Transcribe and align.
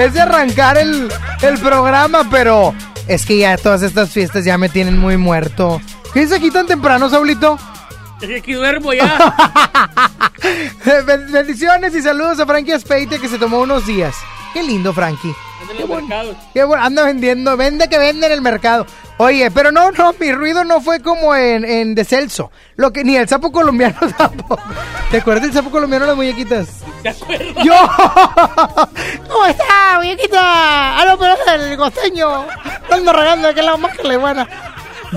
Es 0.00 0.14
de 0.14 0.20
arrancar 0.20 0.78
el, 0.78 1.12
el 1.42 1.58
programa, 1.58 2.26
pero 2.30 2.74
es 3.06 3.26
que 3.26 3.38
ya 3.38 3.56
todas 3.58 3.82
estas 3.82 4.10
fiestas 4.10 4.44
ya 4.44 4.56
me 4.56 4.68
tienen 4.68 4.98
muy 4.98 5.16
muerto. 5.16 5.80
¿Qué 6.14 6.22
es 6.22 6.32
aquí 6.32 6.50
tan 6.50 6.66
temprano, 6.66 7.08
Saulito? 7.10 7.58
Es 8.20 8.42
que 8.42 8.54
duermo 8.54 8.92
ya. 8.92 9.16
Ben- 11.06 11.30
Bendiciones 11.32 11.94
y 11.94 12.02
saludos 12.02 12.40
a 12.40 12.46
Frankie 12.46 12.72
Aspeite 12.72 13.18
que 13.18 13.28
se 13.28 13.38
tomó 13.38 13.60
unos 13.60 13.86
días. 13.86 14.14
Qué 14.52 14.62
lindo, 14.62 14.92
Frankie. 14.92 15.34
Anda 15.60 15.72
en 15.72 15.80
los 15.80 15.88
mercados. 15.88 16.36
Qué 16.52 16.64
bueno, 16.64 16.82
anda 16.82 17.04
vendiendo, 17.04 17.56
vende 17.56 17.88
que 17.88 17.98
vende 17.98 18.26
en 18.26 18.32
el 18.32 18.40
mercado. 18.40 18.86
Oye, 19.18 19.50
pero 19.50 19.70
no, 19.70 19.90
no, 19.90 20.14
mi 20.18 20.32
ruido 20.32 20.64
no 20.64 20.80
fue 20.80 21.00
como 21.00 21.34
en, 21.34 21.64
en 21.64 21.94
De 21.94 22.04
Celso. 22.04 22.50
Lo 22.76 22.92
que, 22.92 23.04
ni 23.04 23.16
el 23.16 23.28
sapo 23.28 23.52
colombiano 23.52 23.98
tampoco. 24.16 24.58
¿Te 25.10 25.18
acuerdas 25.18 25.44
del 25.44 25.52
sapo 25.52 25.70
colombiano 25.70 26.06
las 26.06 26.16
muñequitas? 26.16 26.68
¿Te 27.02 27.10
acuerdas? 27.10 27.64
¡Yo! 27.64 27.74
¿Cómo 29.28 29.46
está, 29.46 29.96
muñequita? 29.98 30.98
¡Aló, 30.98 31.18
pero 31.18 31.34
el 31.54 31.76
costeño! 31.76 32.46
Ando 32.90 33.12
regando 33.12 33.54
que 33.54 33.62
la 33.62 33.76
más 33.76 33.96
que 33.96 34.08
le 34.08 34.16
buena. 34.16 34.48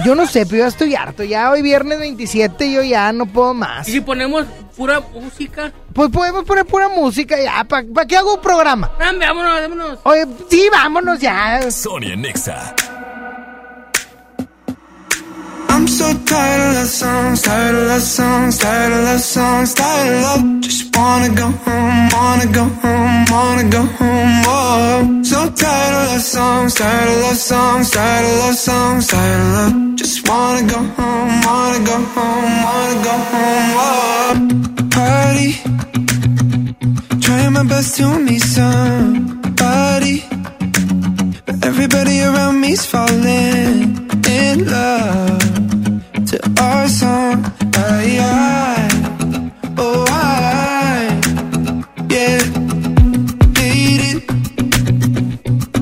Yo 0.03 0.16
no 0.16 0.25
sé, 0.25 0.45
pero 0.45 0.63
yo 0.63 0.67
estoy 0.67 0.95
harto. 0.95 1.23
Ya 1.23 1.52
hoy 1.52 1.61
viernes 1.61 1.99
27 1.99 2.72
yo 2.72 2.81
ya 2.81 3.11
no 3.11 3.25
puedo 3.25 3.53
más. 3.53 3.88
Y 3.88 3.94
si 3.94 4.02
ponemos 4.02 4.45
pura 4.75 5.00
música. 5.00 5.72
Pues 5.94 6.09
podemos 6.09 6.44
poner 6.45 6.66
pura 6.66 6.89
música 6.89 7.39
ya. 7.39 7.63
¿Para 7.63 8.08
qué 8.08 8.17
hago 8.17 8.35
un 8.35 8.41
programa? 8.41 8.91
Dame, 9.00 9.25
vámonos, 9.25 9.61
vámonos. 9.61 10.00
Oye, 10.03 10.25
sí, 10.50 10.67
vámonos 10.72 11.19
ya. 11.19 11.69
Sony 11.72 12.11
en 12.13 12.25
Exa. 12.25 12.73
I'm 15.73 15.88
so 15.88 16.13
tired 16.29 16.61
of 16.69 16.75
love 16.75 16.88
songs, 16.88 17.41
tired 17.41 17.73
of 17.73 17.88
love 17.88 18.02
songs, 18.03 18.59
tired 18.59 18.93
of 18.93 19.03
love 19.05 19.19
songs, 19.21 19.73
tired 19.73 20.13
of 20.13 20.21
love. 20.21 20.61
Just 20.61 20.95
wanna 20.95 21.29
go 21.33 21.47
home, 21.66 22.09
wanna 22.13 22.47
go 22.59 22.66
home, 22.83 23.25
wanna 23.31 23.69
go 23.77 23.81
home. 23.81 24.44
Oh, 24.45 25.21
so 25.23 25.49
tired 25.49 25.95
of 25.97 26.11
love 26.11 26.21
songs, 26.21 26.75
tired 26.75 27.09
of 27.09 27.21
love 27.25 27.38
songs, 27.38 27.89
tired 27.89 28.25
of 28.25 28.38
love 28.44 28.55
songs, 28.55 29.07
tired 29.07 29.41
of 29.41 29.49
love. 29.57 29.95
Just 29.95 30.27
wanna 30.29 30.63
go 30.73 30.79
home, 30.97 31.41
wanna 31.47 31.79
go 31.91 31.97
home, 32.16 32.53
wanna 32.67 32.97
go 33.09 33.16
home. 33.31 33.69
Oh, 33.83 34.33
party, 34.95 35.49
trying 37.19 37.53
my 37.53 37.63
best 37.63 37.97
to 37.97 38.19
meet 38.19 38.44
somebody, 38.44 40.23
everybody 41.64 42.22
around 42.22 42.59
me's 42.59 42.85
falling 42.85 44.09
in 44.28 44.66
love 44.66 45.40
to 46.29 46.38
our 46.62 46.88
song. 46.90 47.44
I, 47.75 48.18
I, 48.19 48.90
oh, 49.78 50.06
I, 50.09 51.22
yeah, 52.09 52.40
beat 53.56 54.02
it. 54.12 54.19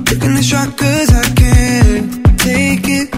Taking 0.05 0.35
the 0.35 0.43
shot 0.43 0.77
cause 0.77 1.11
I 1.23 1.25
can't 1.41 2.39
take 2.39 2.87
it. 2.99 3.09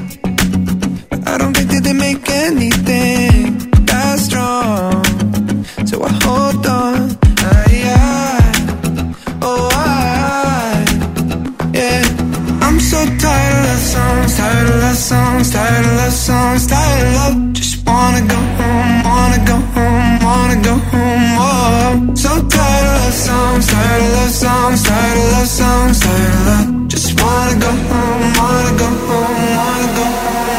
I 1.28 1.38
don't 1.38 1.54
think 1.56 1.70
that 1.72 1.82
they 1.84 1.94
make 1.94 2.28
anything 2.30 3.58
that 3.86 4.20
strong. 4.20 5.04
So 5.86 6.02
I 6.04 6.12
hold 6.24 6.66
on. 6.68 6.93
Love 14.94 15.02
songs, 15.02 15.52
tired 15.52 15.86
of 15.86 15.92
love 15.98 16.14
songs, 16.14 16.68
tired 16.68 17.08
of 17.08 17.14
love. 17.16 17.54
Just 17.54 17.84
wanna 17.88 18.22
go 18.28 18.36
home, 18.36 19.04
wanna 19.04 19.40
go 19.52 19.58
home, 19.74 20.20
wanna 20.22 20.62
go 20.62 20.76
home. 20.92 21.36
Oh, 21.46 22.14
so 22.14 22.30
tired 22.48 22.86
of 22.90 23.02
love 23.02 23.14
songs, 23.14 23.68
tired 23.68 24.04
of 24.04 24.12
love 24.14 24.30
songs, 24.30 24.84
tired 24.84 25.18
of 25.18 25.32
love 25.34 25.48
songs, 25.48 26.00
tired 26.00 26.34
of 26.34 26.46
love. 26.48 26.88
Just 26.90 27.10
wanna 27.20 27.56
go 27.66 27.72
home, 27.90 28.34
wanna 28.40 28.74
go 28.82 28.90
home, 29.08 29.56
wanna 29.58 29.90
go 29.98 30.06
home. 30.22 30.53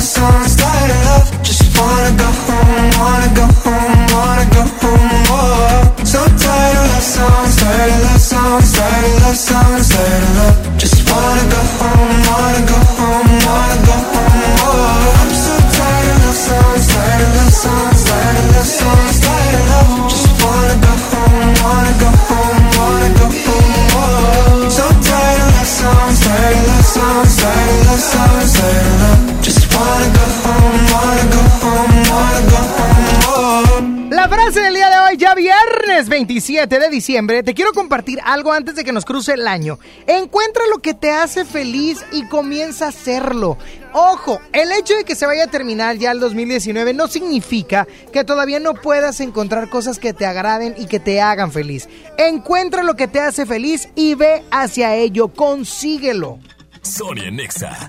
sun 0.00 0.39
27 36.60 36.78
de 36.78 36.94
diciembre, 36.94 37.42
te 37.42 37.54
quiero 37.54 37.72
compartir 37.72 38.18
algo 38.22 38.52
antes 38.52 38.74
de 38.74 38.84
que 38.84 38.92
nos 38.92 39.06
cruce 39.06 39.32
el 39.32 39.48
año. 39.48 39.78
Encuentra 40.06 40.64
lo 40.70 40.80
que 40.80 40.92
te 40.92 41.10
hace 41.10 41.46
feliz 41.46 42.04
y 42.12 42.26
comienza 42.26 42.84
a 42.84 42.88
hacerlo. 42.88 43.56
Ojo, 43.94 44.40
el 44.52 44.70
hecho 44.72 44.94
de 44.94 45.04
que 45.04 45.14
se 45.14 45.24
vaya 45.24 45.44
a 45.44 45.50
terminar 45.50 45.96
ya 45.96 46.10
el 46.10 46.20
2019 46.20 46.92
no 46.92 47.08
significa 47.08 47.88
que 48.12 48.24
todavía 48.24 48.60
no 48.60 48.74
puedas 48.74 49.20
encontrar 49.20 49.70
cosas 49.70 49.98
que 49.98 50.12
te 50.12 50.26
agraden 50.26 50.74
y 50.76 50.84
que 50.84 51.00
te 51.00 51.22
hagan 51.22 51.50
feliz. 51.50 51.88
Encuentra 52.18 52.82
lo 52.82 52.94
que 52.94 53.08
te 53.08 53.20
hace 53.20 53.46
feliz 53.46 53.88
y 53.94 54.14
ve 54.14 54.42
hacia 54.50 54.94
ello, 54.94 55.28
consíguelo. 55.28 56.38
Sony 56.82 57.24
en 57.24 57.40
Exa. 57.40 57.88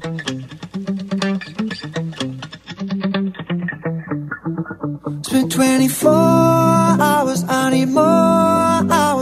Spent 5.23 5.55
24 5.55 7.01
hours, 7.01 7.43
I 7.47 7.69
need 7.69 7.89
more 7.89 8.70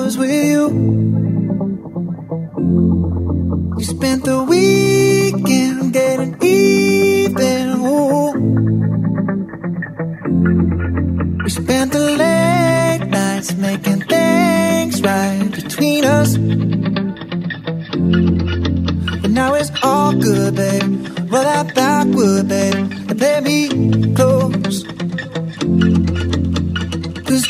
hours 0.09 0.17
with 0.17 0.31
you. 0.31 0.69
We 3.75 3.83
spent 3.83 4.23
the 4.25 4.43
weekend 4.43 5.93
getting 5.93 6.35
even. 6.41 7.69
Ooh. 7.85 8.33
We 11.43 11.49
spent 11.49 11.91
the 11.91 11.99
late 11.99 13.07
nights 13.07 13.55
making 13.55 14.01
things 14.01 15.01
right 15.01 15.51
between 15.51 16.05
us. 16.05 16.37
But 19.21 19.31
now 19.31 19.53
it's 19.53 19.71
all 19.83 20.13
good, 20.13 20.55
babe. 20.55 21.07
Roll 21.31 21.43
that 21.43 21.75
backward, 21.75 22.47
babe, 22.47 22.75
and 22.75 23.17
play 23.17 23.41
me 23.41 24.13
close. 24.15 24.98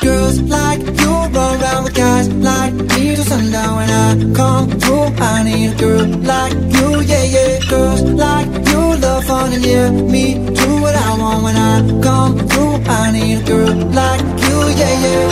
Girls 0.01 0.39
like 0.41 0.79
you 0.79 1.11
run 1.35 1.61
around 1.61 1.83
with 1.83 1.93
guys 1.95 2.27
like 2.29 2.73
me 2.73 3.15
till 3.15 3.23
sundown 3.25 3.75
when 3.77 3.89
I 3.89 4.33
come 4.35 4.69
through. 4.79 5.07
I 5.31 5.43
need 5.43 5.71
a 5.71 5.75
girl 5.75 6.05
like 6.31 6.53
you, 6.53 7.01
yeah, 7.01 7.23
yeah. 7.35 7.59
Girls 7.69 8.01
like 8.01 8.47
you 8.69 8.81
love 9.03 9.23
fun 9.25 9.53
and 9.53 9.65
yeah, 9.65 9.89
me 9.91 10.35
do 10.35 10.67
what 10.81 10.95
I 10.95 11.17
want 11.17 11.43
when 11.43 11.55
I 11.55 12.01
come 12.01 12.37
through. 12.47 12.75
I 12.87 13.11
need 13.11 13.39
a 13.41 13.43
girl 13.43 13.75
like 13.99 14.21
you, 14.47 14.59
yeah, 14.79 14.95
yeah. 15.05 15.25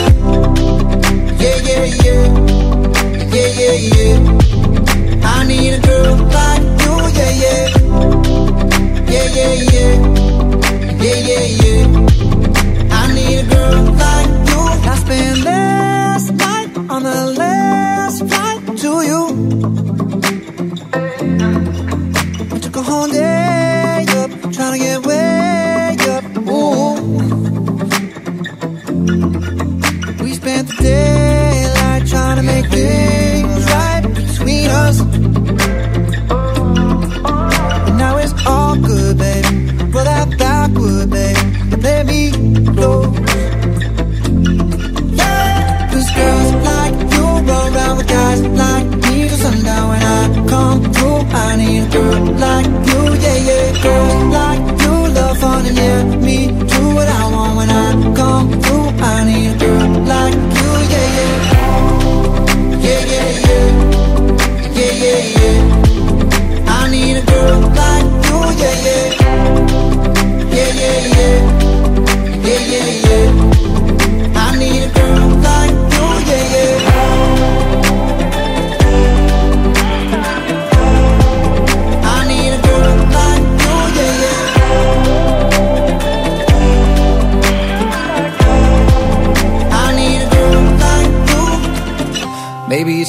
Yeah, 1.42 1.58
yeah, 1.68 1.84
yeah. 2.04 2.24
Yeah, 3.34 3.50
yeah, 3.60 3.76
yeah. 3.94 4.16
I 5.24 5.44
need 5.46 5.72
a 5.74 5.80
girl 5.80 6.16
like 6.36 6.62
you, 6.82 6.94
yeah, 7.18 7.32
yeah. 7.42 7.62
Yeah, 9.12 9.26
yeah, 9.36 9.54
yeah. 9.72 9.92
Yeah, 11.02 11.18
yeah, 11.28 11.44
yeah. 11.62 11.67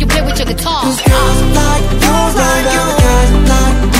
you 0.00 0.06
play 0.06 0.22
with 0.22 0.38
your 0.38 0.46
guitar. 0.46 0.82
Cause 0.82 1.00
girls 1.02 1.40
like 1.54 1.84
you 2.02 2.16
with 2.34 2.96
guys 3.04 3.32
like 3.52 3.92
me 3.92 3.99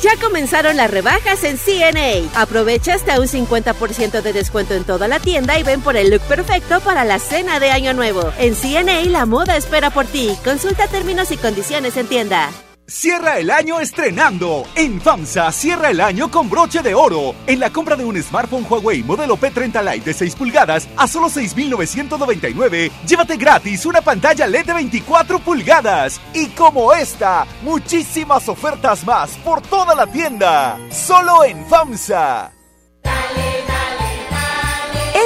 Ya 0.00 0.16
comenzaron 0.16 0.76
las 0.76 0.90
rebajas 0.90 1.44
en 1.44 1.56
CNA. 1.58 2.28
Aprovecha 2.34 2.94
hasta 2.94 3.20
un 3.20 3.26
50% 3.26 4.22
de 4.22 4.32
descuento 4.32 4.74
en 4.74 4.84
toda 4.84 5.08
la 5.08 5.20
tienda 5.20 5.58
y 5.58 5.62
ven 5.62 5.82
por 5.82 5.96
el 5.96 6.10
look 6.10 6.22
perfecto 6.22 6.80
para 6.80 7.04
la 7.04 7.18
cena 7.18 7.60
de 7.60 7.70
Año 7.70 7.92
Nuevo. 7.92 8.32
En 8.38 8.54
CNA 8.54 9.04
la 9.10 9.26
moda 9.26 9.56
espera 9.56 9.90
por 9.90 10.06
ti. 10.06 10.36
Consulta 10.44 10.88
términos 10.88 11.30
y 11.30 11.36
condiciones 11.36 11.96
en 11.96 12.06
tienda. 12.06 12.50
Cierra 12.86 13.38
el 13.38 13.50
año 13.50 13.80
estrenando. 13.80 14.66
En 14.74 15.00
FAMSA 15.00 15.50
cierra 15.52 15.88
el 15.88 16.02
año 16.02 16.30
con 16.30 16.50
broche 16.50 16.82
de 16.82 16.94
oro. 16.94 17.34
En 17.46 17.58
la 17.58 17.70
compra 17.70 17.96
de 17.96 18.04
un 18.04 18.22
smartphone 18.22 18.66
Huawei 18.68 19.02
modelo 19.02 19.38
P30 19.38 19.82
Lite 19.82 20.04
de 20.04 20.12
6 20.12 20.34
pulgadas 20.36 20.86
a 20.96 21.08
solo 21.08 21.30
6,999, 21.30 22.90
llévate 23.06 23.36
gratis 23.38 23.86
una 23.86 24.02
pantalla 24.02 24.46
LED 24.46 24.66
de 24.66 24.74
24 24.74 25.38
pulgadas. 25.38 26.20
Y 26.34 26.48
como 26.48 26.92
esta, 26.92 27.46
muchísimas 27.62 28.48
ofertas 28.50 29.04
más 29.06 29.30
por 29.38 29.62
toda 29.62 29.94
la 29.94 30.06
tienda. 30.06 30.78
Solo 30.90 31.42
en 31.44 31.64
FAMSA. 31.66 32.52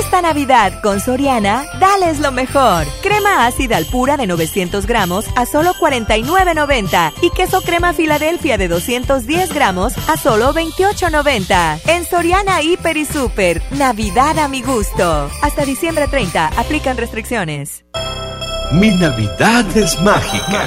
Esta 0.08 0.22
Navidad 0.22 0.80
con 0.80 1.00
Soriana, 1.00 1.66
dales 1.78 2.18
lo 2.20 2.32
mejor. 2.32 2.86
Crema 3.02 3.46
ácida 3.46 3.76
al 3.76 3.84
pura 3.84 4.16
de 4.16 4.26
900 4.26 4.86
gramos 4.86 5.26
a 5.36 5.44
solo 5.44 5.74
49.90 5.74 7.12
y 7.20 7.28
queso 7.28 7.60
crema 7.60 7.92
Filadelfia 7.92 8.56
de 8.56 8.68
210 8.68 9.52
gramos 9.52 9.92
a 10.08 10.16
solo 10.16 10.54
28.90. 10.54 11.80
En 11.88 12.06
Soriana 12.06 12.62
Hiper 12.62 12.96
y 12.96 13.04
Super, 13.04 13.60
Navidad 13.72 14.38
a 14.38 14.48
mi 14.48 14.62
gusto. 14.62 15.30
Hasta 15.42 15.66
diciembre 15.66 16.08
30, 16.08 16.52
aplican 16.56 16.96
restricciones. 16.96 17.84
Mi 18.72 18.88
Navidad 18.88 19.66
es 19.76 20.00
mágica. 20.00 20.66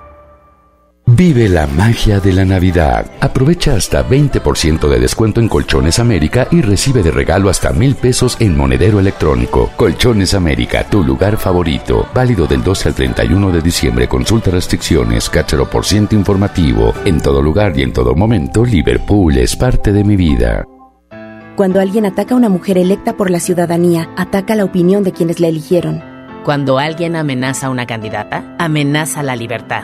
Vive 1.13 1.49
la 1.49 1.67
magia 1.67 2.21
de 2.21 2.31
la 2.31 2.45
Navidad. 2.45 3.11
Aprovecha 3.19 3.75
hasta 3.75 4.07
20% 4.07 4.87
de 4.87 4.97
descuento 4.97 5.41
en 5.41 5.49
Colchones 5.49 5.99
América 5.99 6.47
y 6.51 6.61
recibe 6.61 7.03
de 7.03 7.11
regalo 7.11 7.49
hasta 7.49 7.73
mil 7.73 7.95
pesos 7.95 8.37
en 8.39 8.55
monedero 8.55 8.97
electrónico. 8.97 9.71
Colchones 9.75 10.33
América, 10.35 10.85
tu 10.89 11.03
lugar 11.03 11.35
favorito. 11.35 12.07
Válido 12.13 12.47
del 12.47 12.63
12 12.63 12.89
al 12.89 12.95
31 12.95 13.51
de 13.51 13.61
diciembre. 13.61 14.07
Consulta 14.07 14.51
restricciones, 14.51 15.29
cáchero 15.29 15.69
por 15.69 15.83
ciento 15.83 16.15
informativo. 16.15 16.93
En 17.03 17.19
todo 17.19 17.41
lugar 17.41 17.77
y 17.77 17.81
en 17.81 17.91
todo 17.91 18.15
momento, 18.15 18.63
Liverpool 18.63 19.37
es 19.37 19.57
parte 19.57 19.91
de 19.91 20.05
mi 20.05 20.15
vida. 20.15 20.65
Cuando 21.57 21.81
alguien 21.81 22.05
ataca 22.05 22.35
a 22.35 22.37
una 22.37 22.47
mujer 22.47 22.77
electa 22.77 23.17
por 23.17 23.31
la 23.31 23.41
ciudadanía, 23.41 24.09
ataca 24.15 24.55
la 24.55 24.63
opinión 24.63 25.03
de 25.03 25.11
quienes 25.11 25.41
la 25.41 25.49
eligieron. 25.49 26.01
Cuando 26.45 26.79
alguien 26.79 27.17
amenaza 27.17 27.67
a 27.67 27.69
una 27.69 27.85
candidata, 27.85 28.55
amenaza 28.57 29.23
la 29.23 29.35
libertad. 29.35 29.83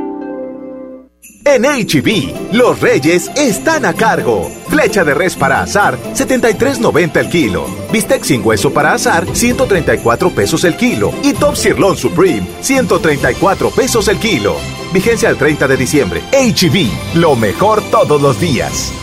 En 1.43 1.63
HB, 1.63 2.53
los 2.53 2.81
reyes 2.81 3.29
están 3.35 3.85
a 3.85 3.93
cargo. 3.93 4.51
Flecha 4.67 5.03
de 5.03 5.15
res 5.15 5.35
para 5.35 5.61
azar, 5.61 5.97
73.90 6.13 7.17
el 7.17 7.29
kilo. 7.29 7.65
Bistec 7.91 8.23
sin 8.23 8.45
hueso 8.45 8.71
para 8.71 8.93
azar, 8.93 9.25
134 9.33 10.29
pesos 10.29 10.63
el 10.63 10.75
kilo. 10.75 11.11
Y 11.23 11.33
Top 11.33 11.55
Sirloin 11.55 11.97
Supreme, 11.97 12.47
134 12.61 13.71
pesos 13.71 14.07
el 14.07 14.19
kilo. 14.19 14.55
Vigencia 14.93 15.29
al 15.29 15.37
30 15.37 15.67
de 15.67 15.77
diciembre. 15.77 16.21
HB, 16.31 17.17
lo 17.19 17.35
mejor 17.35 17.81
todos 17.89 18.21
los 18.21 18.39
días. 18.39 18.93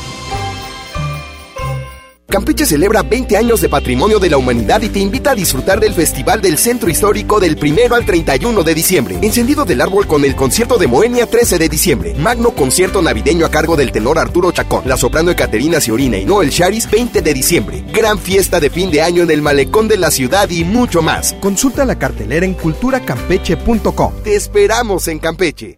Campeche 2.30 2.66
celebra 2.66 3.02
20 3.02 3.38
años 3.38 3.62
de 3.62 3.70
patrimonio 3.70 4.18
de 4.18 4.28
la 4.28 4.36
humanidad 4.36 4.82
y 4.82 4.90
te 4.90 4.98
invita 4.98 5.30
a 5.30 5.34
disfrutar 5.34 5.80
del 5.80 5.94
Festival 5.94 6.42
del 6.42 6.58
Centro 6.58 6.90
Histórico 6.90 7.40
del 7.40 7.56
1 7.58 7.94
al 7.94 8.04
31 8.04 8.62
de 8.62 8.74
diciembre. 8.74 9.18
Encendido 9.22 9.64
del 9.64 9.80
árbol 9.80 10.06
con 10.06 10.22
el 10.26 10.36
concierto 10.36 10.76
de 10.76 10.86
Moenia 10.86 11.24
13 11.24 11.56
de 11.56 11.70
diciembre. 11.70 12.14
Magno 12.18 12.50
concierto 12.50 13.00
navideño 13.00 13.46
a 13.46 13.50
cargo 13.50 13.76
del 13.76 13.92
tenor 13.92 14.18
Arturo 14.18 14.52
Chacón, 14.52 14.82
la 14.86 14.98
soprano 14.98 15.30
Ecaterina 15.30 15.80
Ciorina 15.80 16.18
y 16.18 16.26
Noel 16.26 16.50
Charis 16.50 16.90
20 16.90 17.22
de 17.22 17.32
diciembre. 17.32 17.82
Gran 17.94 18.18
fiesta 18.18 18.60
de 18.60 18.68
fin 18.68 18.90
de 18.90 19.00
año 19.00 19.22
en 19.22 19.30
el 19.30 19.40
malecón 19.40 19.88
de 19.88 19.96
la 19.96 20.10
ciudad 20.10 20.50
y 20.50 20.64
mucho 20.64 21.00
más. 21.00 21.34
Consulta 21.40 21.86
la 21.86 21.98
cartelera 21.98 22.44
en 22.44 22.52
culturacampeche.com. 22.52 24.12
Te 24.22 24.36
esperamos 24.36 25.08
en 25.08 25.18
Campeche. 25.18 25.77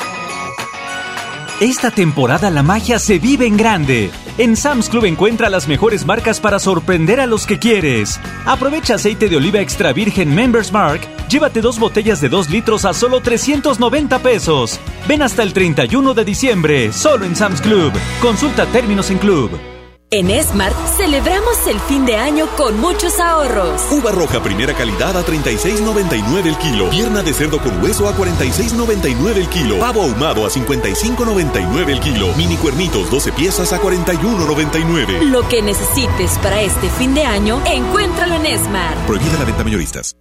Esta 1.61 1.91
temporada 1.91 2.49
la 2.49 2.63
magia 2.63 2.97
se 2.97 3.19
vive 3.19 3.45
en 3.45 3.55
grande. 3.55 4.09
En 4.39 4.57
Sam's 4.57 4.89
Club 4.89 5.05
encuentra 5.05 5.47
las 5.47 5.67
mejores 5.67 6.07
marcas 6.07 6.39
para 6.39 6.57
sorprender 6.57 7.19
a 7.19 7.27
los 7.27 7.45
que 7.45 7.59
quieres. 7.59 8.19
Aprovecha 8.47 8.95
aceite 8.95 9.29
de 9.29 9.37
oliva 9.37 9.59
extra 9.59 9.93
virgen 9.93 10.33
Members 10.33 10.71
Mark. 10.71 11.01
Llévate 11.29 11.61
dos 11.61 11.77
botellas 11.77 12.19
de 12.19 12.29
2 12.29 12.49
litros 12.49 12.83
a 12.83 12.95
solo 12.95 13.21
390 13.21 14.17
pesos. 14.23 14.79
Ven 15.07 15.21
hasta 15.21 15.43
el 15.43 15.53
31 15.53 16.15
de 16.15 16.25
diciembre, 16.25 16.91
solo 16.91 17.25
en 17.25 17.35
Sam's 17.35 17.61
Club. 17.61 17.93
Consulta 18.23 18.65
términos 18.65 19.11
en 19.11 19.19
Club. 19.19 19.70
En 20.13 20.27
Smart 20.43 20.75
celebramos 20.97 21.55
el 21.67 21.79
fin 21.79 22.05
de 22.05 22.17
año 22.17 22.45
con 22.57 22.77
muchos 22.81 23.17
ahorros. 23.17 23.81
Uva 23.91 24.11
roja 24.11 24.43
primera 24.43 24.73
calidad 24.73 25.15
a 25.17 25.25
36.99 25.25 26.47
el 26.47 26.57
kilo. 26.57 26.89
Pierna 26.89 27.23
de 27.23 27.33
cerdo 27.33 27.59
con 27.59 27.81
hueso 27.81 28.09
a 28.09 28.17
46.99 28.17 29.37
el 29.37 29.47
kilo. 29.47 29.79
Pavo 29.79 30.01
ahumado 30.01 30.45
a 30.45 30.49
55.99 30.49 31.89
el 31.91 32.01
kilo. 32.01 32.33
Mini 32.35 32.57
cuernitos 32.57 33.09
12 33.09 33.31
piezas 33.31 33.71
a 33.71 33.79
41.99. 33.79 35.29
Lo 35.29 35.47
que 35.47 35.61
necesites 35.61 36.31
para 36.39 36.59
este 36.59 36.89
fin 36.89 37.13
de 37.13 37.23
año, 37.23 37.61
encuéntralo 37.65 38.35
en 38.35 38.59
Smart. 38.65 38.97
Prohibida 39.07 39.39
la 39.39 39.45
venta 39.45 39.63
mayoristas. 39.63 40.17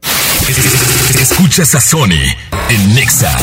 Escuchas 1.21 1.75
a 1.75 1.81
Sony 1.81 2.31
en 2.69 2.95
Nexa 2.95 3.37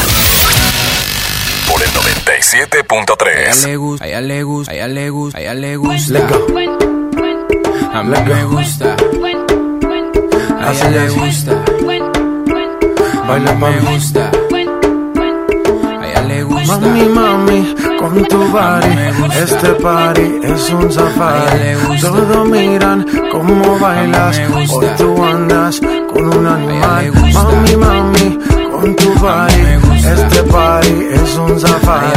por 1.67 1.81
el 1.81 1.89
97.3. 1.89 3.47
A 3.47 3.51
ella 3.51 3.65
le 3.65 3.77
gusta, 3.77 4.03
a 4.03 4.07
ella 4.07 4.21
le 4.21 4.43
gusta, 4.43 4.71
a 4.71 4.75
ella 4.75 4.87
le 4.87 5.09
gusta, 5.09 5.37
a 5.37 5.41
ella 5.41 5.53
le 5.53 5.77
gusta. 5.77 6.19
A 7.93 8.03
mí 8.03 8.15
me 8.27 8.43
gusta. 8.45 8.95
A 10.59 10.71
ella 10.71 10.89
le 10.89 11.09
gusta. 11.09 11.53
Baila 13.27 13.53
me 13.55 13.79
gusta. 13.79 14.31
A 15.99 16.05
ella 16.05 16.21
le 16.21 16.43
gusta. 16.43 16.77
Mami, 16.77 17.05
mami, 17.09 17.75
con 17.99 18.23
tu 18.27 18.37
body, 18.51 18.93
este 19.41 19.69
party 19.81 20.39
es 20.43 20.69
un 20.69 20.91
safari. 20.91 21.75
Todos 22.01 22.49
miran 22.49 23.05
cómo 23.31 23.79
bailas, 23.79 24.39
hoy 24.53 24.87
tú 24.97 25.23
andas 25.23 25.79
con 26.13 26.37
un 26.37 26.45
animal. 26.45 27.11
Mami, 27.33 27.75
mami, 27.77 28.39
con 28.69 28.95
tu 28.95 29.13
body, 29.15 29.86
este 30.07 30.43
party 30.43 31.07
es 31.13 31.35
un 31.37 31.59
safari. 31.59 32.11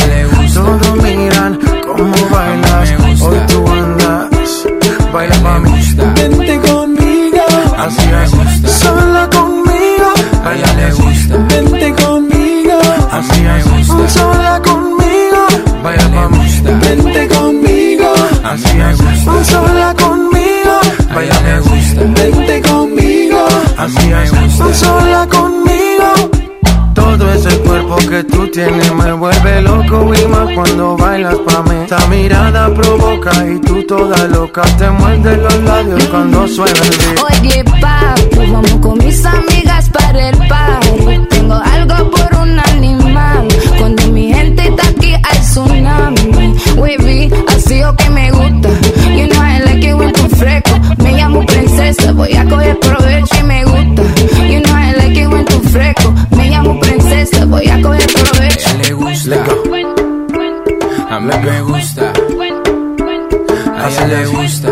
Todos 0.55 0.97
miran 1.03 1.59
cómo 1.87 2.15
bailas, 2.31 2.91
hoy 3.23 3.39
tú 3.49 3.67
andas. 3.69 4.67
Baila 5.13 5.39
mami, 5.41 5.71
vente 6.17 6.61
conmigo, 6.61 7.45
así 7.79 8.11
es. 8.23 8.31
Sola 8.73 9.29
conmigo, 9.31 10.09
Baila 10.45 10.73
le 10.75 10.91
gusta. 10.93 11.37
vente 11.49 11.95
conmigo, 12.03 12.79
así 13.11 13.41
es. 13.47 14.13
Sola 14.13 14.61
conmigo, 14.63 15.47
Baila 15.83 16.09
mami, 16.09 16.39
vente 16.83 17.29
conmigo, 17.29 18.13
así 18.45 18.79
es. 18.81 19.49
sola 19.51 19.95
conmigo, 19.95 20.81
Baila 21.15 21.41
le 21.43 21.61
gusta. 21.61 22.01
vente 22.23 22.63
conmigo, 22.63 23.47
Así 23.77 24.13
es. 24.13 24.79
sola 24.79 25.27
conmigo. 25.31 25.60
Cuerpo 27.91 28.09
que 28.09 28.23
tú 28.23 28.47
tienes 28.53 28.95
me 28.95 29.13
vuelve 29.15 29.63
loco 29.63 30.13
y 30.15 30.29
más 30.29 30.55
cuando 30.55 30.97
bailas 30.97 31.35
pa' 31.39 31.63
mí. 31.63 31.75
Esta 31.83 32.07
mirada 32.07 32.73
provoca 32.73 33.33
y 33.45 33.59
tú 33.63 33.83
toda 33.83 34.29
loca 34.29 34.63
te 34.79 34.89
muerde 34.91 35.37
los 35.37 35.61
labios 35.65 36.05
cuando 36.05 36.47
suena 36.47 36.79
el 36.79 36.91
beat. 36.91 37.43
Oye, 37.43 37.65
papu, 37.65 38.53
vamos 38.53 38.77
con 38.81 38.99
mis 38.99 39.25
amigas 39.25 39.89
para 39.89 40.29
el 40.29 40.39
party. 40.47 41.27
Tengo 41.31 41.55
algo 41.55 42.11
por 42.13 42.39
un 42.43 42.61
animal. 42.61 43.49
Cuando 43.77 44.07
mi 44.07 44.33
gente 44.33 44.69
está 44.69 44.87
aquí 44.87 45.15
hay 45.15 45.39
tsunami. 45.41 46.55
Wavy, 46.77 47.33
así 47.49 47.83
o 47.83 47.97
que 47.97 48.09
me 48.11 48.31
gusta. 48.31 48.69
You 49.17 49.27
know 49.27 49.43
I 49.43 49.65
like 49.65 49.85
it 49.85 49.95
when 49.95 50.13
tú 50.13 50.29
fresco. 50.37 50.79
Me 50.99 51.15
llamo 51.15 51.45
princesa, 51.45 52.13
voy 52.13 52.37
a 52.37 52.45
coger 52.45 52.79
A 61.21 61.23
mí 61.23 61.35
me 61.45 61.61
gusta. 61.61 62.13
A 63.77 63.89
ella 63.91 64.07
le 64.07 64.27
gusta. 64.27 64.69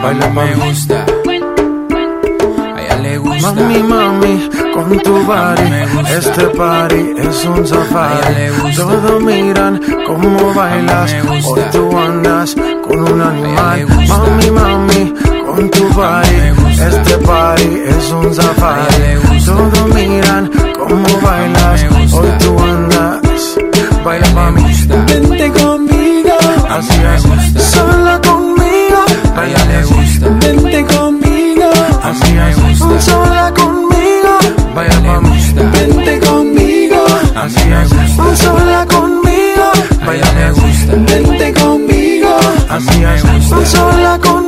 Baila 0.00 0.28
me 0.30 0.54
gusta. 0.54 1.04
A 2.76 2.80
ella 2.80 2.96
le 3.02 3.18
gusta. 3.18 3.52
Mami, 3.54 3.82
mami, 3.82 4.48
con 4.72 5.00
tu 5.00 5.14
body, 5.24 5.68
este 6.16 6.44
party 6.56 7.14
es 7.18 7.44
un 7.44 7.66
safari. 7.66 8.76
Todos 8.76 9.20
miran 9.20 9.80
cómo 10.06 10.54
bailas, 10.54 11.12
hoy 11.28 11.60
tú 11.72 11.98
andas 11.98 12.54
con 12.86 13.00
un 13.00 13.20
animal. 13.20 13.84
Mami, 14.06 14.50
mami, 14.52 15.14
con 15.44 15.70
tu 15.70 15.88
body, 15.88 16.36
este 16.86 17.18
party 17.26 17.82
es 17.84 18.12
un 18.12 18.32
safari. 18.32 19.18
Todos 19.44 19.88
miran 19.92 20.48
cómo 20.78 21.20
bailas, 21.20 21.82
hoy 22.12 22.28
tú 22.38 22.56
andas. 22.60 22.87
Baila 24.08 24.30
mami, 24.30 24.62
vente 25.06 25.52
conmigo, 25.52 26.32
así 26.70 26.98
es, 27.14 27.62
sola 27.62 28.18
conmigo. 28.22 29.04
A 29.36 29.42
le 29.44 29.82
gusta. 29.84 30.28
Vente 30.40 30.86
conmigo, 30.86 31.70
así 32.02 32.38
es, 32.38 33.04
sola 33.04 33.52
conmigo. 33.52 34.32
Vaya 34.74 34.98
mami, 35.02 35.38
Vente 35.74 36.20
conmigo, 36.20 37.04
así 37.36 37.68
es. 37.68 38.40
sola 38.40 38.86
conmigo. 38.86 39.66
Vaya 40.06 40.32
le 40.32 40.52
gusta. 40.52 40.94
Vente 41.12 41.52
conmigo, 41.52 42.30
Así 42.70 43.04
es. 43.04 43.70
sola 43.70 44.18
conmigo. 44.22 44.47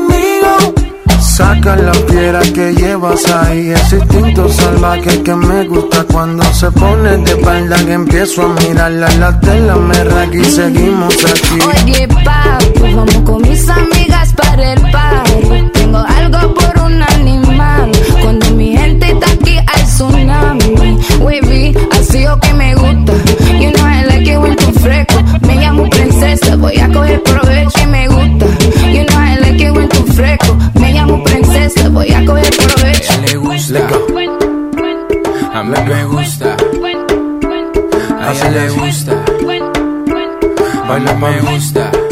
Saca 1.41 1.75
la 1.75 1.95
fiera 1.95 2.41
que 2.41 2.75
llevas 2.75 3.25
ahí, 3.33 3.71
ese 3.71 3.97
instinto 3.97 4.47
salvaje 4.51 5.23
que 5.23 5.35
me 5.35 5.67
gusta 5.67 6.05
cuando 6.13 6.45
se 6.53 6.71
pone 6.71 7.17
de 7.17 7.31
espalda 7.31 7.77
que 7.87 7.93
empiezo 7.95 8.43
a 8.43 8.49
mirarla 8.61 9.09
la 9.19 9.41
tela 9.41 9.77
me 9.77 10.05
raga 10.05 10.37
y 10.37 10.45
seguimos 10.45 11.15
aquí. 11.25 11.59
Oye, 11.67 12.07
papi, 12.09 12.95
vamos 12.95 13.23
con 13.25 13.41
mis 13.41 13.67
amigas 13.71 14.35
para 14.35 14.75
el 14.75 14.83
party. 14.93 15.71
Tengo 15.73 15.99
algo 15.99 16.55
por 16.55 16.85
un 16.85 17.03
animal. 17.03 17.91
Cuando 18.21 18.51
mi 18.51 18.77
gente 18.77 19.11
está 19.11 19.31
aquí, 19.33 19.57
hay 19.67 19.83
tsunami. 19.85 20.99
Wavy, 21.21 21.75
así 21.99 22.27
o 22.27 22.39
que 22.39 22.53
me 22.53 22.75
gusta. 22.75 23.15
You 23.59 23.73
know 23.73 23.87
I 23.87 24.05
like 24.05 24.31
it 24.31 24.39
when 24.39 24.57
tú 24.57 24.71
fresco. 24.79 25.15
Me 25.47 25.57
llamo 25.57 25.89
princesa, 25.89 26.57
voy 26.57 26.79
a 26.79 26.93
coger 26.93 27.23
provecho 27.23 27.80
Me 35.71 36.05
gusta. 36.05 36.57
A 38.21 38.33
ella 38.33 38.50
le 38.50 38.71
gusta. 38.71 39.25
Baila 40.89 41.15
me 41.15 41.41
gusta. 41.43 42.10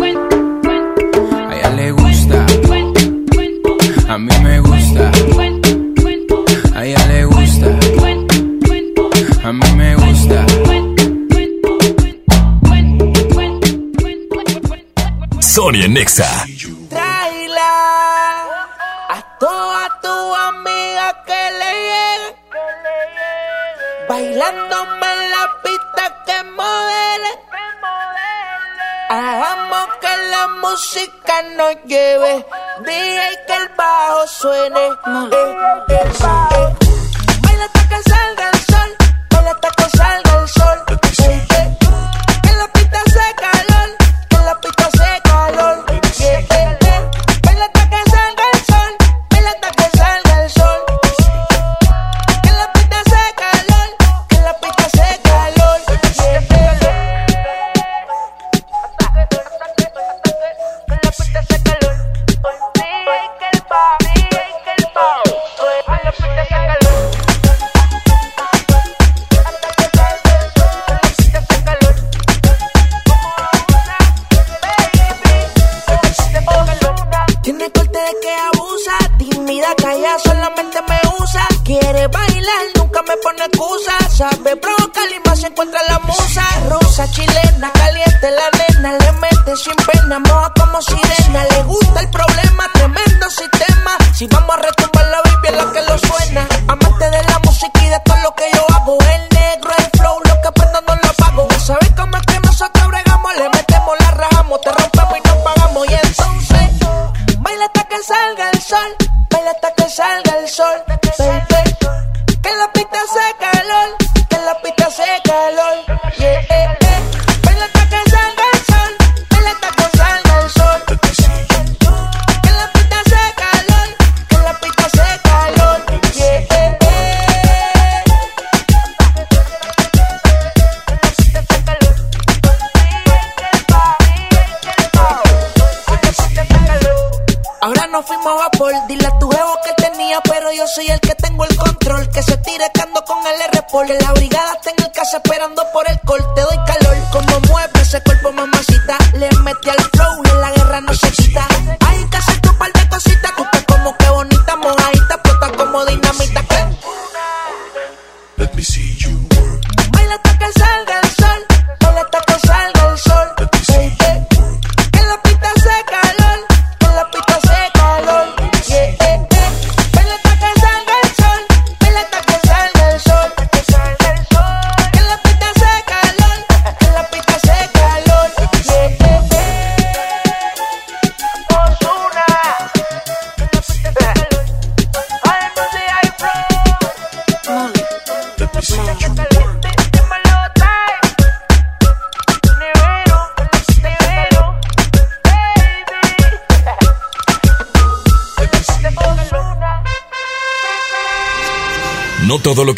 Que 78.23 78.35
abusa, 78.35 78.97
tímida, 79.19 79.75
calla, 79.77 80.19
solamente 80.19 80.81
me 80.83 81.01
usa. 81.21 81.47
Quiere 81.65 82.07
bailar, 82.09 82.63
nunca 82.77 83.03
me 83.03 83.17
pone 83.19 83.45
excusa. 83.45 83.93
Sabe 84.11 84.57
provocar 84.57 85.05
y 85.11 85.29
más 85.29 85.41
se 85.41 85.49
encuentra 85.49 85.81
la 85.89 85.99
musa. 86.01 86.45
Rosa, 86.69 87.11
chilena, 87.11 87.71
caliente 87.73 88.31
la 88.31 88.51
nena, 88.59 88.93
le 88.99 89.13
mete 89.13 89.57
sin 89.57 89.77
pena, 89.77 90.19
moja 90.21 90.53
como 90.59 90.81
sirena. 90.81 91.45
Le 91.45 91.63
gusta 91.65 92.01
el 92.01 92.11
problema, 92.11 92.69
tremendo 92.73 93.31
sistema. 93.31 93.97
Si 94.15 94.27
vamos 94.27 94.57
a 94.57 94.61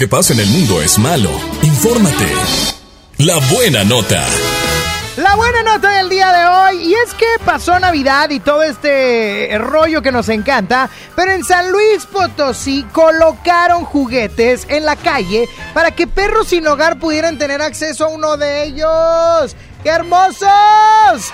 que 0.01 0.09
pasa 0.09 0.33
en 0.33 0.41
el 0.41 0.47
mundo 0.47 0.81
es 0.81 0.99
malo. 0.99 1.29
Infórmate. 1.61 2.27
La 3.19 3.37
buena 3.53 3.85
nota. 3.85 4.25
La 5.19 5.37
buena 5.37 5.63
nota 5.63 5.91
del 5.91 6.09
día 6.09 6.33
de 6.33 6.47
hoy, 6.47 6.89
y 6.89 6.95
es 6.95 7.13
que 7.13 7.27
pasó 7.45 7.79
Navidad 7.79 8.31
y 8.31 8.41
todo 8.41 8.63
este 8.63 9.51
rollo 9.59 10.01
que 10.01 10.11
nos 10.11 10.31
encanta, 10.31 10.89
pero 11.15 11.33
en 11.33 11.45
San 11.45 11.71
Luis 11.71 12.07
Potosí 12.07 12.83
colocaron 12.93 13.85
juguetes 13.85 14.67
en 14.71 14.87
la 14.87 14.97
calle 14.97 15.47
para 15.75 15.91
que 15.91 16.07
perros 16.07 16.49
sin 16.49 16.67
hogar 16.67 16.99
pudieran 16.99 17.37
tener 17.37 17.61
acceso 17.61 18.07
a 18.07 18.09
uno 18.09 18.39
de 18.39 18.65
ellos. 18.65 19.55
¡Qué 19.83 19.91
hermosos! 19.91 20.49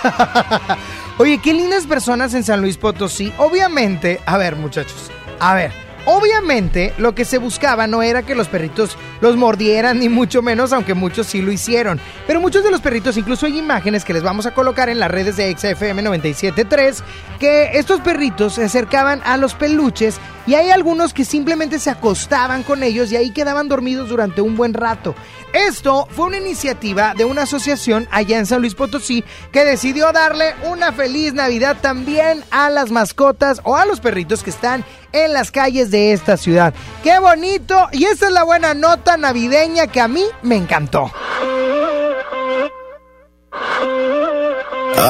Oye, 1.17 1.39
qué 1.41 1.53
lindas 1.53 1.85
personas 1.85 2.33
en 2.33 2.43
San 2.43 2.59
Luis 2.59 2.75
Potosí. 2.75 3.31
Obviamente, 3.37 4.19
a 4.25 4.37
ver 4.37 4.57
muchachos, 4.57 5.09
a 5.39 5.53
ver. 5.53 5.86
Obviamente, 6.09 6.93
lo 6.97 7.13
que 7.13 7.25
se 7.25 7.37
buscaba 7.37 7.85
no 7.85 8.01
era 8.01 8.23
que 8.23 8.33
los 8.33 8.47
perritos 8.47 8.97
los 9.19 9.35
mordieran, 9.35 9.99
ni 9.99 10.07
mucho 10.07 10.41
menos, 10.41 10.71
aunque 10.71 10.93
muchos 10.93 11.27
sí 11.27 11.41
lo 11.41 11.51
hicieron. 11.51 11.99
Pero 12.25 12.39
muchos 12.39 12.63
de 12.63 12.71
los 12.71 12.79
perritos, 12.79 13.17
incluso 13.17 13.45
hay 13.45 13.59
imágenes 13.59 14.05
que 14.05 14.13
les 14.13 14.23
vamos 14.23 14.45
a 14.45 14.53
colocar 14.53 14.87
en 14.87 15.01
las 15.01 15.11
redes 15.11 15.35
de 15.35 15.51
XFM 15.51 16.01
97.3, 16.03 17.03
que 17.41 17.71
estos 17.73 17.99
perritos 17.99 18.53
se 18.53 18.63
acercaban 18.63 19.21
a 19.25 19.35
los 19.35 19.53
peluches 19.53 20.17
y 20.47 20.55
hay 20.55 20.71
algunos 20.71 21.13
que 21.13 21.25
simplemente 21.25 21.77
se 21.77 21.91
acostaban 21.91 22.63
con 22.63 22.81
ellos 22.81 23.11
y 23.11 23.17
ahí 23.17 23.31
quedaban 23.31 23.67
dormidos 23.67 24.09
durante 24.09 24.41
un 24.41 24.55
buen 24.55 24.73
rato. 24.73 25.13
Esto 25.53 26.07
fue 26.09 26.27
una 26.27 26.37
iniciativa 26.37 27.13
de 27.13 27.25
una 27.25 27.43
asociación 27.43 28.07
allá 28.09 28.39
en 28.39 28.45
San 28.45 28.61
Luis 28.61 28.73
Potosí 28.73 29.23
que 29.51 29.65
decidió 29.65 30.11
darle 30.11 30.55
una 30.65 30.91
feliz 30.91 31.33
Navidad 31.33 31.77
también 31.81 32.43
a 32.49 32.69
las 32.69 32.91
mascotas 32.91 33.61
o 33.63 33.75
a 33.75 33.85
los 33.85 33.99
perritos 33.99 34.41
que 34.41 34.49
están 34.49 34.83
en 35.11 35.33
las 35.33 35.51
calles 35.51 35.91
de 35.91 36.13
esta 36.13 36.37
ciudad. 36.37 36.73
¡Qué 37.03 37.19
bonito! 37.19 37.87
Y 37.91 38.05
esta 38.05 38.27
es 38.27 38.33
la 38.33 38.43
buena 38.43 38.73
nota 38.73 39.17
navideña 39.17 39.87
que 39.87 40.01
a 40.01 40.07
mí 40.07 40.23
me 40.41 40.55
encantó. 40.55 41.11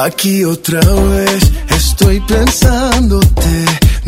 Aquí 0.02 0.44
otra 0.44 0.80
vez 0.80 1.50
estoy 1.70 2.20
pensándote, 2.20 3.64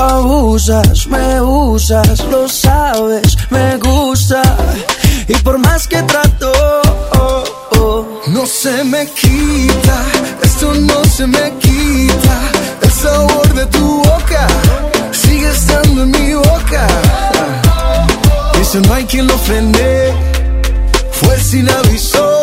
Abusas, 0.00 1.06
me 1.06 1.40
usas, 1.40 2.24
lo 2.30 2.48
sabes, 2.48 3.36
me 3.50 3.76
gusta. 3.76 4.42
Y 5.28 5.34
por 5.44 5.58
más 5.58 5.86
que 5.86 6.02
trato, 6.02 6.52
oh, 7.18 7.44
oh, 7.78 8.06
no 8.28 8.46
se 8.46 8.82
me 8.84 9.06
quita, 9.06 9.98
esto 10.42 10.74
no 10.74 11.04
se 11.04 11.26
me 11.26 11.52
quita. 11.58 12.36
El 12.82 12.90
sabor 12.90 13.54
de 13.54 13.66
tu 13.66 14.02
boca 14.02 14.46
sigue 15.12 15.50
estando 15.50 16.02
en 16.04 16.10
mi 16.10 16.34
boca 16.34 16.86
no 18.78 18.94
hay 18.94 19.04
quien 19.04 19.26
lo 19.26 19.36
frene. 19.38 20.12
Fue 21.10 21.38
sin 21.40 21.68
aviso. 21.68 22.42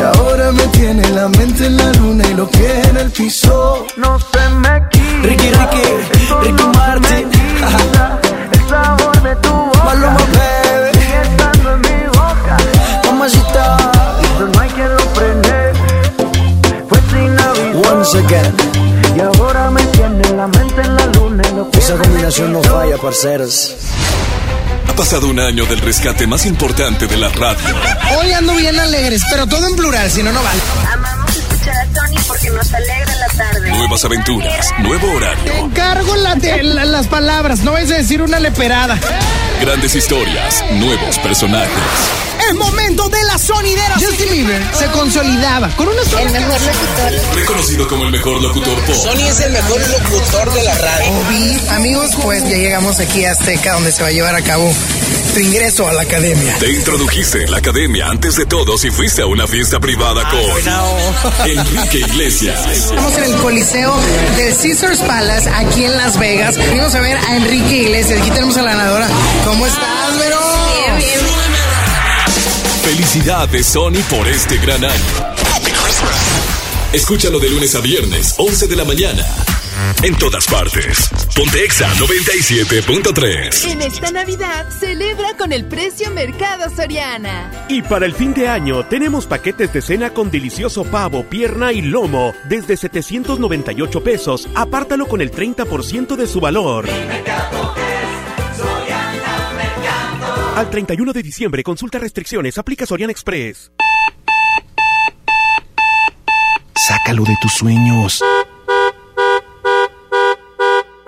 Y 0.00 0.02
ahora 0.02 0.50
me 0.50 0.66
tiene 0.68 1.06
la 1.10 1.28
mente 1.28 1.66
en 1.66 1.76
la 1.76 1.92
luna 1.92 2.24
y 2.26 2.32
lo 2.32 2.48
que 2.48 2.80
en 2.88 2.96
el 2.96 3.10
piso. 3.10 3.84
No 3.98 4.18
se 4.18 4.48
me 4.48 4.82
quita. 4.88 5.04
Ricky, 5.24 5.50
Ricky, 5.50 5.82
Ricky 6.40 6.64
Martin. 6.74 7.30
El 8.50 8.68
sabor 8.70 9.22
de 9.22 9.36
tu 9.36 9.50
boca. 9.50 9.84
Maluma, 9.84 10.16
baby. 10.16 10.98
Sigue 10.98 11.20
estando 11.20 11.74
en 11.74 11.80
mi 11.82 12.06
boca. 12.06 12.56
Mamacita. 13.04 13.76
Esto 14.22 14.48
no 14.54 14.60
hay 14.60 14.70
quien 14.70 14.90
lo 14.96 15.04
prende. 15.12 15.72
Fue 16.88 16.98
sin 17.10 17.38
aviso. 17.38 17.92
Once 17.92 18.18
again. 18.20 18.54
Y 19.14 19.20
ahora 19.20 19.70
me 19.70 19.82
tiene 19.82 20.30
la 20.30 20.46
mente 20.46 20.80
en 20.80 20.96
la 20.96 21.06
luna 21.08 21.42
y 21.46 21.56
lo 21.56 21.70
que 21.70 21.78
Esa 21.78 21.96
combinación 21.98 22.54
no 22.54 22.62
falla, 22.62 22.96
parceros. 22.96 23.76
Ha 25.00 25.02
pasado 25.02 25.28
un 25.28 25.40
año 25.40 25.64
del 25.64 25.80
rescate 25.80 26.26
más 26.26 26.44
importante 26.44 27.06
de 27.06 27.16
la 27.16 27.30
radio. 27.30 27.74
Hoy 28.18 28.32
ando 28.32 28.54
bien 28.54 28.78
alegres, 28.78 29.22
pero 29.30 29.46
todo 29.46 29.66
en 29.66 29.74
plural, 29.74 30.10
si 30.10 30.22
no, 30.22 30.30
no 30.30 30.42
vale. 30.42 30.60
Amamos 30.92 31.34
escuchar 31.34 31.74
a 31.74 31.86
Tony 31.86 32.16
porque 32.28 32.50
nos 32.50 32.70
alegra 32.70 33.16
la 33.16 33.26
tarde. 33.28 33.49
Nuevas 33.70 34.04
aventuras, 34.04 34.72
nuevo 34.80 35.10
horario. 35.12 35.44
Te 35.52 35.58
encargo 35.58 36.16
la, 36.16 36.34
de, 36.34 36.62
la- 36.62 36.84
las 36.84 37.06
palabras, 37.06 37.60
no 37.60 37.76
es 37.78 37.88
decir 37.88 38.20
una 38.22 38.38
leperada. 38.40 38.98
Grandes 39.60 39.94
historias, 39.94 40.64
nuevos 40.72 41.18
personajes. 41.18 41.70
Es 42.48 42.54
momento 42.56 43.08
de 43.08 43.22
la 43.24 43.38
sonidera. 43.38 43.94
Justin 43.94 44.32
Bieber 44.32 44.62
se 44.76 44.86
consolidaba 44.86 45.68
con 45.76 45.88
una 45.88 46.02
sola 46.04 46.22
El 46.22 46.32
mejor 46.32 46.60
locutor. 46.60 47.34
Reconocido 47.36 47.88
como 47.88 48.04
el 48.04 48.10
mejor 48.12 48.42
locutor 48.42 48.74
pop. 48.84 48.94
Sony 48.96 49.28
es 49.28 49.40
el 49.40 49.52
mejor 49.52 49.80
locutor 49.88 50.52
de 50.54 50.62
la 50.64 50.74
radio. 50.74 51.10
Obi, 51.28 51.60
amigos, 51.70 52.10
pues 52.22 52.42
ya 52.44 52.56
llegamos 52.56 52.98
aquí 52.98 53.24
a 53.24 53.32
Azteca, 53.32 53.74
donde 53.74 53.92
se 53.92 54.02
va 54.02 54.08
a 54.08 54.12
llevar 54.12 54.34
a 54.34 54.42
cabo 54.42 54.72
tu 55.32 55.40
ingreso 55.40 55.86
a 55.86 55.92
la 55.92 56.02
academia. 56.02 56.56
Te 56.58 56.72
introdujiste 56.72 57.44
en 57.44 57.50
la 57.50 57.58
academia 57.58 58.08
antes 58.08 58.36
de 58.36 58.46
todos 58.46 58.84
y 58.84 58.90
fuiste 58.90 59.22
a 59.22 59.26
una 59.26 59.46
fiesta 59.46 59.78
privada 59.78 60.28
con 60.28 61.48
Enrique 61.48 61.98
Iglesias. 61.98 62.66
Estamos 62.70 63.16
en 63.18 63.24
el 63.24 63.34
Coliseo 63.36 63.94
del 64.36 64.56
Caesars 64.56 64.98
Palace, 65.00 65.48
aquí 65.50 65.84
en 65.84 65.96
Las 65.96 66.18
Vegas. 66.18 66.56
Venimos 66.56 66.94
a 66.94 67.00
ver 67.00 67.16
a 67.16 67.36
Enrique 67.36 67.82
Iglesias. 67.82 68.20
Aquí 68.20 68.30
tenemos 68.30 68.56
a 68.56 68.62
la 68.62 68.72
ganadora. 68.72 69.08
¿Cómo 69.44 69.66
estás, 69.66 70.18
Vero? 70.18 70.38
Bien, 70.76 70.98
bien. 70.98 71.20
Felicidades, 72.82 73.66
Sony, 73.66 74.02
por 74.08 74.26
este 74.26 74.58
gran 74.58 74.84
año. 74.84 75.04
Escúchalo 76.92 77.38
de 77.38 77.48
lunes 77.50 77.74
a 77.76 77.80
viernes, 77.80 78.34
11 78.36 78.66
de 78.66 78.76
la 78.76 78.84
mañana. 78.84 79.24
En 80.02 80.16
todas 80.16 80.46
partes. 80.46 81.10
Ponte 81.36 81.64
Exa 81.64 81.88
97.3. 81.94 83.70
En 83.70 83.82
esta 83.82 84.10
Navidad, 84.10 84.68
celebra 84.70 85.36
con 85.36 85.52
el 85.52 85.66
precio 85.66 86.10
Mercado 86.10 86.74
Soriana. 86.74 87.50
Y 87.68 87.82
para 87.82 88.06
el 88.06 88.14
fin 88.14 88.32
de 88.32 88.48
año 88.48 88.84
tenemos 88.86 89.26
paquetes 89.26 89.72
de 89.72 89.82
cena 89.82 90.10
con 90.10 90.30
delicioso 90.30 90.84
pavo, 90.84 91.24
pierna 91.24 91.72
y 91.72 91.82
lomo 91.82 92.32
desde 92.48 92.76
798 92.76 94.02
pesos. 94.02 94.48
Apártalo 94.54 95.06
con 95.06 95.20
el 95.20 95.30
30% 95.30 96.16
de 96.16 96.26
su 96.26 96.40
valor. 96.40 96.88
Al 100.56 100.68
31 100.68 101.12
de 101.12 101.22
diciembre, 101.22 101.62
consulta 101.62 101.98
restricciones, 101.98 102.58
aplica 102.58 102.84
Sorian 102.84 103.10
Express. 103.10 103.70
Sácalo 106.74 107.24
de 107.24 107.36
tus 107.40 107.52
sueños. 107.52 108.22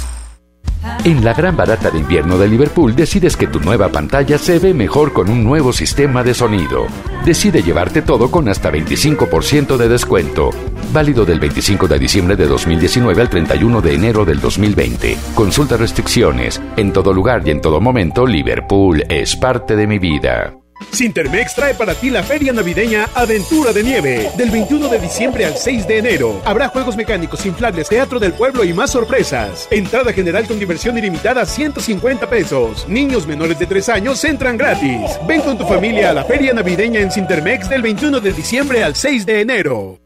En 1.04 1.22
la 1.22 1.34
gran 1.34 1.54
barata 1.54 1.90
de 1.90 1.98
invierno 1.98 2.38
de 2.38 2.48
Liverpool 2.48 2.96
decides 2.96 3.36
que 3.36 3.46
tu 3.46 3.60
nueva 3.60 3.90
pantalla 3.90 4.38
se 4.38 4.58
ve 4.58 4.72
mejor 4.72 5.12
con 5.12 5.28
un 5.28 5.44
nuevo 5.44 5.70
sistema 5.70 6.22
de 6.22 6.32
sonido. 6.32 6.86
Decide 7.26 7.62
llevarte 7.62 8.00
todo 8.00 8.30
con 8.30 8.48
hasta 8.48 8.72
25% 8.72 9.76
de 9.76 9.88
descuento. 9.90 10.48
Válido 10.94 11.26
del 11.26 11.40
25 11.40 11.88
de 11.88 11.98
diciembre 11.98 12.36
de 12.36 12.46
2019 12.46 13.20
al 13.20 13.28
31 13.28 13.82
de 13.82 13.94
enero 13.94 14.24
del 14.24 14.40
2020. 14.40 15.18
Consulta 15.34 15.76
restricciones. 15.76 16.62
En 16.78 16.90
todo 16.90 17.12
lugar 17.12 17.42
y 17.46 17.50
en 17.50 17.60
todo 17.60 17.82
momento, 17.82 18.24
Liverpool 18.24 19.04
es 19.06 19.36
parte 19.36 19.76
de 19.76 19.86
mi 19.86 19.98
vida. 19.98 20.54
Sintermex 20.92 21.54
trae 21.54 21.74
para 21.74 21.94
ti 21.94 22.10
la 22.10 22.22
feria 22.22 22.52
navideña 22.52 23.08
Aventura 23.14 23.72
de 23.72 23.82
Nieve. 23.82 24.30
Del 24.36 24.50
21 24.50 24.88
de 24.88 24.98
diciembre 24.98 25.44
al 25.44 25.56
6 25.56 25.86
de 25.86 25.98
enero. 25.98 26.40
Habrá 26.44 26.68
juegos 26.68 26.96
mecánicos, 26.96 27.44
inflables, 27.46 27.88
teatro 27.88 28.18
del 28.18 28.32
pueblo 28.32 28.64
y 28.64 28.72
más 28.72 28.90
sorpresas. 28.90 29.68
Entrada 29.70 30.12
general 30.12 30.46
con 30.46 30.58
diversión 30.58 30.96
ilimitada 30.98 31.44
150 31.46 32.28
pesos. 32.28 32.86
Niños 32.88 33.26
menores 33.26 33.58
de 33.58 33.66
3 33.66 33.88
años 33.88 34.24
entran 34.24 34.56
gratis. 34.56 35.18
Ven 35.26 35.40
con 35.40 35.58
tu 35.58 35.66
familia 35.66 36.10
a 36.10 36.14
la 36.14 36.24
feria 36.24 36.52
navideña 36.52 37.00
en 37.00 37.10
Sintermex 37.10 37.68
del 37.68 37.82
21 37.82 38.20
de 38.20 38.32
diciembre 38.32 38.84
al 38.84 38.94
6 38.94 39.26
de 39.26 39.40
enero. 39.40 39.98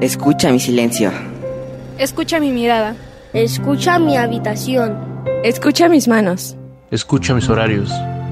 Escucha 0.00 0.50
mi 0.50 0.60
silencio. 0.60 1.12
Escucha 1.98 2.40
mi 2.40 2.50
mirada. 2.50 2.96
Escucha 3.32 3.98
mi 3.98 4.16
habitación. 4.16 4.98
Escucha 5.44 5.88
mis 5.88 6.08
manos. 6.08 6.56
Escucha 6.90 7.34
mis 7.34 7.48
horarios. 7.48 7.90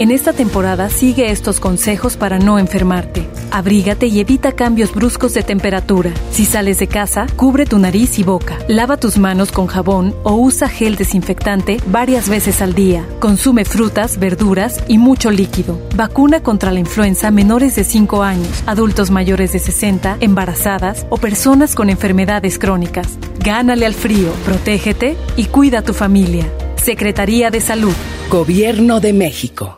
En 0.00 0.12
esta 0.12 0.32
temporada 0.32 0.90
sigue 0.90 1.32
estos 1.32 1.58
consejos 1.58 2.16
para 2.16 2.38
no 2.38 2.60
enfermarte. 2.60 3.26
Abrígate 3.50 4.06
y 4.06 4.20
evita 4.20 4.52
cambios 4.52 4.94
bruscos 4.94 5.34
de 5.34 5.42
temperatura. 5.42 6.12
Si 6.30 6.44
sales 6.44 6.78
de 6.78 6.86
casa, 6.86 7.26
cubre 7.34 7.66
tu 7.66 7.80
nariz 7.80 8.20
y 8.20 8.22
boca. 8.22 8.58
Lava 8.68 8.96
tus 8.96 9.18
manos 9.18 9.50
con 9.50 9.66
jabón 9.66 10.14
o 10.22 10.34
usa 10.34 10.68
gel 10.68 10.94
desinfectante 10.94 11.78
varias 11.88 12.28
veces 12.28 12.62
al 12.62 12.74
día. 12.74 13.04
Consume 13.18 13.64
frutas, 13.64 14.20
verduras 14.20 14.84
y 14.86 14.98
mucho 14.98 15.32
líquido. 15.32 15.80
Vacuna 15.96 16.44
contra 16.44 16.70
la 16.70 16.78
influenza 16.78 17.32
menores 17.32 17.74
de 17.74 17.82
5 17.82 18.22
años, 18.22 18.62
adultos 18.66 19.10
mayores 19.10 19.52
de 19.52 19.58
60, 19.58 20.18
embarazadas 20.20 21.06
o 21.10 21.16
personas 21.16 21.74
con 21.74 21.90
enfermedades 21.90 22.60
crónicas. 22.60 23.18
Gánale 23.40 23.84
al 23.84 23.94
frío, 23.94 24.30
protégete 24.44 25.16
y 25.36 25.46
cuida 25.46 25.80
a 25.80 25.82
tu 25.82 25.92
familia. 25.92 26.46
Secretaría 26.76 27.50
de 27.50 27.60
Salud. 27.60 27.94
Gobierno 28.30 29.00
de 29.00 29.12
México. 29.12 29.77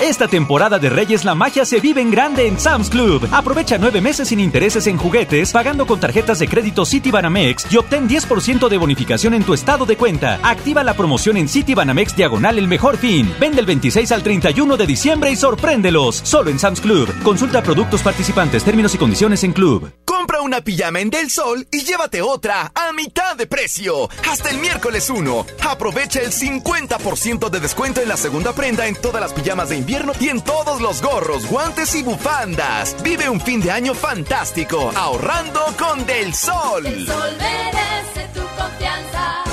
Esta 0.00 0.28
temporada 0.28 0.78
de 0.78 0.90
Reyes 0.90 1.24
la 1.24 1.34
magia 1.34 1.64
se 1.64 1.80
vive 1.80 2.02
en 2.02 2.10
grande 2.10 2.46
en 2.46 2.60
Sam's 2.60 2.90
Club. 2.90 3.26
Aprovecha 3.32 3.78
nueve 3.78 4.02
meses 4.02 4.28
sin 4.28 4.40
intereses 4.40 4.86
en 4.86 4.98
juguetes, 4.98 5.52
pagando 5.52 5.86
con 5.86 5.98
tarjetas 5.98 6.38
de 6.38 6.48
crédito 6.48 6.84
Citibanamex 6.84 7.66
y 7.72 7.78
obtén 7.78 8.06
10% 8.06 8.68
de 8.68 8.76
bonificación 8.76 9.32
en 9.32 9.42
tu 9.42 9.54
estado 9.54 9.86
de 9.86 9.96
cuenta. 9.96 10.38
Activa 10.42 10.84
la 10.84 10.92
promoción 10.92 11.38
en 11.38 11.48
Citibanamex 11.48 12.14
Diagonal 12.14 12.58
El 12.58 12.68
Mejor 12.68 12.98
Fin. 12.98 13.32
Vende 13.40 13.60
el 13.60 13.66
26 13.66 14.12
al 14.12 14.22
31 14.22 14.76
de 14.76 14.86
diciembre 14.86 15.30
y 15.30 15.36
sorpréndelos. 15.36 16.16
Solo 16.16 16.50
en 16.50 16.58
Sam's 16.58 16.82
Club. 16.82 17.08
Consulta 17.22 17.62
productos 17.62 18.02
participantes, 18.02 18.64
términos 18.64 18.94
y 18.94 18.98
condiciones 18.98 19.44
en 19.44 19.54
Club. 19.54 19.90
Compra 20.16 20.40
una 20.40 20.62
pijama 20.62 21.00
en 21.00 21.10
Del 21.10 21.30
Sol 21.30 21.68
y 21.70 21.84
llévate 21.84 22.22
otra 22.22 22.72
a 22.74 22.90
mitad 22.94 23.36
de 23.36 23.46
precio. 23.46 24.08
Hasta 24.26 24.48
el 24.48 24.56
miércoles 24.56 25.10
1. 25.10 25.46
Aprovecha 25.68 26.20
el 26.20 26.32
50% 26.32 27.50
de 27.50 27.60
descuento 27.60 28.00
en 28.00 28.08
la 28.08 28.16
segunda 28.16 28.54
prenda 28.54 28.86
en 28.86 28.96
todas 28.96 29.20
las 29.20 29.34
pijamas 29.34 29.68
de 29.68 29.76
invierno 29.76 30.14
y 30.18 30.30
en 30.30 30.40
todos 30.40 30.80
los 30.80 31.02
gorros, 31.02 31.44
guantes 31.46 31.94
y 31.94 32.02
bufandas. 32.02 32.96
Vive 33.02 33.28
un 33.28 33.42
fin 33.42 33.60
de 33.60 33.70
año 33.70 33.94
fantástico 33.94 34.90
ahorrando 34.94 35.60
con 35.78 36.06
Del 36.06 36.34
Sol. 36.34 36.86
El 36.86 37.06
sol 37.06 37.36
merece 37.38 38.26
tu 38.32 38.40
confianza. 38.56 39.44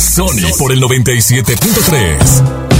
Sony 0.00 0.54
por 0.58 0.70
el 0.70 0.82
97.3. 0.82 2.71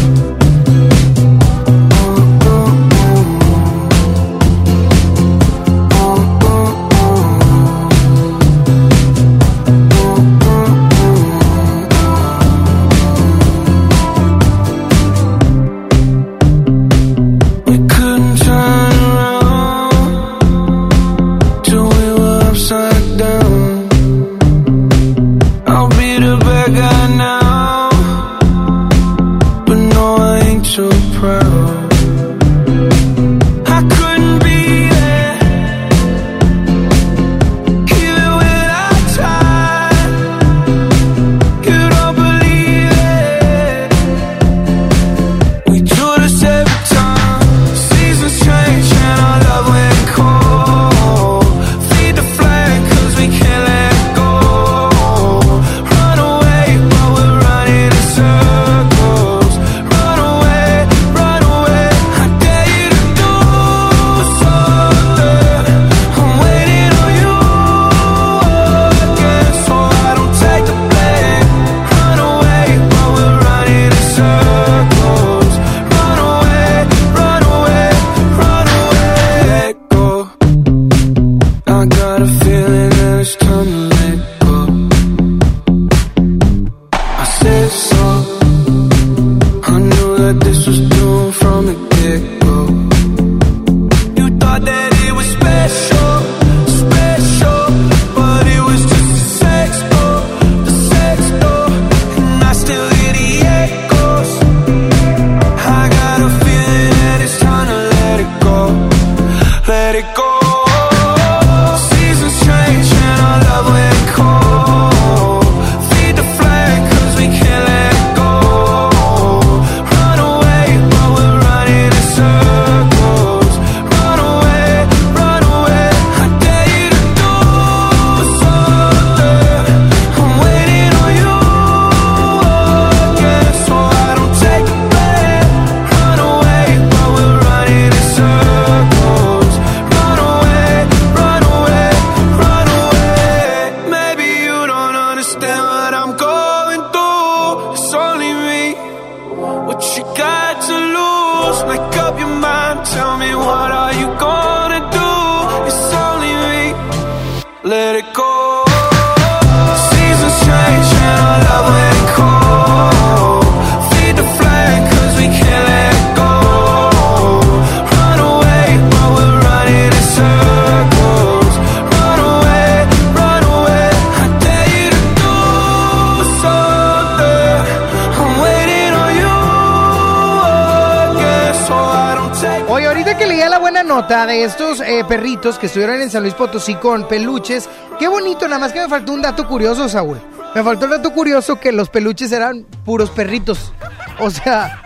de 184.08 184.44
estos 184.44 184.80
eh, 184.80 185.04
perritos 185.06 185.58
que 185.58 185.66
estuvieron 185.66 186.00
en 186.00 186.10
San 186.10 186.22
Luis 186.22 186.34
Potosí 186.34 186.74
con 186.74 187.06
peluches, 187.06 187.68
qué 187.98 188.08
bonito, 188.08 188.46
nada 188.46 188.58
más 188.58 188.72
que 188.72 188.80
me 188.80 188.88
faltó 188.88 189.12
un 189.12 189.22
dato 189.22 189.46
curioso, 189.46 189.88
Saúl. 189.88 190.20
Me 190.54 190.62
faltó 190.62 190.86
el 190.86 190.90
dato 190.90 191.12
curioso 191.12 191.58
que 191.58 191.72
los 191.72 191.88
peluches 191.88 192.32
eran 192.32 192.64
puros 192.84 193.10
perritos. 193.10 193.72
O 194.18 194.28
sea, 194.28 194.82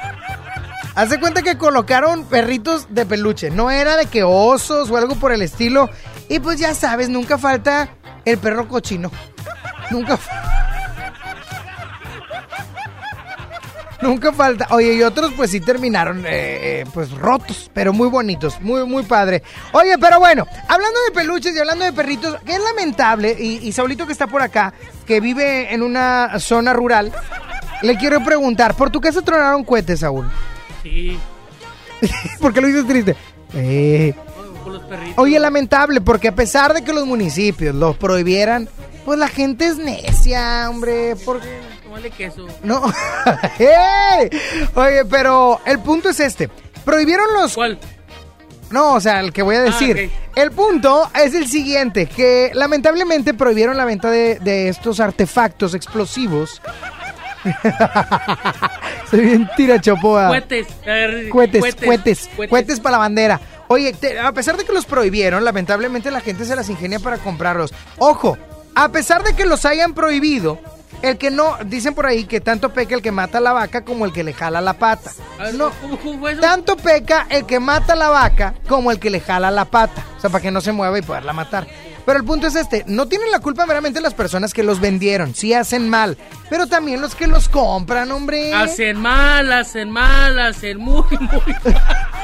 hace 0.94 1.18
cuenta 1.18 1.42
que 1.42 1.56
colocaron 1.56 2.24
perritos 2.24 2.86
de 2.90 3.06
peluche. 3.06 3.50
No 3.50 3.70
era 3.70 3.96
de 3.96 4.06
que 4.06 4.22
osos 4.22 4.90
o 4.90 4.96
algo 4.96 5.16
por 5.16 5.32
el 5.32 5.42
estilo. 5.42 5.90
Y 6.28 6.38
pues 6.38 6.60
ya 6.60 6.74
sabes, 6.74 7.08
nunca 7.08 7.38
falta 7.38 7.88
el 8.24 8.38
perro 8.38 8.68
cochino. 8.68 9.10
Nunca 9.90 10.16
falta. 10.16 10.75
Nunca 14.06 14.32
falta. 14.32 14.68
Oye, 14.70 14.94
y 14.94 15.02
otros 15.02 15.32
pues 15.36 15.50
sí 15.50 15.60
terminaron 15.60 16.24
eh, 16.26 16.30
eh, 16.80 16.84
pues 16.94 17.10
rotos, 17.10 17.70
pero 17.74 17.92
muy 17.92 18.08
bonitos, 18.08 18.60
muy, 18.60 18.86
muy 18.86 19.02
padre. 19.02 19.42
Oye, 19.72 19.98
pero 19.98 20.18
bueno, 20.18 20.46
hablando 20.68 20.98
de 21.06 21.12
peluches 21.12 21.54
y 21.54 21.58
hablando 21.58 21.84
de 21.84 21.92
perritos, 21.92 22.40
que 22.44 22.54
es 22.54 22.60
lamentable, 22.60 23.36
y, 23.38 23.66
y 23.66 23.72
Saulito 23.72 24.06
que 24.06 24.12
está 24.12 24.26
por 24.26 24.42
acá, 24.42 24.72
que 25.06 25.20
vive 25.20 25.74
en 25.74 25.82
una 25.82 26.38
zona 26.38 26.72
rural, 26.72 27.12
le 27.82 27.96
quiero 27.96 28.22
preguntar, 28.22 28.76
¿por 28.76 28.90
tu 28.90 29.00
casa 29.00 29.22
tronaron 29.22 29.64
cohetes, 29.64 30.00
Saúl? 30.00 30.30
Sí, 30.82 31.18
¿Por 32.40 32.52
qué 32.52 32.60
lo 32.60 32.68
dices 32.68 32.86
triste? 32.86 33.16
Eh, 33.54 34.14
los. 34.66 34.82
Oye, 35.16 35.38
lamentable, 35.38 36.00
porque 36.00 36.28
a 36.28 36.34
pesar 36.34 36.74
de 36.74 36.82
que 36.82 36.92
los 36.92 37.06
municipios 37.06 37.74
los 37.74 37.96
prohibieran, 37.96 38.68
pues 39.04 39.18
la 39.18 39.28
gente 39.28 39.66
es 39.66 39.78
necia, 39.78 40.68
hombre, 40.68 41.16
porque... 41.24 41.46
Queso. 42.16 42.46
No. 42.62 42.82
¡Ey! 43.58 44.30
Oye, 44.74 45.04
pero 45.04 45.60
el 45.64 45.78
punto 45.80 46.08
es 46.10 46.20
este. 46.20 46.48
Prohibieron 46.84 47.26
los... 47.34 47.54
¿Cuál? 47.54 47.78
No, 48.70 48.94
o 48.94 49.00
sea, 49.00 49.20
el 49.20 49.32
que 49.32 49.42
voy 49.42 49.56
a 49.56 49.62
decir. 49.62 50.10
Ah, 50.12 50.30
El 50.40 50.50
punto 50.50 51.08
es 51.14 51.34
el 51.34 51.46
siguiente, 51.48 52.06
que 52.06 52.50
lamentablemente 52.52 53.32
prohibieron 53.32 53.76
la 53.76 53.84
venta 53.84 54.10
de, 54.10 54.38
de 54.40 54.68
estos 54.68 54.98
artefactos 55.00 55.74
explosivos. 55.74 56.60
Soy 59.10 59.20
bien 59.20 59.48
tira 59.56 59.80
chopoa. 59.80 60.28
Cohetes, 60.28 60.66
cohetes. 61.30 62.28
cohetes 62.50 62.80
para 62.80 62.92
la 62.92 62.98
bandera. 62.98 63.40
Oye, 63.68 63.92
te- 63.92 64.18
a 64.18 64.32
pesar 64.32 64.56
de 64.56 64.64
que 64.64 64.72
los 64.72 64.84
prohibieron, 64.84 65.44
lamentablemente 65.44 66.10
la 66.10 66.20
gente 66.20 66.44
se 66.44 66.56
las 66.56 66.68
ingenia 66.68 66.98
para 66.98 67.18
comprarlos. 67.18 67.72
Ojo, 67.98 68.36
a 68.74 68.88
pesar 68.90 69.22
de 69.22 69.34
que 69.34 69.44
los 69.46 69.64
hayan 69.64 69.94
prohibido, 69.94 70.58
el 71.02 71.18
que 71.18 71.30
no, 71.30 71.56
dicen 71.64 71.94
por 71.94 72.06
ahí 72.06 72.24
que 72.24 72.40
tanto 72.40 72.72
peca 72.72 72.94
el 72.94 73.02
que 73.02 73.12
mata 73.12 73.38
a 73.38 73.40
la 73.40 73.52
vaca 73.52 73.84
como 73.84 74.04
el 74.04 74.12
que 74.12 74.24
le 74.24 74.32
jala 74.32 74.60
la 74.60 74.74
pata. 74.74 75.12
No, 75.54 75.70
tanto 76.40 76.76
peca 76.76 77.26
el 77.28 77.46
que 77.46 77.60
mata 77.60 77.92
a 77.92 77.96
la 77.96 78.08
vaca 78.08 78.54
como 78.68 78.90
el 78.90 78.98
que 78.98 79.10
le 79.10 79.20
jala 79.20 79.50
la 79.50 79.66
pata. 79.66 80.04
O 80.16 80.20
sea, 80.20 80.30
para 80.30 80.42
que 80.42 80.50
no 80.50 80.60
se 80.60 80.72
mueva 80.72 80.98
y 80.98 81.02
poderla 81.02 81.32
matar. 81.32 81.66
Pero 82.06 82.18
el 82.18 82.24
punto 82.24 82.46
es 82.46 82.54
este, 82.54 82.84
no 82.86 83.08
tienen 83.08 83.32
la 83.32 83.40
culpa 83.40 83.66
meramente 83.66 84.00
las 84.00 84.14
personas 84.14 84.54
que 84.54 84.62
los 84.62 84.78
vendieron, 84.78 85.34
sí 85.34 85.52
hacen 85.52 85.90
mal, 85.90 86.16
pero 86.48 86.68
también 86.68 87.00
los 87.00 87.16
que 87.16 87.26
los 87.26 87.48
compran, 87.48 88.12
hombre. 88.12 88.54
Hacen 88.54 88.96
mal, 88.96 89.52
hacen 89.52 89.90
mal, 89.90 90.38
hacen 90.38 90.78
muy, 90.78 91.02
muy 91.10 91.54
mal. 91.64 92.15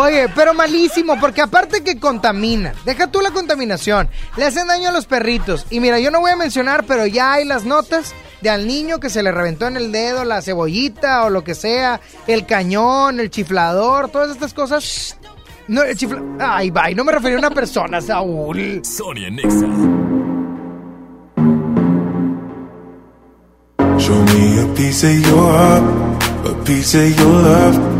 Oye, 0.00 0.30
pero 0.34 0.54
malísimo, 0.54 1.20
porque 1.20 1.42
aparte 1.42 1.84
que 1.84 2.00
contamina, 2.00 2.72
deja 2.86 3.08
tú 3.08 3.20
la 3.20 3.32
contaminación, 3.32 4.08
le 4.38 4.46
hacen 4.46 4.66
daño 4.66 4.88
a 4.88 4.92
los 4.92 5.04
perritos. 5.04 5.66
Y 5.68 5.78
mira, 5.78 6.00
yo 6.00 6.10
no 6.10 6.20
voy 6.20 6.30
a 6.30 6.36
mencionar, 6.36 6.84
pero 6.86 7.04
ya 7.04 7.34
hay 7.34 7.44
las 7.44 7.66
notas 7.66 8.14
de 8.40 8.48
al 8.48 8.66
niño 8.66 8.98
que 8.98 9.10
se 9.10 9.22
le 9.22 9.30
reventó 9.30 9.66
en 9.66 9.76
el 9.76 9.92
dedo 9.92 10.24
la 10.24 10.40
cebollita 10.40 11.26
o 11.26 11.28
lo 11.28 11.44
que 11.44 11.54
sea, 11.54 12.00
el 12.26 12.46
cañón, 12.46 13.20
el 13.20 13.28
chiflador, 13.28 14.08
todas 14.08 14.30
estas 14.30 14.54
cosas. 14.54 15.18
No, 15.68 15.82
el 15.82 15.94
chifla... 15.98 16.22
Ay, 16.38 16.70
bye, 16.70 16.94
no 16.94 17.04
me 17.04 17.12
refería 17.12 17.36
a 17.36 17.40
una 17.40 17.50
persona, 17.50 18.00
Saúl. 18.00 18.80
Sonia 18.82 19.28
Nexa. 19.28 19.66
Show 23.98 24.24
me 24.24 24.62
a 24.62 24.74
piece 24.74 25.04
of 25.04 25.26
your 25.26 25.52
heart, 25.52 25.84
a 26.46 26.64
piece 26.64 26.94
of 26.94 27.18
your 27.18 27.42
love. 27.42 27.99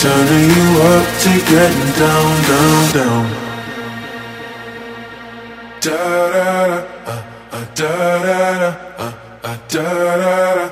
Turning 0.00 0.48
you 0.56 0.68
up 0.92 1.06
to 1.22 1.30
getting 1.50 1.90
down, 1.98 2.30
down, 2.48 2.82
down. 2.94 3.24
Da 5.80 5.98
da 6.34 6.46
da, 6.68 6.82
uh, 7.04 7.18
uh, 7.52 7.64
da 7.74 7.92
da 8.26 8.38
da, 8.60 8.70
uh, 8.98 9.12
da 9.72 9.82
da 9.82 10.22
da, 10.22 10.70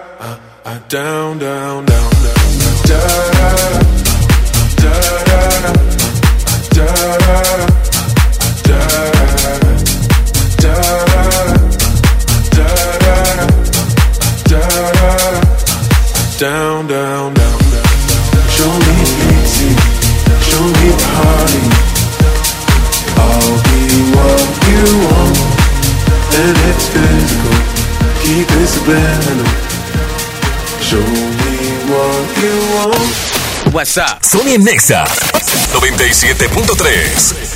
uh, 0.64 0.79
down, 0.89 1.39
down, 1.39 1.85
down, 1.87 2.11
down, 2.22 2.45
da 2.87 3.03
da, 3.37 3.49
da 4.83 4.95
da 5.27 5.41
da, 5.66 5.81
da 6.77 6.89
da 7.07 7.39
da, 10.57 10.72
da 10.72 10.74
da 10.74 11.03
da, 14.49 14.62
down, 16.39 16.87
down, 16.87 17.35
down. 17.35 17.56
I'll 23.17 23.59
be 23.67 23.83
what 24.15 24.49
you 24.69 24.85
want. 25.05 25.37
Sony 34.23 34.57
Nexa. 34.57 35.05
97.3. 35.73 37.56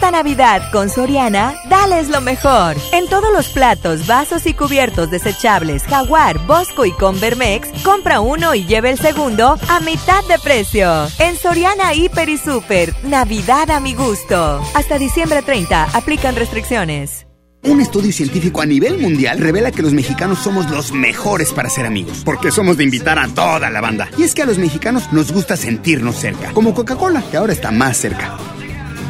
Esta 0.00 0.12
Navidad 0.12 0.62
con 0.72 0.88
Soriana, 0.88 1.54
dales 1.68 2.08
lo 2.08 2.22
mejor. 2.22 2.74
En 2.92 3.06
todos 3.06 3.30
los 3.34 3.50
platos, 3.50 4.06
vasos 4.06 4.46
y 4.46 4.54
cubiertos 4.54 5.10
desechables 5.10 5.82
Jaguar, 5.82 6.38
Bosco 6.46 6.86
y 6.86 6.92
Convermex, 6.92 7.68
compra 7.82 8.20
uno 8.20 8.54
y 8.54 8.64
lleve 8.64 8.88
el 8.88 8.98
segundo 8.98 9.58
a 9.68 9.80
mitad 9.80 10.24
de 10.26 10.38
precio. 10.38 11.06
En 11.18 11.36
Soriana 11.36 11.92
Hiper 11.92 12.30
y 12.30 12.38
Super, 12.38 12.94
Navidad 13.04 13.70
a 13.70 13.78
mi 13.78 13.92
gusto. 13.92 14.62
Hasta 14.72 14.96
diciembre 14.98 15.42
30, 15.42 15.88
aplican 15.92 16.34
restricciones. 16.34 17.26
Un 17.62 17.82
estudio 17.82 18.10
científico 18.10 18.62
a 18.62 18.66
nivel 18.66 18.96
mundial 18.96 19.38
revela 19.38 19.70
que 19.70 19.82
los 19.82 19.92
mexicanos 19.92 20.38
somos 20.38 20.70
los 20.70 20.92
mejores 20.92 21.52
para 21.52 21.68
ser 21.68 21.84
amigos, 21.84 22.22
porque 22.24 22.50
somos 22.50 22.78
de 22.78 22.84
invitar 22.84 23.18
a 23.18 23.28
toda 23.28 23.68
la 23.68 23.82
banda. 23.82 24.08
Y 24.16 24.22
es 24.22 24.34
que 24.34 24.40
a 24.40 24.46
los 24.46 24.56
mexicanos 24.56 25.12
nos 25.12 25.30
gusta 25.30 25.58
sentirnos 25.58 26.16
cerca, 26.16 26.52
como 26.52 26.72
Coca-Cola, 26.72 27.22
que 27.30 27.36
ahora 27.36 27.52
está 27.52 27.70
más 27.70 27.98
cerca. 27.98 28.38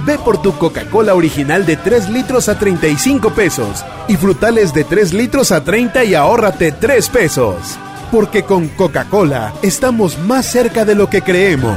Ve 0.05 0.19
por 0.19 0.41
tu 0.41 0.57
Coca-Cola 0.57 1.15
original 1.15 1.67
de 1.67 1.77
3 1.77 2.09
litros 2.09 2.49
a 2.49 2.59
35 2.59 3.31
pesos 3.31 3.85
y 4.09 4.17
frutales 4.17 4.73
de 4.73 4.85
3 4.85 5.13
litros 5.13 5.53
a 5.53 5.63
30 5.63 6.05
y 6.05 6.15
ahórrate 6.15 6.73
3 6.73 7.09
pesos. 7.11 7.79
Porque 8.11 8.43
con 8.43 8.69
Coca-Cola 8.69 9.53
estamos 9.63 10.19
más 10.19 10.47
cerca 10.47 10.85
de 10.85 10.95
lo 10.95 11.11
que 11.11 11.23
creemos. 11.23 11.77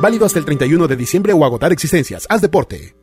Válido 0.00 0.26
hasta 0.26 0.40
el 0.40 0.44
31 0.44 0.88
de 0.88 0.96
diciembre 0.96 1.32
o 1.32 1.44
agotar 1.44 1.72
existencias. 1.72 2.26
Haz 2.28 2.40
deporte. 2.40 2.94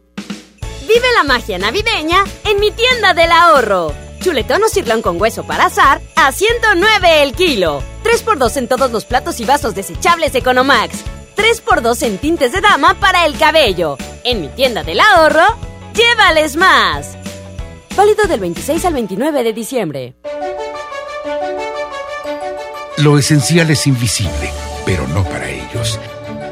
Vive 0.82 1.08
la 1.16 1.24
magia 1.24 1.58
navideña 1.58 2.26
en 2.44 2.60
mi 2.60 2.72
tienda 2.72 3.14
del 3.14 3.32
ahorro. 3.32 3.94
Chuletón 4.20 4.64
o 4.64 4.68
cirlón 4.68 5.02
con 5.02 5.20
hueso 5.20 5.46
para 5.46 5.68
azar 5.68 6.02
a 6.18 6.34
109 6.34 7.24
el 7.24 7.34
kilo. 7.34 7.82
3x2 8.04 8.58
en 8.58 8.68
todos 8.68 8.92
los 8.92 9.06
platos 9.06 9.40
y 9.40 9.46
vasos 9.46 9.76
desechables 9.76 10.36
Economax. 10.36 11.06
3x2 11.40 12.04
en 12.04 12.18
tintes 12.18 12.52
de 12.52 12.60
dama 12.60 12.96
para 12.96 13.26
el 13.26 13.38
cabello. 13.38 13.98
En 14.26 14.42
mi 14.42 14.50
tienda 14.50 14.84
del 14.84 15.00
ahorro, 15.00 15.46
llévales 15.94 16.58
más. 16.58 17.18
Válido 17.96 18.26
del 18.28 18.42
26 18.42 18.84
al 18.84 18.94
29 18.94 19.44
de 19.44 19.54
diciembre. 19.54 20.16
Lo 22.98 23.18
esencial 23.18 23.72
es 23.72 23.88
invisible, 23.88 24.52
pero 24.86 25.08
no 25.08 25.24
para 25.24 25.50
ellos. 25.50 25.98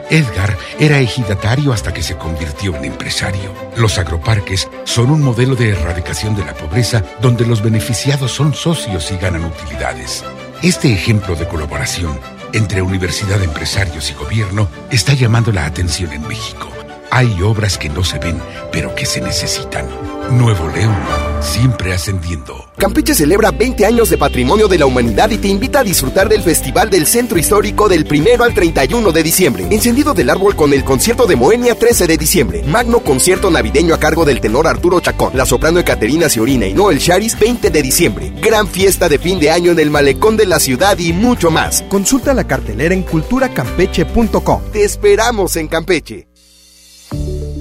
Edgar 0.09 0.57
era 0.79 0.99
ejidatario 0.99 1.73
hasta 1.73 1.93
que 1.93 2.01
se 2.01 2.17
convirtió 2.17 2.73
en 2.77 2.85
empresario. 2.85 3.53
Los 3.75 3.97
agroparques 3.97 4.69
son 4.85 5.11
un 5.11 5.21
modelo 5.21 5.57
de 5.57 5.71
erradicación 5.71 6.33
de 6.33 6.45
la 6.45 6.53
pobreza 6.53 7.03
donde 7.19 7.45
los 7.45 7.61
beneficiados 7.61 8.31
son 8.31 8.53
socios 8.53 9.11
y 9.11 9.17
ganan 9.17 9.43
utilidades. 9.43 10.23
Este 10.63 10.93
ejemplo 10.93 11.35
de 11.35 11.45
colaboración 11.45 12.36
entre 12.53 12.81
universidad, 12.81 13.41
empresarios 13.41 14.09
y 14.11 14.13
gobierno 14.13 14.69
está 14.91 15.13
llamando 15.13 15.51
la 15.51 15.65
atención 15.65 16.11
en 16.13 16.27
México. 16.27 16.76
Hay 17.11 17.41
obras 17.41 17.77
que 17.77 17.89
no 17.89 18.03
se 18.03 18.19
ven, 18.19 18.39
pero 18.71 18.93
que 18.93 19.05
se 19.05 19.21
necesitan. 19.21 19.87
Nuevo 20.31 20.67
León, 20.67 20.95
siempre 21.39 21.93
ascendiendo. 21.93 22.67
Campeche 22.77 23.15
celebra 23.15 23.51
20 23.51 23.85
años 23.85 24.09
de 24.09 24.17
patrimonio 24.17 24.67
de 24.67 24.77
la 24.77 24.85
humanidad 24.85 25.29
y 25.31 25.37
te 25.37 25.47
invita 25.47 25.79
a 25.79 25.83
disfrutar 25.83 26.27
del 26.27 26.43
Festival 26.43 26.89
del 26.89 27.07
Centro 27.07 27.39
Histórico 27.39 27.87
del 27.87 28.05
1 28.05 28.43
al 28.43 28.53
31 28.53 29.11
de 29.13 29.23
diciembre. 29.23 29.67
Encendido 29.71 30.13
del 30.13 30.29
árbol 30.29 30.55
con 30.55 30.73
el 30.73 30.83
concierto 30.83 31.25
de 31.25 31.37
Moenia 31.37 31.75
13 31.75 32.07
de 32.07 32.17
diciembre. 32.17 32.63
Magno 32.63 32.99
concierto 32.99 33.49
navideño 33.49 33.95
a 33.95 33.99
cargo 33.99 34.25
del 34.25 34.41
tenor 34.41 34.67
Arturo 34.67 34.99
Chacón, 34.99 35.31
la 35.35 35.45
soprano 35.45 35.79
Ecaterina 35.79 36.27
Ciorina 36.27 36.67
y 36.67 36.73
Noel 36.73 36.99
Charis 36.99 37.39
20 37.39 37.69
de 37.69 37.81
diciembre. 37.81 38.33
Gran 38.41 38.67
fiesta 38.67 39.07
de 39.07 39.17
fin 39.17 39.39
de 39.39 39.49
año 39.49 39.71
en 39.71 39.79
el 39.79 39.89
malecón 39.89 40.35
de 40.35 40.45
la 40.45 40.59
ciudad 40.59 40.97
y 40.99 41.13
mucho 41.13 41.51
más. 41.51 41.83
Consulta 41.89 42.33
la 42.33 42.45
cartelera 42.45 42.93
en 42.93 43.03
culturacampeche.com. 43.03 44.61
Te 44.73 44.83
esperamos 44.83 45.55
en 45.55 45.67
Campeche. 45.69 46.26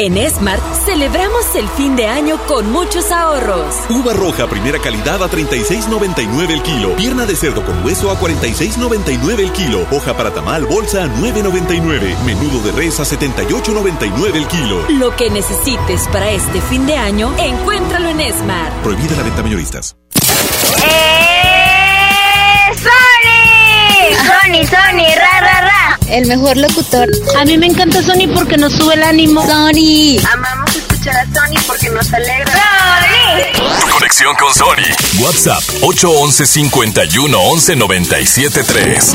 En 0.00 0.14
Smart 0.30 0.62
celebramos 0.84 1.56
el 1.56 1.68
fin 1.70 1.96
de 1.96 2.06
año 2.06 2.38
con 2.46 2.70
muchos 2.70 3.10
ahorros. 3.10 3.74
Uva 3.90 4.12
roja 4.12 4.46
primera 4.46 4.78
calidad 4.78 5.20
a 5.20 5.28
36.99 5.28 6.50
el 6.52 6.62
kilo. 6.62 6.94
Pierna 6.94 7.26
de 7.26 7.34
cerdo 7.34 7.64
con 7.64 7.84
hueso 7.84 8.08
a 8.08 8.20
46.99 8.20 9.40
el 9.40 9.50
kilo. 9.50 9.88
Hoja 9.90 10.16
para 10.16 10.32
tamal 10.32 10.66
bolsa 10.66 11.02
a 11.02 11.08
9.99. 11.08 12.16
Menudo 12.24 12.62
de 12.62 12.70
res 12.70 13.00
a 13.00 13.02
78.99 13.02 14.36
el 14.36 14.46
kilo. 14.46 14.88
Lo 14.88 15.16
que 15.16 15.30
necesites 15.30 16.06
para 16.12 16.30
este 16.30 16.60
fin 16.60 16.86
de 16.86 16.94
año, 16.96 17.34
encuéntralo 17.36 18.08
en 18.08 18.20
Smart. 18.20 18.72
Prohibida 18.84 19.16
la 19.16 19.24
venta 19.24 19.42
mayoristas. 19.42 19.96
Sony, 24.16 24.66
Sony, 24.66 25.06
ra, 25.16 25.40
ra, 25.40 25.60
ra. 25.60 25.98
El 26.08 26.26
mejor 26.26 26.56
locutor. 26.56 27.08
A 27.38 27.44
mí 27.44 27.58
me 27.58 27.66
encanta 27.66 28.02
Sony 28.02 28.28
porque 28.34 28.56
nos 28.56 28.72
sube 28.72 28.94
el 28.94 29.02
ánimo. 29.02 29.42
Sony. 29.42 30.18
Amamos 30.32 30.76
escuchar 30.76 31.16
a 31.16 31.24
Sony 31.26 31.60
porque 31.66 31.90
nos 31.90 32.12
alegra. 32.12 32.52
¡Sony! 32.52 33.90
Conexión 33.90 34.34
con 34.36 34.54
Sony. 34.54 35.22
WhatsApp 35.22 35.62
811 35.82 36.46
51 36.46 37.38
11 37.38 37.76
97 37.76 38.64
3. 38.64 39.14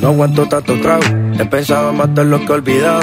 No 0.00 0.08
aguanto 0.08 0.46
tanto 0.48 0.80
trago. 0.80 1.04
He 1.38 1.44
pensado 1.44 1.90
en 1.90 1.96
matar 1.96 2.26
lo 2.26 2.40
que 2.40 2.46
he 2.46 2.52
olvidado. 2.52 3.02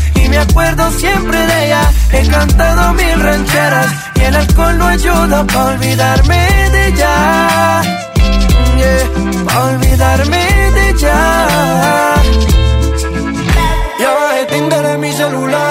acuerdo 0.41 0.91
siempre 0.91 1.37
de 1.37 1.65
ella. 1.65 1.83
He 2.11 2.27
cantado 2.27 2.93
mil 2.93 3.19
rancheras 3.19 3.87
y 4.15 4.21
el 4.21 4.35
alcohol 4.35 4.77
no 4.77 4.87
ayuda 4.87 5.45
para 5.47 5.65
olvidarme 5.73 6.69
de 6.71 6.87
ella. 6.87 7.81
Yeah, 8.77 9.45
para 9.45 9.65
olvidarme 9.71 10.43
de 10.75 10.89
ella. 10.89 11.17
Ya 13.99 14.09
bajé 14.19 14.45
Tinder 14.45 14.85
en 14.85 14.99
mi 14.99 15.11
celular 15.13 15.70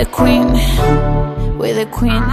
the 0.00 0.06
Queen, 0.06 0.46
we 1.58 1.74
the 1.74 1.86
Queen. 1.90 2.24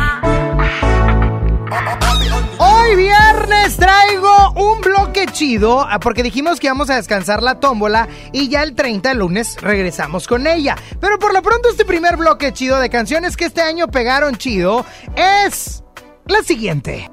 Hoy 2.59 2.95
viernes 2.95 3.75
traigo 3.75 4.51
un 4.55 4.79
bloque 4.79 5.25
chido 5.33 5.81
ah, 5.81 5.99
porque 5.99 6.23
dijimos 6.23 6.61
que 6.61 6.67
íbamos 6.67 6.89
a 6.89 6.95
descansar 6.95 7.43
la 7.43 7.59
tómbola 7.59 8.07
y 8.31 8.47
ya 8.47 8.63
el 8.63 8.73
30 8.73 9.09
de 9.09 9.15
lunes 9.15 9.57
regresamos 9.59 10.27
con 10.27 10.47
ella. 10.47 10.77
Pero 11.01 11.19
por 11.19 11.33
lo 11.33 11.41
pronto 11.41 11.67
este 11.67 11.83
primer 11.83 12.15
bloque 12.15 12.53
chido 12.53 12.79
de 12.79 12.89
canciones 12.89 13.35
que 13.35 13.45
este 13.45 13.61
año 13.61 13.89
pegaron 13.89 14.37
chido 14.37 14.85
es 15.17 15.83
la 16.25 16.43
siguiente. 16.43 17.11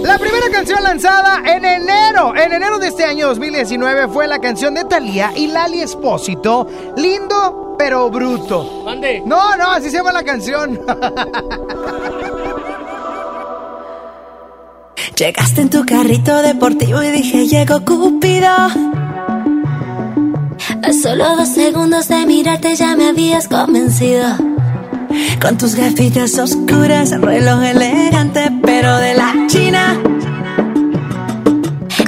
La 0.00 0.18
primera 0.18 0.48
canción 0.50 0.82
lanzada 0.82 1.42
en 1.44 1.62
enero, 1.62 2.34
en 2.34 2.52
enero 2.52 2.78
de 2.78 2.88
este 2.88 3.04
año 3.04 3.26
2019 3.26 4.08
fue 4.08 4.26
la 4.26 4.38
canción 4.38 4.72
de 4.72 4.84
Thalía 4.86 5.32
y 5.36 5.48
Lali 5.48 5.82
Espósito, 5.82 6.66
Lindo 6.96 7.67
pero 7.78 8.10
bruto. 8.10 8.84
No, 9.24 9.56
no, 9.56 9.70
así 9.70 9.88
se 9.88 9.96
llama 9.98 10.12
la 10.12 10.24
canción. 10.24 10.80
Llegaste 15.16 15.62
en 15.62 15.70
tu 15.70 15.86
carrito 15.86 16.42
deportivo 16.42 17.02
y 17.02 17.10
dije, 17.10 17.46
llegó 17.46 17.84
Cupido. 17.84 18.48
A 20.82 20.92
solo 20.92 21.36
dos 21.36 21.48
segundos 21.48 22.08
de 22.08 22.26
mirarte 22.26 22.76
ya 22.76 22.94
me 22.96 23.08
habías 23.08 23.48
convencido. 23.48 24.36
Con 25.40 25.56
tus 25.56 25.74
gafitas 25.74 26.38
oscuras, 26.38 27.10
reloj 27.10 27.64
elegante, 27.64 28.50
pero 28.62 28.96
de 28.98 29.14
la 29.14 29.34
China. 29.48 30.00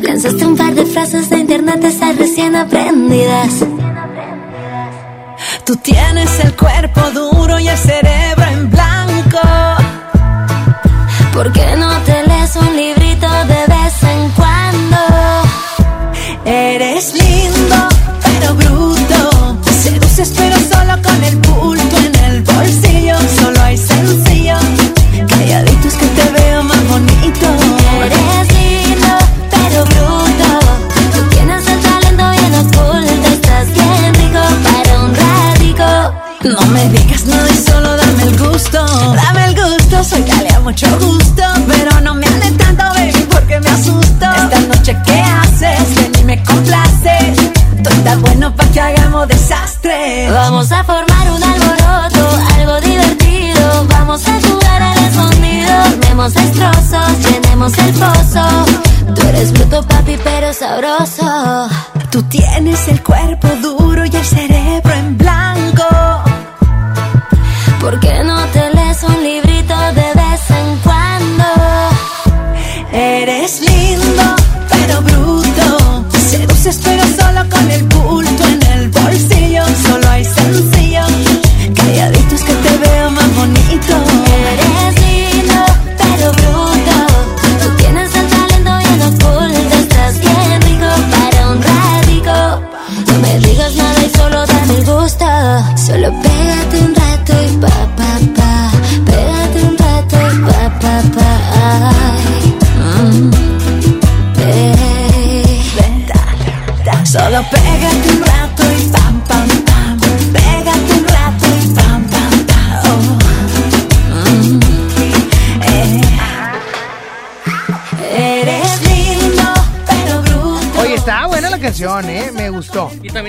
Lanzaste 0.03 0.47
un 0.47 0.57
par 0.57 0.75
de 0.75 0.87
frases 0.87 1.31
de 1.31 1.39
internet 1.39 1.83
esas 1.85 2.17
recién 2.17 2.55
aprendidas. 2.57 3.65
Tú 5.71 5.77
tienes 5.77 6.29
el 6.41 6.57
cuerpo 6.57 7.01
duro 7.13 7.61
y 7.61 7.69
el 7.69 7.79
cerebro 7.79 8.45
en 8.45 8.69
blanco. 8.73 9.39
¿Por 11.33 11.53
qué 11.53 11.77
no 11.77 11.97
te 12.01 12.27
lees 12.27 12.57
un 12.57 12.77
librito 12.77 13.29
de 13.45 13.67
vez 13.69 14.03
en 14.03 14.31
cuando? 14.31 14.97
Eres 16.45 17.15
lindo, 17.15 17.77
pero 18.21 18.55
bruto. 18.57 19.59
Seduces, 19.71 20.35
pero 20.37 20.60
me 36.89 36.99
digas 36.99 37.25
nada 37.27 37.49
y 37.51 37.57
solo 37.57 37.97
dame 37.97 38.23
el 38.23 38.39
gusto. 38.39 38.87
Dame 39.15 39.45
el 39.47 39.55
gusto, 39.55 40.05
soy 40.05 40.23
Talia, 40.23 40.61
mucho 40.61 40.87
gusto. 40.99 41.43
Pero 41.67 42.01
no 42.01 42.15
me 42.15 42.27
hable 42.27 42.51
tanto, 42.53 42.85
baby, 42.95 43.27
porque 43.31 43.61
me 43.61 43.69
asusto. 43.71 44.27
Esta 44.27 44.61
noche, 44.61 44.97
¿qué 45.05 45.21
haces? 45.21 45.95
Ven 45.97 46.13
y 46.21 46.25
me 46.25 46.43
complaces. 46.45 47.37
Tú 47.83 47.91
estás 47.91 48.21
bueno 48.21 48.55
para 48.55 48.71
que 48.71 48.81
hagamos 48.81 49.29
desastre. 49.29 50.31
Vamos 50.31 50.71
a 50.73 50.85
formar 50.85 51.31
un 51.31 51.43
alboroto, 51.43 52.39
algo 52.57 52.81
divertido. 52.81 53.87
Vamos 53.89 54.23
a 54.27 54.41
jugar 54.41 54.83
al 54.83 54.99
escondido. 54.99 55.73
Armemos 55.73 56.35
destrozos, 56.35 57.19
llenemos 57.25 57.77
el 57.79 57.93
pozo. 57.95 58.67
Tú 59.15 59.23
eres 59.29 59.53
bruto, 59.53 59.83
papi, 59.87 60.17
pero 60.23 60.53
sabroso. 60.53 61.69
Tú 62.11 62.23
tienes 62.25 62.89
el 62.89 63.03
cuerpo 63.03 63.49
duro 63.63 64.05
y 64.05 64.17
el 64.17 64.25
cerebro 64.25 64.93
en 64.93 65.17
blanco. 65.17 66.20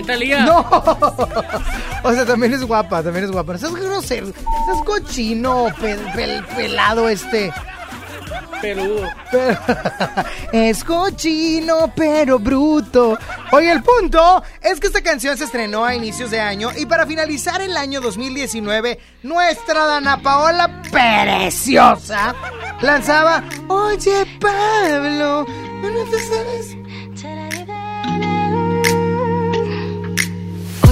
Talía. 0.05 0.45
No. 0.45 0.65
O 2.03 2.11
sea, 2.13 2.25
también 2.25 2.51
es 2.53 2.63
guapa, 2.63 3.03
también 3.03 3.25
es 3.25 3.31
guapa. 3.31 3.53
Estás 3.53 3.73
grosero, 3.75 4.27
estás 4.27 4.81
cochino, 4.85 5.67
pel- 5.67 6.03
pel- 6.13 6.43
pelado 6.55 7.07
este. 7.07 7.53
Peludo. 8.59 9.07
es 10.51 10.83
cochino, 10.83 11.91
pero 11.95 12.39
bruto. 12.39 13.17
Oye, 13.51 13.71
el 13.71 13.83
punto 13.83 14.41
es 14.61 14.79
que 14.79 14.87
esta 14.87 15.01
canción 15.01 15.37
se 15.37 15.43
estrenó 15.45 15.85
a 15.85 15.93
inicios 15.95 16.31
de 16.31 16.39
año 16.41 16.69
y 16.75 16.85
para 16.87 17.05
finalizar 17.05 17.61
el 17.61 17.77
año 17.77 18.01
2019, 18.01 18.99
nuestra 19.23 19.85
Dana 19.85 20.21
Paola 20.23 20.81
preciosa 20.91 22.33
lanzaba 22.81 23.43
Oye, 23.67 24.25
Pablo, 24.39 25.45
¿no 25.81 26.03
te 26.09 26.19
sabes? 26.19 26.77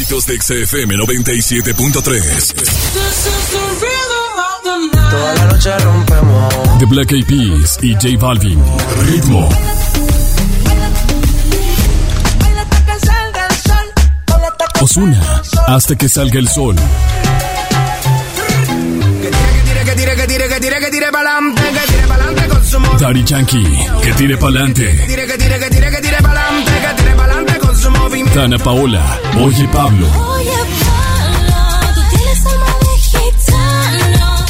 éxitos 0.00 0.24
de 0.24 0.40
XFM 0.40 0.96
97.3. 0.96 2.54
Toda 5.10 5.34
la 5.34 5.44
noche 5.44 5.78
rompemos. 5.78 6.78
The 6.78 6.86
Black 6.86 7.12
Eyed 7.12 7.26
Peas 7.26 7.78
y 7.82 7.92
J 7.92 8.08
Balvin. 8.18 8.58
Ritmo. 9.04 9.48
Osuna. 14.80 15.42
Hasta 15.66 15.94
que 15.96 16.08
salga 16.08 16.38
el 16.38 16.48
sol. 16.48 16.76
Que 19.20 19.94
tire, 19.94 20.14
que 20.16 20.26
tire, 20.26 20.48
que 20.48 20.60
tire, 20.60 20.80
que 20.80 20.90
tire 20.90 21.12
pa'lante, 21.12 21.62
que 21.62 21.92
tire 21.92 22.06
pa'lante 22.08 22.48
con 22.48 22.64
su 22.64 22.80
modo. 22.80 22.98
Daddy 22.98 23.24
Yankee. 23.24 23.86
Que 24.02 24.12
tire 24.14 24.38
pa'lante. 24.38 24.86
Tire, 25.06 25.26
que 25.26 25.36
tire, 25.36 25.36
que 25.36 25.36
tire, 25.36 25.58
que 25.58 25.68
tire 25.68 25.68
pa'lante, 25.68 25.89
Dana 28.34 28.58
Paola. 28.58 29.20
Oye 29.40 29.66
Pablo. 29.68 30.06
Oye 30.06 30.50
Pablo, 30.84 31.92
tú 31.94 32.16
tienes 32.16 32.46
alma 32.46 32.76
de 32.80 32.98
gitano. 33.00 34.46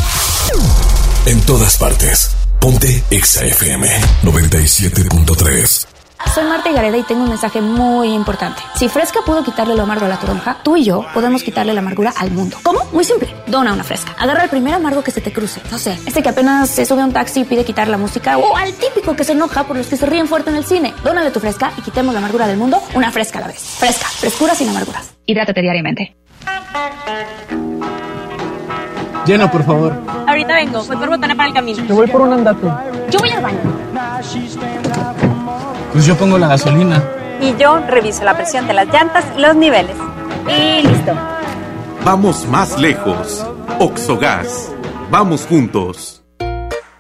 En 1.27 1.41
todas 1.43 1.77
partes. 1.79 2.31
Ponte 2.61 3.03
XFM 3.11 3.89
97.3. 4.23 5.90
Soy 6.35 6.45
Marta 6.45 6.71
Gareda 6.71 6.97
y 6.97 7.03
tengo 7.03 7.25
un 7.25 7.29
mensaje 7.29 7.61
muy 7.61 8.13
importante. 8.15 8.63
Si 8.77 8.89
Fresca 8.89 9.21
pudo 9.27 9.43
quitarle 9.43 9.75
lo 9.75 9.83
amargo 9.83 10.07
a 10.07 10.09
la 10.09 10.17
toronja, 10.17 10.59
tú 10.63 10.77
y 10.77 10.85
yo 10.85 11.05
podemos 11.13 11.43
quitarle 11.43 11.75
la 11.75 11.81
amargura 11.81 12.13
al 12.17 12.31
mundo. 12.31 12.57
¿Cómo? 12.63 12.85
Muy 12.93 13.03
simple. 13.03 13.35
Dona 13.49 13.73
una 13.73 13.83
Fresca. 13.83 14.15
Agarra 14.17 14.45
el 14.45 14.49
primer 14.49 14.75
amargo 14.75 15.03
que 15.03 15.11
se 15.11 15.21
te 15.21 15.33
cruce. 15.33 15.61
No 15.73 15.79
sé, 15.79 15.99
este 16.07 16.23
que 16.23 16.29
apenas 16.29 16.71
se 16.71 16.87
sube 16.87 17.03
a 17.03 17.05
un 17.05 17.13
taxi 17.13 17.41
y 17.41 17.45
pide 17.45 17.65
quitar 17.65 17.89
la 17.89 17.97
música. 17.97 18.39
O 18.39 18.57
al 18.57 18.73
típico 18.75 19.17
que 19.17 19.25
se 19.25 19.33
enoja 19.33 19.65
por 19.65 19.77
los 19.77 19.89
que 19.89 19.97
se 19.97 20.07
ríen 20.07 20.29
fuerte 20.29 20.51
en 20.51 20.57
el 20.57 20.65
cine. 20.65 20.95
Dónale 21.03 21.33
tu 21.33 21.41
Fresca 21.41 21.73
y 21.77 21.83
quitemos 21.83 22.15
la 22.15 22.21
amargura 22.21 22.47
del 22.47 22.59
mundo 22.59 22.81
una 22.95 23.11
Fresca 23.11 23.39
a 23.39 23.43
la 23.43 23.49
vez. 23.49 23.59
Fresca. 23.61 24.07
Frescura 24.07 24.55
sin 24.55 24.69
amarguras. 24.69 25.13
Hidrátate 25.27 25.61
diariamente. 25.63 26.17
Lleno, 29.27 29.51
por 29.51 29.65
favor. 29.65 30.01
Ahorita 30.29 30.55
vengo, 30.55 30.85
voy 30.85 30.97
por 30.97 31.09
botana 31.09 31.35
para 31.35 31.49
el 31.49 31.55
camino. 31.55 31.85
Te 31.85 31.93
voy 31.93 32.07
por 32.07 32.21
un 32.21 32.33
andate. 32.33 32.69
Yo 33.11 33.19
voy 33.19 33.31
al 33.31 33.43
baño. 33.43 35.30
Pues 35.93 36.07
yo 36.07 36.17
pongo 36.17 36.39
la 36.39 36.49
gasolina. 36.49 37.03
Y 37.41 37.57
yo 37.57 37.79
reviso 37.81 38.23
la 38.25 38.37
presión 38.37 38.67
de 38.67 38.75
las 38.75 38.87
llantas 38.89 39.25
y 39.37 39.41
los 39.41 39.57
niveles. 39.57 39.97
Y 40.47 40.87
listo. 40.87 41.13
Vamos 42.05 42.47
más 42.47 42.79
lejos. 42.79 43.45
Oxogas. 43.79 44.71
Vamos 45.11 45.47
juntos. 45.47 46.23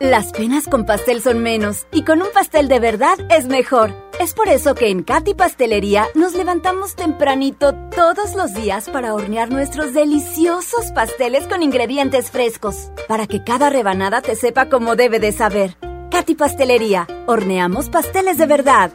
Las 0.00 0.32
penas 0.32 0.66
con 0.66 0.86
pastel 0.86 1.20
son 1.20 1.40
menos 1.40 1.86
y 1.92 2.04
con 2.04 2.22
un 2.22 2.28
pastel 2.32 2.68
de 2.68 2.80
verdad 2.80 3.18
es 3.28 3.48
mejor. 3.48 3.92
Es 4.18 4.32
por 4.34 4.48
eso 4.48 4.74
que 4.74 4.88
en 4.88 5.02
Katy 5.02 5.34
Pastelería 5.34 6.06
nos 6.14 6.34
levantamos 6.34 6.96
tempranito 6.96 7.74
todos 7.94 8.34
los 8.34 8.54
días 8.54 8.88
para 8.88 9.14
hornear 9.14 9.50
nuestros 9.50 9.92
deliciosos 9.92 10.90
pasteles 10.94 11.46
con 11.46 11.62
ingredientes 11.62 12.30
frescos, 12.30 12.90
para 13.08 13.26
que 13.26 13.44
cada 13.44 13.70
rebanada 13.70 14.22
te 14.22 14.36
sepa 14.36 14.68
como 14.70 14.96
debe 14.96 15.20
de 15.20 15.32
saber. 15.32 15.76
Katy 16.10 16.34
Pastelería, 16.34 17.06
horneamos 17.26 17.88
pasteles 17.88 18.36
de 18.36 18.46
verdad. 18.46 18.90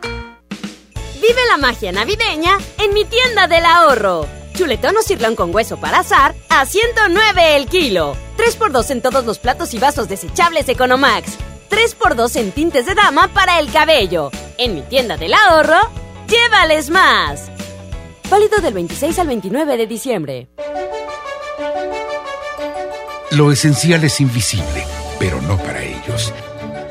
Vive 1.16 1.42
la 1.50 1.58
magia 1.58 1.94
navideña 1.94 2.58
en 2.78 2.94
mi 2.94 3.06
tienda 3.06 3.48
del 3.48 3.66
ahorro. 3.66 4.28
Chuletón 4.54 4.98
o 4.98 5.02
cirlón 5.02 5.36
con 5.36 5.56
hueso 5.56 5.78
para 5.78 6.00
azar 6.00 6.36
a 6.50 6.66
109 6.66 7.56
el 7.56 7.68
kilo. 7.68 8.16
3x2 8.38 8.92
en 8.92 9.02
todos 9.02 9.26
los 9.26 9.40
platos 9.40 9.74
y 9.74 9.80
vasos 9.80 10.10
desechables 10.10 10.68
Economax. 10.68 11.38
3x2 11.70 12.36
en 12.36 12.52
tintes 12.52 12.86
de 12.86 12.96
dama 12.96 13.30
para 13.30 13.60
el 13.60 13.72
cabello. 13.72 14.30
En 14.58 14.76
mi 14.76 14.82
tienda 14.82 15.16
del 15.16 15.34
ahorro, 15.34 15.80
llévales 16.28 16.90
más. 16.90 17.50
Válido 18.30 18.58
del 18.58 18.74
26 18.74 19.20
al 19.20 19.28
29 19.28 19.78
de 19.78 19.88
diciembre. 19.88 20.48
Lo 23.32 23.52
esencial 23.52 24.04
es 24.04 24.20
invisible, 24.22 24.86
pero 25.18 25.42
no 25.42 25.58
para 25.58 25.82
ellos. 25.82 25.95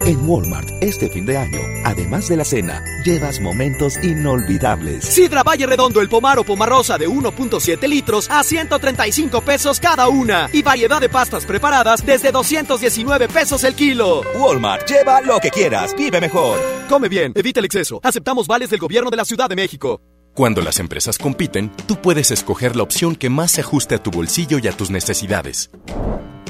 En 0.00 0.28
Walmart, 0.28 0.68
este 0.82 1.08
fin 1.08 1.26
de 1.26 1.36
año, 1.36 1.58
además 1.84 2.28
de 2.28 2.36
la 2.36 2.44
cena, 2.44 2.82
llevas 3.04 3.40
momentos 3.40 3.96
inolvidables. 4.02 5.04
Sidra 5.04 5.42
Valle 5.42 5.66
Redondo, 5.66 6.00
el 6.00 6.08
pomar 6.08 6.38
o 6.38 6.44
pomarosa 6.44 6.98
de 6.98 7.08
1.7 7.08 7.88
litros 7.88 8.30
a 8.30 8.42
135 8.42 9.40
pesos 9.40 9.80
cada 9.80 10.08
una. 10.08 10.48
Y 10.52 10.62
variedad 10.62 11.00
de 11.00 11.08
pastas 11.08 11.46
preparadas 11.46 12.04
desde 12.04 12.30
219 12.30 13.28
pesos 13.28 13.64
el 13.64 13.74
kilo. 13.74 14.22
Walmart, 14.38 14.88
lleva 14.88 15.20
lo 15.20 15.40
que 15.40 15.50
quieras, 15.50 15.94
vive 15.96 16.20
mejor. 16.20 16.58
Come 16.88 17.08
bien, 17.08 17.32
evita 17.34 17.60
el 17.60 17.66
exceso. 17.66 18.00
Aceptamos 18.02 18.46
vales 18.46 18.70
del 18.70 18.80
gobierno 18.80 19.10
de 19.10 19.16
la 19.16 19.24
Ciudad 19.24 19.48
de 19.48 19.56
México. 19.56 20.00
Cuando 20.34 20.60
las 20.60 20.78
empresas 20.80 21.16
compiten, 21.16 21.72
tú 21.86 21.96
puedes 21.96 22.30
escoger 22.30 22.76
la 22.76 22.82
opción 22.82 23.16
que 23.16 23.30
más 23.30 23.52
se 23.52 23.62
ajuste 23.62 23.94
a 23.94 24.02
tu 24.02 24.10
bolsillo 24.10 24.58
y 24.58 24.68
a 24.68 24.72
tus 24.72 24.90
necesidades. 24.90 25.70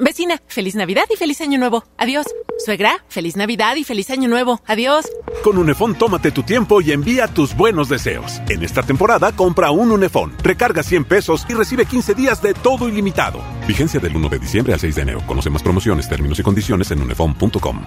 Vecina, 0.00 0.40
feliz 0.46 0.76
Navidad 0.76 1.04
y 1.12 1.16
feliz 1.16 1.40
Año 1.40 1.58
Nuevo. 1.58 1.84
Adiós. 1.96 2.26
Suegra, 2.64 3.04
feliz 3.08 3.36
Navidad 3.36 3.74
y 3.76 3.84
feliz 3.84 4.10
Año 4.10 4.28
Nuevo. 4.28 4.60
Adiós. 4.66 5.06
Con 5.42 5.58
Unefón 5.58 5.96
tómate 5.96 6.30
tu 6.30 6.44
tiempo 6.44 6.80
y 6.80 6.92
envía 6.92 7.26
tus 7.26 7.56
buenos 7.56 7.88
deseos. 7.88 8.40
En 8.48 8.62
esta 8.62 8.82
temporada 8.82 9.32
compra 9.32 9.72
un 9.72 9.90
Unefón, 9.90 10.34
recarga 10.42 10.82
100 10.82 11.04
pesos 11.04 11.46
y 11.48 11.54
recibe 11.54 11.84
15 11.84 12.14
días 12.14 12.40
de 12.42 12.54
todo 12.54 12.88
ilimitado. 12.88 13.40
Vigencia 13.66 13.98
del 13.98 14.14
1 14.16 14.28
de 14.28 14.38
diciembre 14.38 14.72
al 14.72 14.80
6 14.80 14.94
de 14.94 15.02
enero. 15.02 15.22
Conoce 15.26 15.50
más 15.50 15.62
promociones, 15.62 16.08
términos 16.08 16.38
y 16.38 16.42
condiciones 16.42 16.90
en 16.92 17.02
unefón.com. 17.02 17.84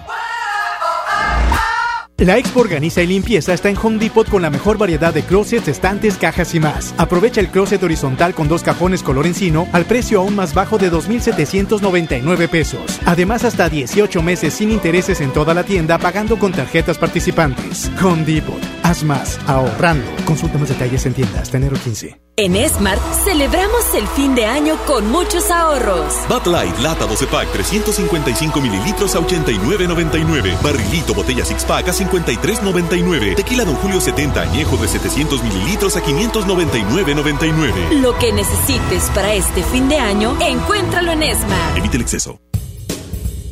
La 2.22 2.38
Expo 2.38 2.60
Organiza 2.60 3.02
y 3.02 3.08
Limpieza 3.08 3.52
está 3.52 3.68
en 3.68 3.76
Home 3.82 3.98
Depot 3.98 4.28
con 4.28 4.42
la 4.42 4.50
mejor 4.50 4.78
variedad 4.78 5.12
de 5.12 5.24
closets, 5.24 5.66
estantes, 5.66 6.16
cajas 6.16 6.54
y 6.54 6.60
más. 6.60 6.94
Aprovecha 6.96 7.40
el 7.40 7.48
closet 7.48 7.82
horizontal 7.82 8.32
con 8.32 8.46
dos 8.46 8.62
cajones 8.62 9.02
color 9.02 9.26
encino 9.26 9.66
al 9.72 9.86
precio 9.86 10.20
aún 10.20 10.36
más 10.36 10.54
bajo 10.54 10.78
de 10.78 10.88
2.799 10.88 12.48
pesos. 12.48 13.00
Además, 13.06 13.42
hasta 13.42 13.68
18 13.68 14.22
meses 14.22 14.54
sin 14.54 14.70
intereses 14.70 15.20
en 15.20 15.32
toda 15.32 15.52
la 15.52 15.64
tienda 15.64 15.98
pagando 15.98 16.38
con 16.38 16.52
tarjetas 16.52 16.96
participantes. 16.96 17.90
Home 18.00 18.24
Depot. 18.24 18.62
Haz 18.84 19.02
más, 19.02 19.40
ahorrando. 19.48 20.06
Consulta 20.24 20.58
más 20.58 20.68
detalles 20.68 21.04
en 21.06 21.14
tienda 21.14 21.40
hasta 21.40 21.56
enero 21.56 21.76
15. 21.82 22.22
En 22.36 22.56
Smart 22.66 22.98
celebramos 23.24 23.94
el 23.94 24.06
fin 24.08 24.34
de 24.34 24.46
año 24.46 24.78
con 24.86 25.10
muchos 25.10 25.50
ahorros. 25.50 26.14
Bud 26.30 26.50
Light, 26.50 26.78
lata 26.78 27.04
12 27.04 27.26
pack, 27.26 27.52
355 27.52 28.58
mililitros 28.58 29.14
a 29.14 29.20
89.99. 29.20 30.62
Barrilito, 30.62 31.12
botella 31.12 31.44
six 31.44 31.62
pack 31.64 31.88
a 31.88 31.92
53.99. 32.12 33.36
Tequila 33.36 33.64
Don 33.64 33.76
Julio 33.76 33.98
70 34.00 34.42
añejo 34.42 34.76
de 34.76 34.88
700 34.88 35.42
mililitros 35.42 35.96
a 35.96 36.02
599.99. 36.02 38.00
Lo 38.00 38.18
que 38.18 38.30
necesites 38.32 39.04
para 39.14 39.32
este 39.34 39.62
fin 39.62 39.88
de 39.88 39.96
año, 39.98 40.36
encuéntralo 40.40 41.12
en 41.12 41.22
Smart. 41.34 41.78
Evite 41.78 41.96
el 41.96 42.02
exceso. 42.02 42.38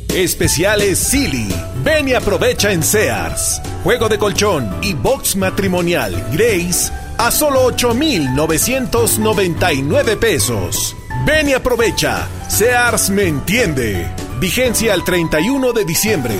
Especiales 0.09 0.99
Silly. 0.99 1.47
Ven 1.83 2.07
y 2.09 2.13
aprovecha 2.13 2.71
en 2.71 2.83
Sears. 2.83 3.59
Juego 3.83 4.07
de 4.09 4.19
colchón 4.19 4.69
y 4.81 4.93
box 4.93 5.35
matrimonial 5.37 6.27
Grace 6.31 6.91
a 7.17 7.31
solo 7.31 7.63
8,999 7.63 10.17
pesos. 10.17 10.95
Ven 11.25 11.49
y 11.49 11.53
aprovecha. 11.53 12.27
Sears 12.49 13.09
me 13.09 13.23
entiende. 13.27 14.07
Vigencia 14.39 14.93
al 14.93 15.03
31 15.03 15.71
de 15.71 15.85
diciembre. 15.85 16.35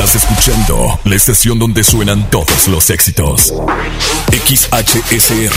Estás 0.00 0.14
escuchando 0.14 1.00
la 1.02 1.16
estación 1.16 1.58
donde 1.58 1.82
suenan 1.82 2.30
todos 2.30 2.68
los 2.68 2.88
éxitos. 2.88 3.52
XHSR. 4.30 5.52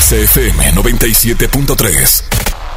XFM 0.00 0.72
97.3. 0.72 2.24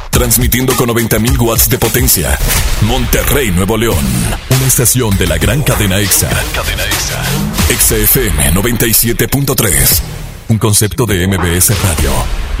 Transmitiendo 0.08 0.76
con 0.76 0.90
90.000 0.90 1.40
watts 1.40 1.68
de 1.68 1.78
potencia. 1.78 2.38
Monterrey, 2.82 3.50
Nuevo 3.50 3.76
León. 3.76 4.06
Una 4.50 4.66
estación 4.68 5.18
de 5.18 5.26
la 5.26 5.36
gran 5.36 5.64
cadena 5.64 5.98
EXA. 5.98 6.30
cadena 6.54 6.84
EXA. 6.84 7.24
EXA 7.68 7.96
FM 7.96 8.52
97.3. 8.52 10.25
Un 10.48 10.58
concepto 10.58 11.06
de 11.06 11.26
MBS 11.26 11.70
Radio. 11.82 12.10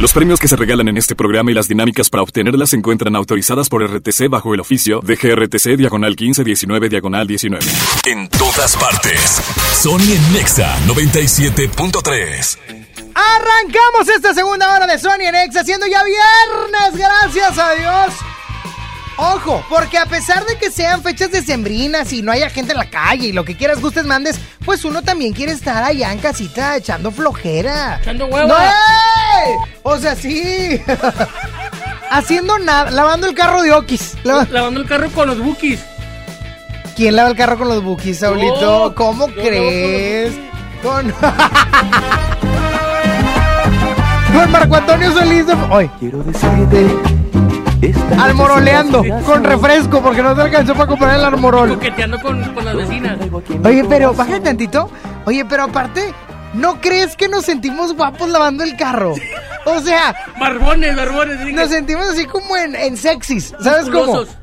Los 0.00 0.12
premios 0.12 0.40
que 0.40 0.48
se 0.48 0.56
regalan 0.56 0.88
en 0.88 0.96
este 0.96 1.14
programa 1.14 1.52
y 1.52 1.54
las 1.54 1.68
dinámicas 1.68 2.10
para 2.10 2.24
obtenerlas 2.24 2.70
se 2.70 2.76
encuentran 2.76 3.14
autorizadas 3.14 3.68
por 3.68 3.84
RTC 3.84 4.28
bajo 4.28 4.52
el 4.54 4.60
oficio 4.60 5.00
de 5.00 5.14
GRTC 5.14 5.76
Diagonal 5.76 6.10
1519 6.10 6.88
Diagonal 6.88 7.28
19. 7.28 7.64
En 8.06 8.28
todas 8.28 8.76
partes. 8.76 9.40
Sony 9.72 10.16
en 10.16 10.32
Nexa 10.32 10.76
97.3. 10.88 12.58
Arrancamos 13.14 14.08
esta 14.14 14.34
segunda 14.34 14.74
hora 14.74 14.88
de 14.88 14.98
Sony 14.98 15.22
en 15.28 15.36
Exa, 15.36 15.62
siendo 15.64 15.86
ya 15.86 16.02
viernes, 16.02 16.98
gracias 16.98 17.56
a 17.56 17.72
Dios. 17.74 18.35
Ojo, 19.18 19.64
porque 19.70 19.96
a 19.96 20.04
pesar 20.04 20.44
de 20.44 20.58
que 20.58 20.70
sean 20.70 21.02
fechas 21.02 21.30
decembrinas 21.30 22.12
y 22.12 22.20
no 22.20 22.32
haya 22.32 22.50
gente 22.50 22.72
en 22.72 22.78
la 22.78 22.90
calle 22.90 23.28
y 23.28 23.32
lo 23.32 23.44
que 23.46 23.56
quieras, 23.56 23.80
gustes, 23.80 24.04
mandes, 24.04 24.38
pues 24.64 24.84
uno 24.84 25.00
también 25.02 25.32
quiere 25.32 25.52
estar 25.52 25.82
allá 25.82 26.12
en 26.12 26.18
casita 26.18 26.76
echando 26.76 27.10
flojera. 27.10 27.98
Echando 28.02 28.26
hueva. 28.26 28.46
¡No, 28.46 28.54
ey! 28.58 29.54
O 29.84 29.96
sea, 29.96 30.14
sí. 30.16 30.78
Haciendo 32.10 32.58
nada, 32.58 32.90
lavando 32.90 33.26
el 33.26 33.34
carro 33.34 33.62
de 33.62 33.72
Okis. 33.72 34.16
Lava- 34.22 34.46
Lavando 34.50 34.80
el 34.80 34.86
carro 34.86 35.10
con 35.10 35.26
los 35.28 35.38
bookies. 35.38 35.80
¿Quién 36.94 37.16
lava 37.16 37.30
el 37.30 37.36
carro 37.36 37.56
con 37.58 37.68
los 37.68 37.82
bookies, 37.82 38.18
Saulito? 38.18 38.94
¿Cómo 38.94 39.28
crees? 39.28 40.34
Con... 40.82 41.10
con 44.32 44.50
Marco 44.52 44.76
Antonio 44.76 45.10
Solís 45.12 45.46
de... 45.46 45.54
Hoy. 45.70 45.88
Quiero 45.98 46.22
decirte. 46.22 46.86
Almoroleando, 48.18 49.02
con 49.24 49.44
refresco, 49.44 50.00
porque 50.02 50.22
no 50.22 50.34
te 50.34 50.42
alcanzó 50.42 50.74
para 50.74 50.86
comprar 50.86 51.16
el 51.16 51.24
armorol. 51.24 51.74
Coqueteando 51.74 52.18
con, 52.20 52.42
con 52.54 52.64
las 52.64 52.76
vecinas. 52.76 53.18
Oye, 53.64 53.84
pero 53.88 54.14
bájale 54.14 54.40
tantito. 54.40 54.90
Oye, 55.24 55.44
pero 55.44 55.64
aparte, 55.64 56.12
¿no 56.54 56.80
crees 56.80 57.16
que 57.16 57.28
nos 57.28 57.44
sentimos 57.44 57.94
guapos 57.94 58.28
lavando 58.30 58.64
el 58.64 58.76
carro? 58.76 59.14
O 59.66 59.80
sea, 59.80 60.14
Barbones, 60.38 60.94
barbones. 60.96 61.52
nos 61.54 61.68
sentimos 61.70 62.06
así 62.08 62.24
como 62.26 62.56
en, 62.56 62.74
en 62.76 62.96
sexys, 62.96 63.52
¿sabes 63.60 63.88
cómo? 63.90 64.24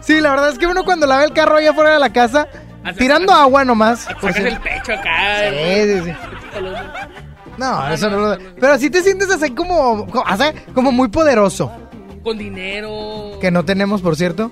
Sí, 0.00 0.20
la 0.20 0.30
verdad 0.30 0.48
es 0.50 0.58
que 0.58 0.66
uno 0.66 0.84
cuando 0.84 1.06
lava 1.06 1.22
el 1.24 1.32
carro 1.32 1.56
allá 1.56 1.70
afuera 1.70 1.90
de 1.92 1.98
la 2.00 2.10
casa, 2.12 2.48
tirando 2.98 3.32
agua 3.32 3.64
nomás. 3.64 4.06
por 4.20 4.32
Sacas 4.32 4.36
si- 4.36 4.48
el 4.48 4.60
pecho 4.60 4.92
acá. 4.92 5.10
Sí, 5.50 5.84
sí, 5.84 6.00
sí. 6.04 6.12
No, 7.60 7.86
eso 7.92 8.08
no 8.08 8.16
lo... 8.16 8.38
Pero 8.58 8.78
sí 8.78 8.88
te 8.88 9.02
sientes 9.02 9.30
así 9.30 9.50
como, 9.50 10.06
sea, 10.38 10.54
como 10.74 10.90
muy 10.90 11.08
poderoso. 11.08 11.70
Con 12.24 12.38
dinero. 12.38 13.32
Que 13.38 13.50
no 13.50 13.66
tenemos, 13.66 14.00
por 14.00 14.16
cierto. 14.16 14.50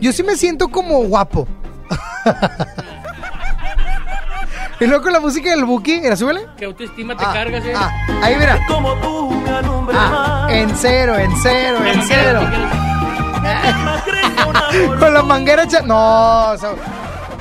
Yo 0.00 0.12
sí 0.12 0.24
me 0.24 0.36
siento 0.36 0.66
como 0.68 1.04
guapo. 1.04 1.46
y 4.80 4.86
luego 4.86 5.04
con 5.04 5.12
la 5.12 5.20
música 5.20 5.50
del 5.50 5.64
Buki, 5.64 6.00
mira, 6.00 6.16
súbele. 6.16 6.48
Que 6.56 6.64
autoestima 6.64 7.16
te 7.16 7.22
cargas, 7.22 7.64
eh. 7.64 7.72
Ah, 7.76 7.92
ahí 8.22 8.34
mira. 8.36 8.58
Ah, 9.94 10.48
en 10.50 10.76
cero, 10.76 11.16
en 11.16 11.30
cero, 11.40 11.78
en 11.86 12.02
cero. 12.02 12.40
con 14.98 15.14
la 15.14 15.22
manguera 15.22 15.62
echa- 15.62 15.82
No, 15.82 16.50
o 16.50 16.58
sea, 16.58 16.70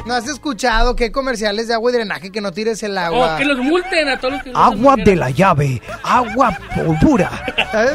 no 0.05 0.13
has 0.13 0.27
escuchado 0.27 0.95
que 0.95 1.05
hay 1.05 1.11
comerciales 1.11 1.67
de 1.67 1.73
agua 1.73 1.91
y 1.91 1.93
drenaje 1.95 2.31
que 2.31 2.41
no 2.41 2.51
tires 2.51 2.81
el 2.83 2.97
agua. 2.97 3.35
Oh, 3.35 3.37
que 3.37 3.45
los 3.45 3.57
multen 3.59 4.09
a 4.09 4.19
todos 4.19 4.33
los 4.35 4.43
que. 4.43 4.51
Agua 4.53 4.95
de 4.97 5.15
la 5.15 5.29
llave, 5.29 5.81
agua 6.03 6.57
pura. 7.01 7.29
¿Sabes? 7.71 7.93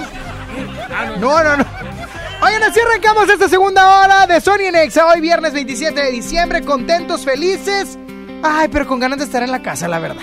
Ah, 0.91 1.07
No, 1.19 1.43
no, 1.43 1.57
no. 1.59 1.65
Oigan, 2.43 2.63
así 2.65 2.81
arrancamos 2.81 3.29
esta 3.29 3.49
segunda 3.49 4.01
hora 4.01 4.27
de 4.27 4.41
Sony 4.41 4.71
Nexa. 4.73 5.07
Hoy 5.07 5.21
viernes 5.21 5.53
27 5.55 6.01
de 6.01 6.11
diciembre, 6.13 6.63
contentos, 6.63 7.25
felices. 7.25 7.99
Ay, 8.43 8.69
pero 8.71 8.87
con 8.87 9.01
ganas 9.01 9.19
de 9.19 9.25
estar 9.25 9.43
en 9.43 9.51
la 9.51 9.63
casa, 9.63 9.89
la 9.89 9.99
verdad. 9.99 10.23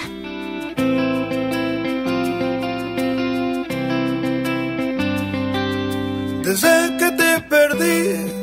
Desde 6.44 6.98
que 6.98 7.12
te 7.12 7.42
perdí, 7.50 8.43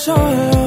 Estoy 0.00 0.16
solo 0.16 0.59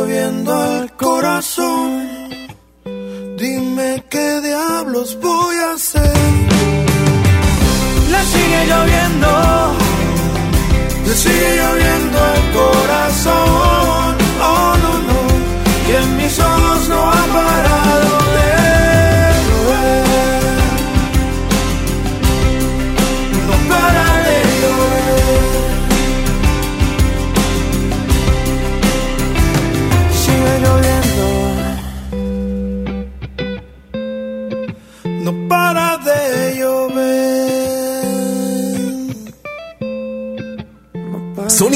lloviendo 0.00 0.54
al 0.54 0.96
corazón. 0.96 2.08
Dime 3.36 4.02
qué 4.10 4.40
diablos 4.40 5.18
voy 5.20 5.56
a 5.56 5.72
hacer. 5.72 6.16
Le 8.12 8.20
sigue 8.32 8.60
lloviendo. 8.70 9.28
Le 11.06 11.14
sigue 11.14 11.50
lloviendo 11.60 12.18
al 12.32 12.42
corazón. 12.52 13.89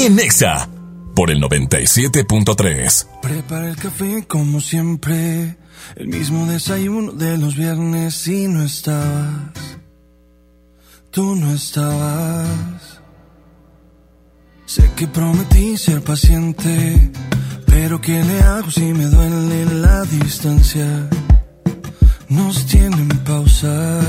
Sony 0.05 0.09
Nexa 0.09 0.69
por 1.15 1.31
el 1.31 1.41
97.3. 1.41 3.07
Prepara 3.21 3.69
el 3.69 3.75
café 3.75 4.25
como 4.27 4.59
siempre, 4.61 5.57
el 5.95 6.07
mismo 6.07 6.45
desayuno 6.45 7.11
de 7.13 7.37
los 7.37 7.55
viernes 7.55 8.27
y 8.27 8.47
no 8.47 8.63
estabas. 8.63 9.79
Tú 11.11 11.35
no 11.35 11.53
estabas. 11.53 12.99
Sé 14.65 14.91
que 14.95 15.07
prometí 15.07 15.77
ser 15.77 16.01
paciente, 16.01 17.11
pero 17.65 17.99
¿qué 17.99 18.23
le 18.23 18.39
hago 18.41 18.69
si 18.69 18.93
me 18.93 19.05
duele 19.05 19.65
la 19.65 20.03
distancia? 20.03 21.09
Nos 22.29 22.65
tienen 22.67 23.09
pausa. 23.23 24.01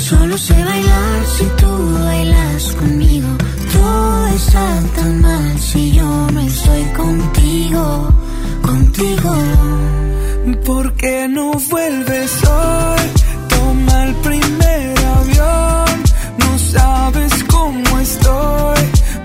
Solo 0.00 0.38
sé 0.38 0.54
bailar 0.64 1.26
si 1.26 1.44
tú 1.58 1.92
bailas 1.94 2.74
conmigo. 2.76 3.28
Todo 3.76 4.26
está 4.28 4.66
tan 4.96 5.20
mal 5.20 5.58
si 5.58 5.92
yo 5.92 6.10
no 6.32 6.40
estoy 6.40 6.84
contigo, 7.02 8.08
contigo. 8.62 9.34
¿Por 10.64 10.92
qué 10.94 11.28
no 11.28 11.52
vuelves 11.70 12.32
hoy? 12.44 13.04
Toma 13.48 14.04
el 14.06 14.14
primer 14.26 14.94
avión. 15.18 16.02
No 16.42 16.52
sabes 16.72 17.32
cómo 17.44 17.98
estoy, 17.98 18.80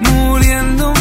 muriéndome 0.09 1.00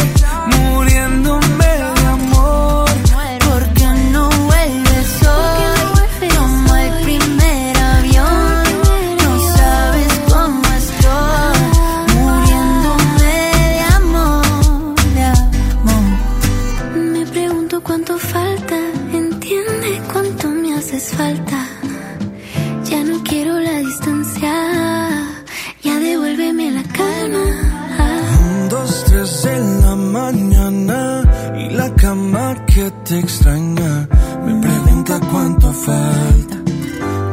te 33.11 33.19
extraña 33.19 34.07
me 34.45 34.61
pregunta 34.61 35.19
cuánto 35.29 35.73
falta 35.73 36.55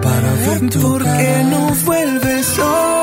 para 0.03 0.35
ver 0.35 0.71
tu 0.71 0.81
¿Por 0.81 1.05
qué 1.05 1.09
cara. 1.09 1.43
no 1.45 1.73
vuelves 1.85 2.59
hoy? 2.59 2.98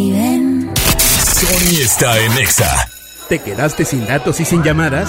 Y 0.00 0.12
ven. 0.12 0.70
Sony 1.40 1.80
está 1.82 2.18
en 2.18 2.32
Exa. 2.38 2.88
¿Te 3.28 3.38
quedaste 3.38 3.84
sin 3.84 4.06
datos 4.06 4.40
y 4.40 4.44
sin 4.44 4.62
llamadas? 4.62 5.08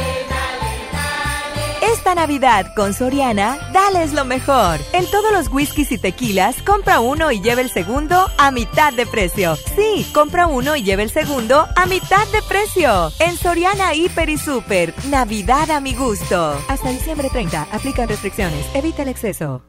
Navidad 2.15 2.73
con 2.75 2.93
Soriana, 2.93 3.57
dales 3.73 4.13
lo 4.13 4.25
mejor. 4.25 4.79
En 4.93 5.05
todos 5.05 5.31
los 5.31 5.47
whiskies 5.51 5.91
y 5.91 5.97
tequilas, 5.97 6.61
compra 6.61 6.99
uno 6.99 7.31
y 7.31 7.41
lleva 7.41 7.61
el 7.61 7.69
segundo 7.69 8.27
a 8.37 8.51
mitad 8.51 8.93
de 8.93 9.05
precio. 9.05 9.55
Sí, 9.75 10.09
compra 10.13 10.47
uno 10.47 10.75
y 10.75 10.83
lleva 10.83 11.03
el 11.03 11.11
segundo 11.11 11.67
a 11.75 11.85
mitad 11.85 12.27
de 12.27 12.41
precio. 12.47 13.11
En 13.19 13.37
Soriana 13.37 13.93
Hiper 13.93 14.29
y 14.29 14.37
Super, 14.37 14.93
Navidad 15.09 15.71
a 15.71 15.79
mi 15.79 15.93
gusto. 15.93 16.57
Hasta 16.67 16.89
diciembre 16.89 17.29
30, 17.31 17.67
aplican 17.71 18.07
restricciones, 18.07 18.65
evita 18.73 19.03
el 19.03 19.09
exceso. 19.09 19.61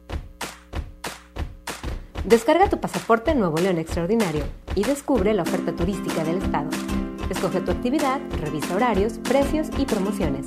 Descarga 2.24 2.68
tu 2.68 2.80
pasaporte 2.80 3.34
Nuevo 3.34 3.58
León 3.58 3.78
Extraordinario 3.78 4.44
y 4.74 4.84
descubre 4.84 5.34
la 5.34 5.42
oferta 5.42 5.72
turística 5.74 6.22
del 6.24 6.38
estado. 6.38 6.70
Escoge 7.30 7.60
tu 7.60 7.70
actividad, 7.70 8.20
revisa 8.40 8.76
horarios, 8.76 9.14
precios 9.18 9.68
y 9.76 9.86
promociones. 9.86 10.46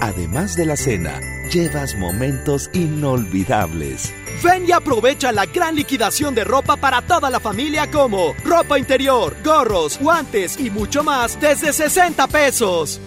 además 0.00 0.56
de 0.56 0.66
la 0.66 0.76
cena, 0.76 1.20
llevas 1.50 1.94
momentos 1.96 2.70
inolvidables. 2.72 4.12
Ven 4.42 4.66
y 4.66 4.72
aprovecha 4.72 5.32
la 5.32 5.46
gran 5.46 5.74
liquidación 5.74 6.34
de 6.34 6.44
ropa 6.44 6.76
para 6.76 7.02
toda 7.02 7.30
la 7.30 7.40
familia 7.40 7.90
como 7.90 8.34
ropa 8.44 8.78
interior, 8.78 9.36
gorros, 9.44 9.98
guantes 10.00 10.58
y 10.58 10.70
mucho 10.70 11.02
más 11.04 11.40
desde 11.40 11.72
60 11.72 12.26
pesos. 12.28 13.00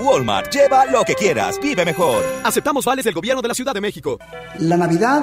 Walmart, 0.00 0.52
lleva 0.52 0.86
lo 0.86 1.04
que 1.04 1.14
quieras, 1.14 1.58
vive 1.60 1.84
mejor. 1.84 2.24
Aceptamos 2.44 2.84
vales 2.84 3.04
del 3.04 3.14
gobierno 3.14 3.42
de 3.42 3.48
la 3.48 3.54
Ciudad 3.54 3.74
de 3.74 3.80
México. 3.80 4.18
La 4.58 4.76
Navidad 4.76 5.22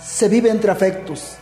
se 0.00 0.28
vive 0.28 0.50
entre 0.50 0.70
afectos 0.70 1.36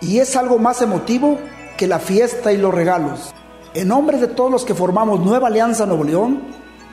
y 0.00 0.18
es 0.18 0.36
algo 0.36 0.58
más 0.58 0.80
emotivo 0.82 1.38
que 1.76 1.86
la 1.86 1.98
fiesta 1.98 2.52
y 2.52 2.56
los 2.56 2.72
regalos. 2.72 3.34
En 3.74 3.88
nombre 3.88 4.18
de 4.18 4.28
todos 4.28 4.50
los 4.50 4.64
que 4.64 4.74
formamos 4.74 5.20
Nueva 5.20 5.48
Alianza 5.48 5.86
Nuevo 5.86 6.04
León, 6.04 6.42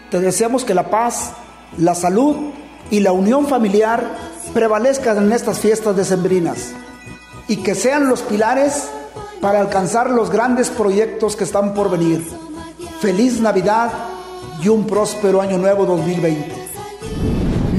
te 0.09 0.19
deseamos 0.19 0.65
que 0.65 0.73
la 0.73 0.89
paz, 0.89 1.33
la 1.77 1.95
salud 1.95 2.35
y 2.89 2.99
la 2.99 3.11
unión 3.11 3.47
familiar 3.47 4.03
prevalezcan 4.53 5.17
en 5.17 5.31
estas 5.31 5.59
fiestas 5.59 5.95
decembrinas 5.95 6.73
y 7.47 7.57
que 7.57 7.75
sean 7.75 8.09
los 8.09 8.21
pilares 8.21 8.89
para 9.39 9.59
alcanzar 9.59 10.09
los 10.09 10.29
grandes 10.29 10.69
proyectos 10.69 11.35
que 11.35 11.43
están 11.43 11.73
por 11.73 11.89
venir. 11.89 12.25
Feliz 12.99 13.39
Navidad 13.39 13.91
y 14.61 14.67
un 14.67 14.85
próspero 14.85 15.41
año 15.41 15.57
nuevo 15.57 15.85
2020. 15.85 16.60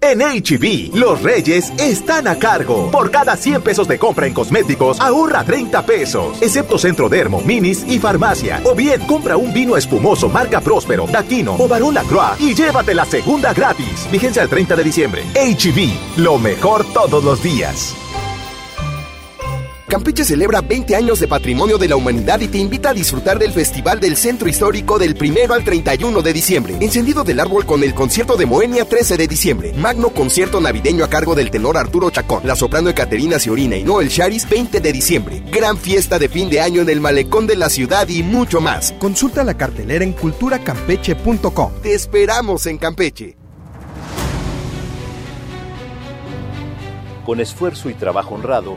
En 0.00 0.20
HB, 0.20 0.94
los 0.94 1.22
reyes 1.22 1.72
están 1.78 2.28
a 2.28 2.38
cargo. 2.38 2.90
Por 2.90 3.10
cada 3.10 3.36
100 3.36 3.62
pesos 3.62 3.88
de 3.88 3.98
compra 3.98 4.26
en 4.26 4.34
cosméticos, 4.34 5.00
ahorra 5.00 5.42
30 5.42 5.84
pesos. 5.84 6.40
Excepto 6.40 6.78
Centro 6.78 7.08
Dermo, 7.08 7.40
Minis 7.40 7.84
y 7.88 7.98
Farmacia. 7.98 8.60
O 8.64 8.74
bien, 8.74 9.00
compra 9.06 9.36
un 9.36 9.52
vino 9.52 9.76
espumoso 9.76 10.28
marca 10.28 10.60
Próspero, 10.60 11.06
Datino 11.06 11.56
o 11.58 11.66
Barón 11.66 11.94
Lacroix 11.94 12.40
y 12.40 12.54
llévate 12.54 12.94
la 12.94 13.04
segunda 13.04 13.52
gratis. 13.52 14.06
Vigencia 14.12 14.42
el 14.42 14.48
30 14.48 14.76
de 14.76 14.84
diciembre. 14.84 15.24
HB, 15.34 16.20
lo 16.20 16.38
mejor 16.38 16.84
todos 16.92 17.24
los 17.24 17.42
días. 17.42 17.96
Campeche 19.88 20.24
celebra 20.24 20.60
20 20.62 20.96
años 20.96 21.20
de 21.20 21.28
patrimonio 21.28 21.78
de 21.78 21.86
la 21.86 21.94
humanidad 21.94 22.40
y 22.40 22.48
te 22.48 22.58
invita 22.58 22.90
a 22.90 22.94
disfrutar 22.94 23.38
del 23.38 23.52
Festival 23.52 24.00
del 24.00 24.16
Centro 24.16 24.48
Histórico 24.48 24.98
del 24.98 25.16
1 25.18 25.54
al 25.54 25.62
31 25.62 26.22
de 26.22 26.32
diciembre. 26.32 26.76
Encendido 26.80 27.22
del 27.22 27.38
árbol 27.38 27.64
con 27.64 27.84
el 27.84 27.94
concierto 27.94 28.36
de 28.36 28.46
Moenia 28.46 28.84
13 28.84 29.16
de 29.16 29.28
diciembre. 29.28 29.72
Magno 29.74 30.08
concierto 30.08 30.60
navideño 30.60 31.04
a 31.04 31.08
cargo 31.08 31.36
del 31.36 31.52
tenor 31.52 31.76
Arturo 31.76 32.10
Chacón, 32.10 32.44
la 32.44 32.56
soprano 32.56 32.90
Ecaterina 32.90 33.38
Ciorina 33.38 33.76
y 33.76 33.84
Noel 33.84 34.08
Charis 34.08 34.48
20 34.48 34.80
de 34.80 34.92
diciembre. 34.92 35.42
Gran 35.52 35.76
fiesta 35.76 36.18
de 36.18 36.28
fin 36.28 36.50
de 36.50 36.60
año 36.60 36.82
en 36.82 36.88
el 36.88 37.00
malecón 37.00 37.46
de 37.46 37.54
la 37.54 37.70
ciudad 37.70 38.08
y 38.08 38.24
mucho 38.24 38.60
más. 38.60 38.92
Consulta 38.98 39.44
la 39.44 39.56
cartelera 39.56 40.04
en 40.04 40.14
culturacampeche.com. 40.14 41.72
Te 41.80 41.94
esperamos 41.94 42.66
en 42.66 42.78
Campeche. 42.78 43.36
Con 47.26 47.40
esfuerzo 47.40 47.90
y 47.90 47.94
trabajo 47.94 48.36
honrado, 48.36 48.76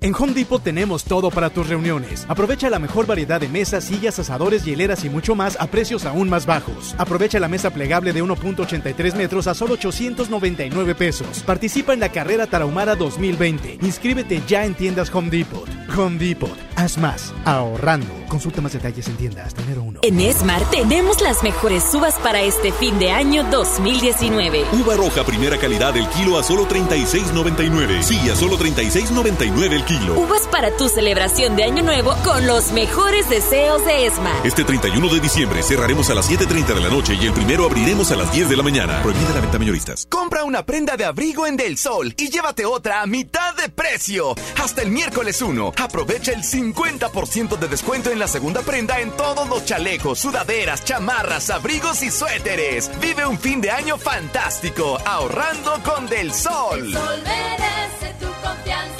En 0.00 0.14
Home 0.14 0.34
Depot 0.34 0.62
tenemos 0.62 1.04
todo 1.04 1.30
para 1.30 1.50
tus 1.50 1.68
reuniones. 1.68 2.26
Aprovecha 2.28 2.68
la 2.68 2.78
mejor 2.78 3.06
variedad 3.06 3.40
de 3.40 3.48
mesas, 3.48 3.84
sillas, 3.84 4.18
asadores, 4.18 4.64
hieleras 4.64 5.04
y 5.04 5.08
mucho 5.08 5.34
más 5.34 5.56
a 5.58 5.66
precios 5.68 6.04
aún 6.04 6.28
más 6.28 6.44
bajos. 6.44 6.94
Aprovecha 6.98 7.40
la 7.40 7.48
mesa 7.48 7.70
plegable 7.70 8.12
de 8.12 8.22
1.83 8.22 9.14
metros 9.16 9.46
a 9.46 9.54
solo 9.54 9.74
899 9.74 10.94
pesos. 10.94 11.40
Participa 11.40 11.94
en 11.94 12.00
la 12.00 12.12
carrera 12.12 12.46
Tarahumara 12.46 12.94
2020. 12.94 13.78
Inscríbete 13.82 14.42
ya 14.46 14.64
en 14.64 14.74
tiendas 14.74 15.12
Home 15.14 15.30
Depot. 15.30 15.68
Home 15.96 16.18
Depot. 16.18 16.56
Haz 16.76 16.98
más. 16.98 17.32
Ahorrando. 17.44 18.06
Consulta 18.28 18.60
más 18.60 18.72
detalles 18.72 19.08
en 19.08 19.16
tiendas. 19.16 19.54
Tener 19.54 19.78
uno. 19.78 20.00
En 20.02 20.20
Smart 20.34 20.70
tenemos 20.70 21.20
las 21.22 21.42
mejores 21.42 21.82
uvas 21.94 22.14
para 22.22 22.42
este 22.42 22.70
fin 22.70 22.98
de 22.98 23.10
año 23.10 23.44
2019. 23.50 24.64
Uva 24.72 24.94
roja 24.94 25.24
primera 25.24 25.56
calidad 25.58 25.94
del 25.94 26.06
kilo 26.08 26.38
a 26.38 26.42
solo 26.42 26.68
36.99. 26.68 28.02
Sí, 28.02 28.28
a 28.28 28.36
solo 28.36 28.58
36.99 28.58 29.72
el 29.72 29.84
kilo. 29.84 30.20
Uvas 30.20 30.46
para 30.48 30.76
tu 30.76 30.88
celebración 30.88 31.56
de 31.56 31.64
año 31.64 31.82
nuevo 31.82 32.14
con 32.24 32.46
los 32.46 32.72
mejores 32.72 33.28
deseos 33.30 33.84
de 33.86 34.10
Smart. 34.10 34.44
Este 34.44 34.64
31 34.64 35.08
de 35.08 35.20
diciembre 35.20 35.62
cerraremos 35.62 36.10
a 36.10 36.14
las 36.14 36.30
7.30 36.30 36.74
de 36.74 36.80
la 36.80 36.90
noche 36.90 37.14
y 37.14 37.26
el 37.26 37.32
primero 37.32 37.64
abriremos 37.64 38.10
a 38.12 38.16
las 38.16 38.30
10 38.32 38.50
de 38.50 38.56
la 38.56 38.62
mañana. 38.62 39.02
Prohibida 39.02 39.32
la 39.32 39.40
venta 39.40 39.58
mayoristas. 39.58 40.06
Compra 40.10 40.44
una 40.44 40.64
prenda 40.66 40.96
de 40.96 41.04
abrigo 41.04 41.46
en 41.46 41.56
Del 41.56 41.78
Sol 41.78 42.14
y 42.18 42.28
llévate 42.28 42.66
otra 42.66 43.00
a 43.00 43.06
mitad 43.06 43.54
de 43.54 43.70
precio. 43.70 44.34
Hasta 44.62 44.82
el 44.82 44.90
miércoles 44.90 45.40
1. 45.40 45.72
Aprovecha 45.78 46.32
el 46.32 46.44
50% 46.74 47.58
de 47.58 47.68
descuento 47.68 48.10
en 48.10 48.18
la 48.18 48.28
segunda 48.28 48.62
prenda 48.62 49.00
en 49.00 49.10
todos 49.12 49.48
los 49.48 49.64
chalecos, 49.64 50.18
sudaderas, 50.18 50.84
chamarras, 50.84 51.50
abrigos 51.50 52.02
y 52.02 52.10
suéteres. 52.10 52.90
Vive 53.00 53.26
un 53.26 53.38
fin 53.38 53.60
de 53.60 53.70
año 53.70 53.98
fantástico 53.98 54.98
ahorrando 55.04 55.80
con 55.82 56.06
Del 56.06 56.32
Sol. 56.32 56.92
Sol 56.92 57.22
merece 57.22 58.14
tu 58.18 58.26
confianza. 58.42 58.95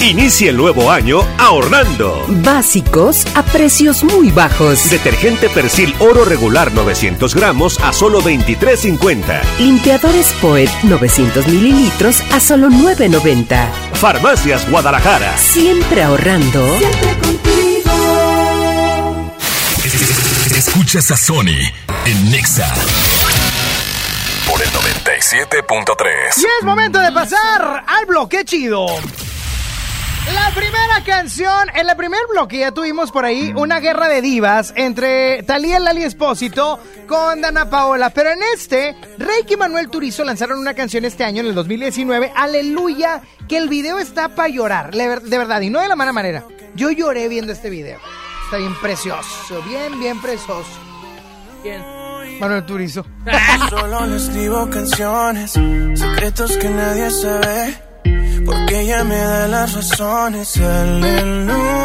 Inicia 0.00 0.48
el 0.48 0.56
nuevo 0.56 0.90
año 0.90 1.20
ahorrando. 1.36 2.24
Básicos 2.42 3.26
a 3.34 3.42
precios 3.42 4.02
muy 4.02 4.30
bajos. 4.30 4.88
Detergente 4.88 5.50
Persil 5.50 5.94
Oro 5.98 6.24
regular 6.24 6.72
900 6.72 7.34
gramos 7.34 7.78
a 7.80 7.92
solo 7.92 8.22
23.50. 8.22 9.42
Limpiadores 9.58 10.32
Poet 10.40 10.70
900 10.84 11.46
mililitros 11.48 12.22
a 12.32 12.40
solo 12.40 12.70
9.90. 12.70 13.70
Farmacias 13.92 14.70
Guadalajara. 14.70 15.36
Siempre 15.36 16.02
ahorrando. 16.02 16.66
Escuchas 20.56 21.10
a 21.10 21.16
Sony 21.18 21.60
en 22.06 22.30
Nexa. 22.30 22.72
Por 24.50 24.62
el 24.62 24.68
97.3. 24.70 26.38
Y 26.38 26.40
es 26.40 26.64
momento 26.64 26.98
de 27.00 27.12
pasar 27.12 27.84
al 27.86 28.06
bloque 28.06 28.46
chido. 28.46 28.86
La 30.26 30.50
primera 30.54 31.02
canción, 31.04 31.68
en 31.74 31.86
la 31.86 31.96
primer 31.96 32.20
bloque 32.30 32.58
ya 32.58 32.72
tuvimos 32.72 33.10
por 33.10 33.24
ahí 33.24 33.52
una 33.56 33.80
guerra 33.80 34.08
de 34.08 34.20
divas 34.20 34.72
entre 34.76 35.42
Talía 35.44 35.80
Lali 35.80 36.02
Espósito 36.02 36.78
con 37.08 37.40
Dana 37.40 37.70
Paola, 37.70 38.10
pero 38.10 38.30
en 38.30 38.40
este, 38.54 38.94
Reiki 39.18 39.54
y 39.54 39.56
Manuel 39.56 39.88
Turizo 39.88 40.22
lanzaron 40.22 40.58
una 40.58 40.74
canción 40.74 41.04
este 41.04 41.24
año, 41.24 41.40
en 41.40 41.48
el 41.48 41.54
2019, 41.54 42.32
Aleluya, 42.36 43.22
que 43.48 43.56
el 43.56 43.68
video 43.68 43.98
está 43.98 44.28
para 44.34 44.48
llorar, 44.48 44.92
de 44.92 45.38
verdad, 45.38 45.60
y 45.62 45.70
no 45.70 45.80
de 45.80 45.88
la 45.88 45.96
mala 45.96 46.12
manera. 46.12 46.44
Yo 46.74 46.90
lloré 46.90 47.28
viendo 47.28 47.52
este 47.52 47.70
video. 47.70 47.98
Está 48.44 48.58
bien 48.58 48.74
precioso, 48.80 49.62
bien, 49.68 49.98
bien 49.98 50.20
precioso. 50.20 50.68
¿Quién? 51.62 51.82
Manuel 52.38 52.64
Turizo. 52.64 53.04
Solo 53.70 54.06
le 54.06 54.16
escribo 54.16 54.68
canciones, 54.70 55.52
secretos 55.52 56.56
que 56.58 56.68
nadie 56.68 57.10
sabe. 57.10 57.89
Porque 58.46 58.80
ella 58.80 59.04
me 59.04 59.16
da 59.16 59.48
las 59.48 59.74
razones. 59.74 60.56
Aleluya, 60.56 61.78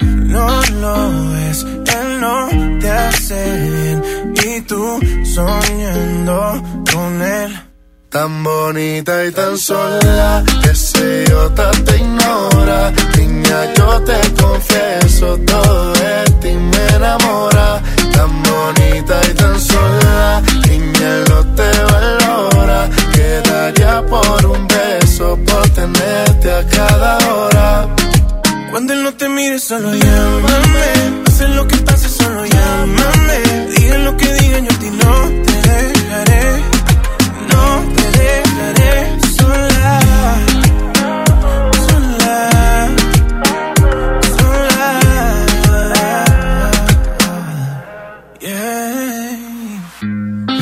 no 0.00 0.60
lo 0.82 1.36
es. 1.48 1.62
Él 1.62 2.20
no 2.20 2.48
te 2.80 2.90
hace 2.90 3.40
bien. 3.70 4.02
Y 4.44 4.60
tú 4.62 5.00
soñando 5.24 6.62
con 6.92 7.22
él. 7.22 7.66
Tan 8.08 8.42
bonita 8.42 9.24
y 9.26 9.32
tan 9.32 9.58
sola, 9.58 10.42
ese 10.70 11.24
idiota 11.24 11.70
te 11.84 11.96
ignora. 11.96 12.92
Niña, 13.18 13.74
yo 13.74 14.00
te 14.04 14.18
confieso, 14.40 15.36
todo 15.38 15.92
de 15.92 16.24
ti 16.40 16.52
me 16.54 16.96
enamora. 16.96 17.82
Tan 18.14 18.42
bonita 18.42 19.20
y 19.28 19.34
tan 19.34 19.60
sola, 19.60 20.42
niña, 20.66 21.24
no 21.28 21.44
te 21.56 21.68
valora. 21.82 22.25
Quedaría 23.66 24.00
por 24.06 24.46
un 24.46 24.68
beso, 24.68 25.36
por 25.44 25.68
tenerte 25.70 26.52
a 26.52 26.64
cada 26.68 27.18
hora. 27.34 27.88
Cuando 28.70 28.92
él 28.92 29.02
no 29.02 29.12
te 29.14 29.28
mire, 29.28 29.58
solo 29.58 29.92
llámame. 29.92 31.22
Pase 31.24 31.48
lo 31.48 31.66
que 31.66 31.76
pase, 31.78 32.08
solo 32.08 32.44
llámame. 32.46 33.38
Digan 33.76 34.04
lo 34.04 34.16
que 34.16 34.32
digan, 34.34 34.66
yo 34.66 34.72
a 34.72 34.78
ti 34.78 34.90
no 34.90 35.14
te 35.46 35.54
dejaré. 35.68 36.62
No 37.50 37.64
te 37.96 38.04
dejaré 38.18 38.85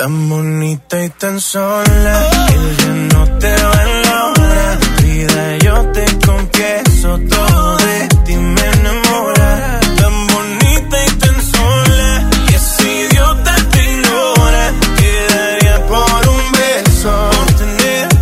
Tan 0.00 0.30
bonita 0.30 1.04
y 1.04 1.10
tan 1.10 1.38
sola, 1.38 2.26
ella 2.48 2.92
no 3.12 3.38
te 3.38 3.52
valora. 3.52 4.78
Vida, 5.02 5.58
yo 5.58 5.74
te 5.92 6.06
confieso, 6.26 7.18
todo 7.28 7.76
de 7.76 8.08
ti 8.24 8.34
me 8.34 8.66
enamora. 8.66 9.78
Tan 10.00 10.26
bonita 10.28 10.96
y 11.06 11.10
tan 11.18 11.36
sola, 11.52 12.30
y 12.48 12.54
ese 12.54 12.92
idiota 13.02 13.54
te 13.72 13.92
ignora. 13.92 14.72
Quedaría 14.96 15.86
por 15.86 16.28
un 16.30 16.52
beso, 16.52 17.30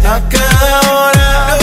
a 0.04 0.20
cada 0.28 0.80
hora. 0.90 1.58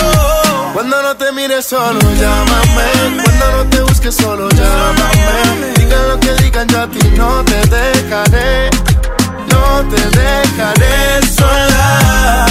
Cuando 0.76 1.02
no 1.04 1.18
te 1.18 1.30
mires 1.34 1.66
solo 1.66 2.00
llámame 2.00 3.22
Cuando 3.22 3.52
no 3.58 3.70
te 3.70 3.82
busques 3.82 4.16
solo 4.16 4.50
llámame 4.50 5.74
Digan 5.78 6.08
lo 6.10 6.20
que 6.20 6.34
digan 6.44 6.68
yo 6.68 6.82
a 6.82 6.88
ti 6.88 7.00
no 7.16 7.44
te 7.46 7.56
dejaré 7.70 8.95
No 9.76 9.84
te 9.90 9.98
dejaré 10.18 11.22
sola 11.38 12.46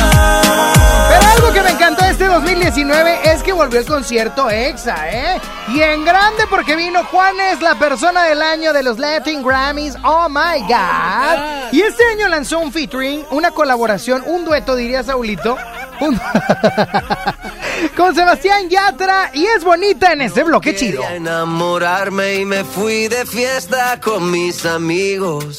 Pero 1.09 1.27
algo 1.33 1.53
que 1.55 1.63
me 1.63 1.71
encantó 1.71 2.05
de 2.05 2.11
este 2.11 2.27
2019 2.27 3.21
es 3.33 3.43
que 3.43 3.55
volvió 3.55 3.81
el 3.81 3.87
concierto 3.87 4.51
EXA, 4.51 5.11
¿eh? 5.11 5.41
Y 5.69 5.81
en 5.81 6.05
grande 6.05 6.45
porque 6.51 6.77
vino 6.77 7.03
Juan 7.05 7.41
es 7.41 7.63
la 7.63 7.77
persona 7.79 8.25
del 8.25 8.43
año 8.43 8.75
de 8.75 8.83
los 8.83 8.99
Latin 8.99 9.43
Grammys. 9.43 9.97
Oh 10.05 10.29
my 10.29 10.61
God. 10.69 11.73
Y 11.73 11.81
este 11.81 12.05
año 12.13 12.29
lanzó 12.29 12.59
un 12.59 12.71
featuring, 12.71 13.25
una 13.31 13.53
colaboración, 13.53 14.23
un 14.27 14.45
dueto, 14.45 14.77
diría 14.77 15.03
Saulito. 15.03 15.57
un- 16.01 16.21
con 17.97 18.15
Sebastián 18.15 18.69
Yatra 18.69 19.31
y 19.33 19.47
es 19.47 19.65
bonita 19.65 20.13
en 20.13 20.21
este 20.21 20.43
bloque 20.45 20.77
chido. 20.77 21.03
Enamorarme 21.09 22.35
y 22.35 22.45
me 22.45 22.65
fui 22.65 23.09
de 23.09 23.25
fiesta 23.25 23.99
con 23.99 24.31
mis 24.31 24.67
amigos. 24.67 25.59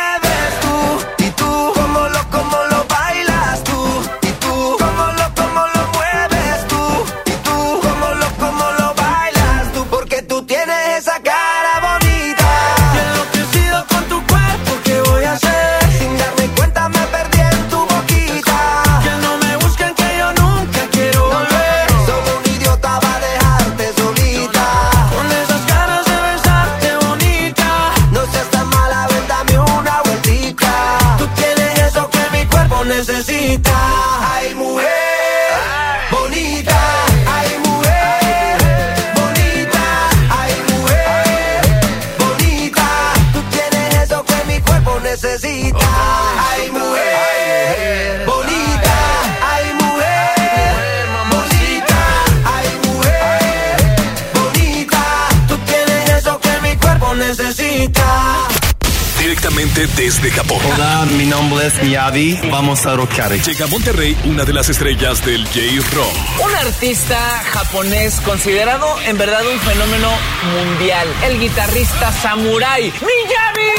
Directamente 59.81 60.03
desde 60.03 60.29
Japón. 60.29 60.59
Hola, 60.75 61.07
mi 61.17 61.25
nombre 61.25 61.65
es 61.65 61.81
Miyavi. 61.81 62.39
Vamos 62.51 62.85
a 62.85 62.95
rockear. 62.95 63.31
Llega 63.31 63.65
a 63.65 63.67
Monterrey 63.67 64.15
una 64.25 64.45
de 64.45 64.53
las 64.53 64.69
estrellas 64.69 65.25
del 65.25 65.43
J-Rock. 65.45 66.45
Un 66.45 66.55
artista 66.55 67.17
japonés 67.51 68.21
considerado 68.21 69.01
en 69.01 69.17
verdad 69.17 69.41
un 69.43 69.59
fenómeno 69.59 70.11
mundial. 70.53 71.07
El 71.23 71.39
guitarrista 71.39 72.11
Samurai 72.11 72.83
Miyavi. 72.83 73.71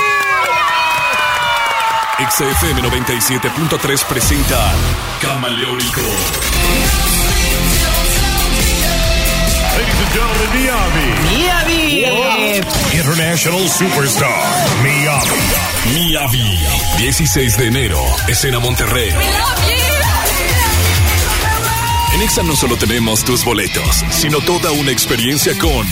XFM 2.31 2.83
97.3 2.83 4.05
presenta 4.05 4.73
Camaleónico. 5.21 6.01
Gentlemen, 10.13 11.15
Miyavi. 11.31 12.05
International 12.93 13.67
Superstar, 13.67 14.43
Miyavi. 14.83 15.41
Miyavi. 15.95 16.59
16 16.99 17.57
de 17.57 17.67
enero, 17.69 17.99
escena 18.29 18.59
Monterrey. 18.59 19.11
En 22.15 22.21
Exa 22.21 22.43
no 22.43 22.55
solo 22.55 22.77
tenemos 22.77 23.25
tus 23.25 23.43
boletos, 23.43 24.05
sino 24.11 24.41
toda 24.41 24.71
una 24.73 24.91
experiencia 24.91 25.57
con 25.57 25.87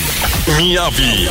Miyavi. 0.58 1.26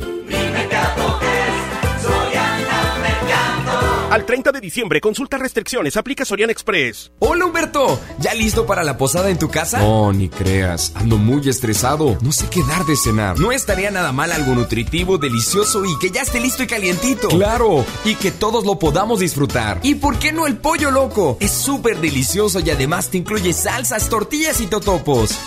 Al 4.10 4.26
30 4.26 4.54
de 4.54 4.62
diciembre, 4.62 5.02
consulta 5.02 5.38
restricciones, 5.38 5.98
aplica 5.98 6.24
Sorian 6.24 6.50
Express. 6.50 7.12
Hola 7.20 7.46
Humberto, 7.46 8.00
¿ya 8.20 8.34
listo 8.34 8.66
para 8.66 8.82
la 8.86 8.98
posada 8.98 9.30
en 9.30 9.38
tu 9.38 9.50
casa? 9.50 9.80
No, 9.80 10.14
ni 10.14 10.30
creas, 10.30 10.94
ando 10.96 11.18
muy 11.18 11.50
estresado, 11.50 12.18
no 12.22 12.32
sé 12.32 12.48
qué 12.50 12.62
dar 12.64 12.86
de 12.86 12.96
cenar. 12.96 13.38
No 13.38 13.52
estaría 13.52 13.92
nada 13.92 14.14
mal 14.14 14.32
algo 14.32 14.56
nutritivo, 14.56 15.18
delicioso 15.18 15.84
y 15.84 16.00
que 16.00 16.10
ya 16.10 16.22
esté 16.22 16.40
listo 16.40 16.64
y 16.64 16.68
calientito. 16.68 17.28
Claro, 17.28 17.86
y 18.06 18.16
que 18.16 18.32
todos 18.32 18.66
lo 18.66 18.80
podamos 18.80 19.20
disfrutar. 19.20 19.82
¿Y 19.84 19.96
por 19.96 20.18
qué 20.20 20.32
no 20.32 20.48
el 20.48 20.56
pollo 20.56 20.90
loco? 20.90 21.36
Es 21.42 21.52
súper 21.52 22.00
delicioso 22.00 22.62
y 22.62 22.70
además 22.70 23.10
te 23.10 23.18
incluye 23.18 23.52
salsas, 23.52 24.08
tortillas 24.08 24.62
y 24.62 24.68
totopos. 24.68 25.38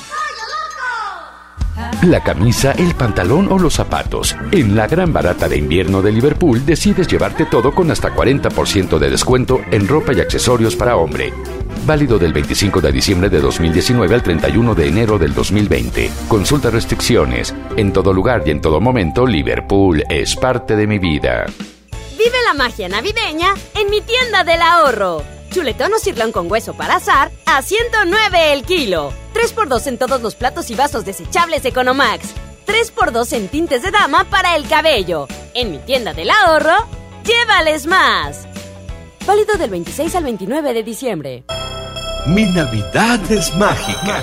La 2.03 2.23
camisa, 2.23 2.73
el 2.73 2.95
pantalón 2.95 3.49
o 3.51 3.59
los 3.59 3.75
zapatos. 3.75 4.35
En 4.53 4.75
la 4.75 4.87
gran 4.87 5.13
barata 5.13 5.49
de 5.49 5.59
invierno 5.59 6.01
de 6.01 6.13
Liverpool 6.13 6.65
decides 6.65 7.07
llevarte 7.07 7.45
todo 7.45 7.75
con 7.75 7.91
hasta 7.91 8.15
40% 8.15 8.99
de 8.99 9.11
descuento 9.11 9.61
en 9.71 9.87
ropa 9.87 10.13
y 10.15 10.21
accesorios 10.21 10.77
para 10.77 10.97
hombre. 10.97 11.33
Válido 11.87 12.19
del 12.19 12.33
25 12.33 12.81
de 12.81 12.93
diciembre 12.93 13.29
de 13.29 13.41
2019 13.41 14.15
al 14.15 14.23
31 14.23 14.75
de 14.75 14.89
enero 14.89 15.19
del 15.19 15.35
2020. 15.35 16.11
Consulta 16.29 16.71
restricciones. 16.71 17.55
En 17.77 17.93
todo 17.93 18.13
lugar 18.13 18.43
y 18.47 18.51
en 18.51 18.61
todo 18.61 18.81
momento, 18.81 19.27
Liverpool 19.27 20.03
es 20.09 20.37
parte 20.37 20.77
de 20.77 20.87
mi 20.87 20.99
vida. 20.99 21.47
Vive 22.17 22.37
la 22.47 22.55
magia 22.55 22.89
navideña 22.89 23.55
en 23.75 23.91
mi 23.91 24.01
tienda 24.01 24.45
del 24.45 24.63
ahorro. 24.63 25.40
Chuletón 25.51 25.93
o 25.93 25.99
cirlón 25.99 26.33
con 26.33 26.51
hueso 26.51 26.75
para 26.75 26.97
azar 26.97 27.31
a 27.45 27.63
109 27.63 28.53
el 28.53 28.63
kilo. 28.65 29.13
3x2 29.35 29.87
en 29.89 29.99
todos 29.99 30.23
los 30.23 30.35
platos 30.35 30.71
y 30.71 30.75
vasos 30.75 31.05
desechables 31.05 31.65
Economax. 31.65 32.29
3x2 32.67 33.33
en 33.33 33.49
tintes 33.49 33.83
de 33.83 33.91
dama 33.91 34.25
para 34.25 34.57
el 34.57 34.67
cabello. 34.69 35.27
En 35.55 35.73
mi 35.73 35.79
tienda 35.79 36.13
del 36.15 36.31
ahorro, 36.31 36.87
llévales 37.25 37.87
más. 37.87 38.47
Válido 39.27 39.57
del 39.59 39.71
26 39.71 40.15
al 40.15 40.25
29 40.25 40.73
de 40.73 40.83
diciembre. 40.83 41.45
Mi 42.27 42.45
Navidad 42.45 43.21
es 43.31 43.55
mágica. 43.57 44.23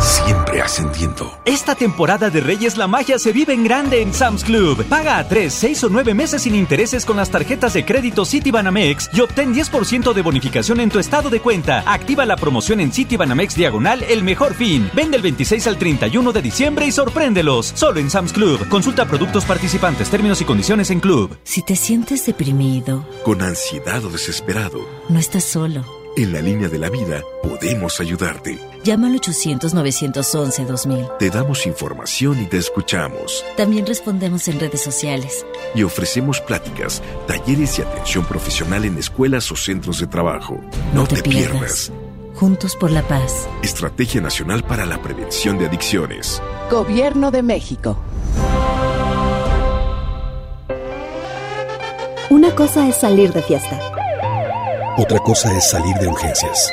Siempre 0.00 0.62
ascendiendo. 0.62 1.30
Esta 1.44 1.74
temporada 1.74 2.30
de 2.30 2.40
Reyes 2.40 2.76
la 2.76 2.86
magia 2.86 3.18
se 3.18 3.32
vive 3.32 3.52
en 3.52 3.64
grande 3.64 4.00
en 4.00 4.14
Sam's 4.14 4.44
Club. 4.44 4.84
Paga 4.86 5.18
a 5.18 5.28
3, 5.28 5.52
6 5.52 5.84
o 5.84 5.88
9 5.90 6.14
meses 6.14 6.42
sin 6.42 6.54
intereses 6.54 7.04
con 7.04 7.16
las 7.16 7.30
tarjetas 7.30 7.72
de 7.74 7.84
crédito 7.84 8.24
Citibanamex 8.24 9.10
y 9.12 9.20
obtén 9.20 9.54
10% 9.54 10.12
de 10.12 10.22
bonificación 10.22 10.80
en 10.80 10.88
tu 10.90 10.98
estado 10.98 11.28
de 11.28 11.40
cuenta. 11.40 11.82
Activa 11.86 12.24
la 12.24 12.36
promoción 12.36 12.80
en 12.80 12.92
Citibanamex 12.92 13.54
Diagonal 13.56 14.02
El 14.04 14.22
Mejor 14.24 14.54
Fin. 14.54 14.90
Vende 14.94 15.16
el 15.16 15.22
26 15.22 15.66
al 15.66 15.78
31 15.78 16.32
de 16.32 16.42
diciembre 16.42 16.86
y 16.86 16.92
sorpréndelos. 16.92 17.72
Solo 17.74 18.00
en 18.00 18.10
Sam's 18.10 18.32
Club. 18.32 18.68
Consulta 18.68 19.06
productos 19.06 19.44
participantes, 19.44 20.08
términos 20.08 20.40
y 20.40 20.44
condiciones 20.44 20.90
en 20.90 21.00
Club. 21.00 21.36
Si 21.44 21.62
te 21.62 21.76
sientes 21.76 22.24
deprimido, 22.26 23.06
Con 23.24 23.42
ansiedad 23.42 24.04
o 24.04 24.08
desesperado. 24.10 24.86
no 25.08 25.18
estás 25.18 25.44
solo. 25.44 25.84
En 26.16 26.32
la 26.32 26.40
línea 26.40 26.68
de 26.68 26.78
la 26.78 26.90
vida 26.90 27.22
podemos 27.42 28.00
ayudarte. 28.00 28.58
Llama 28.82 29.08
al 29.08 29.20
800-911-2000. 29.20 31.18
Te 31.18 31.28
damos 31.30 31.66
información 31.66 32.42
y 32.42 32.46
te 32.46 32.56
escuchamos. 32.56 33.44
También 33.56 33.84
respondemos 33.86 34.48
en 34.48 34.58
redes 34.58 34.80
sociales. 34.80 35.44
Y 35.74 35.82
ofrecemos 35.82 36.40
pláticas, 36.40 37.02
talleres 37.26 37.78
y 37.78 37.82
atención 37.82 38.24
profesional 38.24 38.86
en 38.86 38.96
escuelas 38.96 39.52
o 39.52 39.56
centros 39.56 40.00
de 40.00 40.06
trabajo. 40.06 40.60
No, 40.94 41.06
te, 41.06 41.22
pierdas. 41.22 41.92
Juntos 42.34 42.74
por 42.74 42.90
la 42.90 43.02
paz. 43.02 43.46
Estrategia 43.62 44.22
Nacional 44.22 44.62
para 44.64 44.86
la 44.86 45.02
Prevención 45.02 45.58
de 45.58 45.66
Adicciones. 45.66 46.40
Gobierno 46.70 47.30
de 47.30 47.42
México. 47.42 47.98
Una 52.30 52.54
cosa 52.54 52.88
es 52.88 52.96
salir 52.96 53.32
de 53.32 53.42
fiesta. 53.42 53.78
Otra 54.96 55.18
cosa 55.18 55.54
es 55.56 55.68
salir 55.68 55.94
de 55.96 56.08
urgencias. 56.08 56.72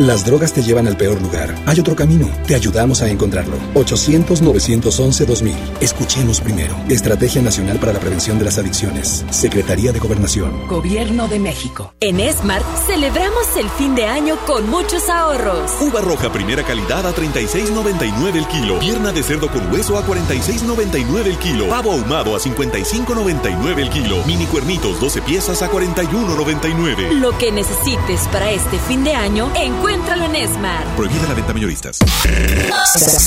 Las 0.00 0.26
drogas 0.26 0.52
te 0.52 0.60
llevan 0.60 0.88
al 0.88 0.96
peor 0.96 1.22
lugar. 1.22 1.54
Hay 1.66 1.78
otro 1.78 1.94
camino. 1.94 2.28
Te 2.48 2.56
ayudamos 2.56 3.00
a 3.00 3.08
encontrarlo. 3.08 3.56
800-911-2000. 3.74 5.54
Escuchemos 5.80 6.40
primero. 6.40 6.74
Estrategia 6.88 7.40
Nacional 7.40 7.78
para 7.78 7.92
la 7.92 8.00
Prevención 8.00 8.36
de 8.40 8.44
las 8.44 8.58
Adicciones. 8.58 9.24
Secretaría 9.30 9.92
de 9.92 10.00
Gobernación. 10.00 10.66
Gobierno 10.66 11.28
de 11.28 11.38
México. 11.38 11.94
En 12.00 12.18
Smart 12.32 12.64
celebramos 12.88 13.56
el 13.56 13.68
fin 13.70 13.94
de 13.94 14.06
año 14.06 14.36
con 14.46 14.68
muchos 14.68 15.08
ahorros. 15.08 15.70
Uva 15.80 16.00
roja 16.00 16.32
primera 16.32 16.64
calidad 16.64 17.06
a 17.06 17.14
36.99 17.14 18.34
el 18.34 18.48
kilo. 18.48 18.80
Pierna 18.80 19.12
de 19.12 19.22
cerdo 19.22 19.48
con 19.48 19.72
hueso 19.72 19.96
a 19.96 20.04
46.99 20.04 21.26
el 21.26 21.38
kilo. 21.38 21.68
Pavo 21.68 21.92
ahumado 21.92 22.34
a 22.34 22.40
55.99 22.40 23.78
el 23.78 23.90
kilo. 23.90 24.24
Mini 24.26 24.46
cuernitos 24.46 25.00
12 25.00 25.22
piezas 25.22 25.62
a 25.62 25.70
41.99. 25.70 27.12
Lo 27.20 27.38
que 27.38 27.52
necesites 27.52 28.26
para 28.32 28.50
este 28.50 28.76
fin 28.80 29.04
de 29.04 29.14
año, 29.14 29.52
encuéntralo 29.88 30.24
en 30.24 30.48
Smart. 30.48 30.86
Prohibida 30.96 31.28
la 31.28 31.34
venta 31.34 31.52
mayoristas. 31.52 31.98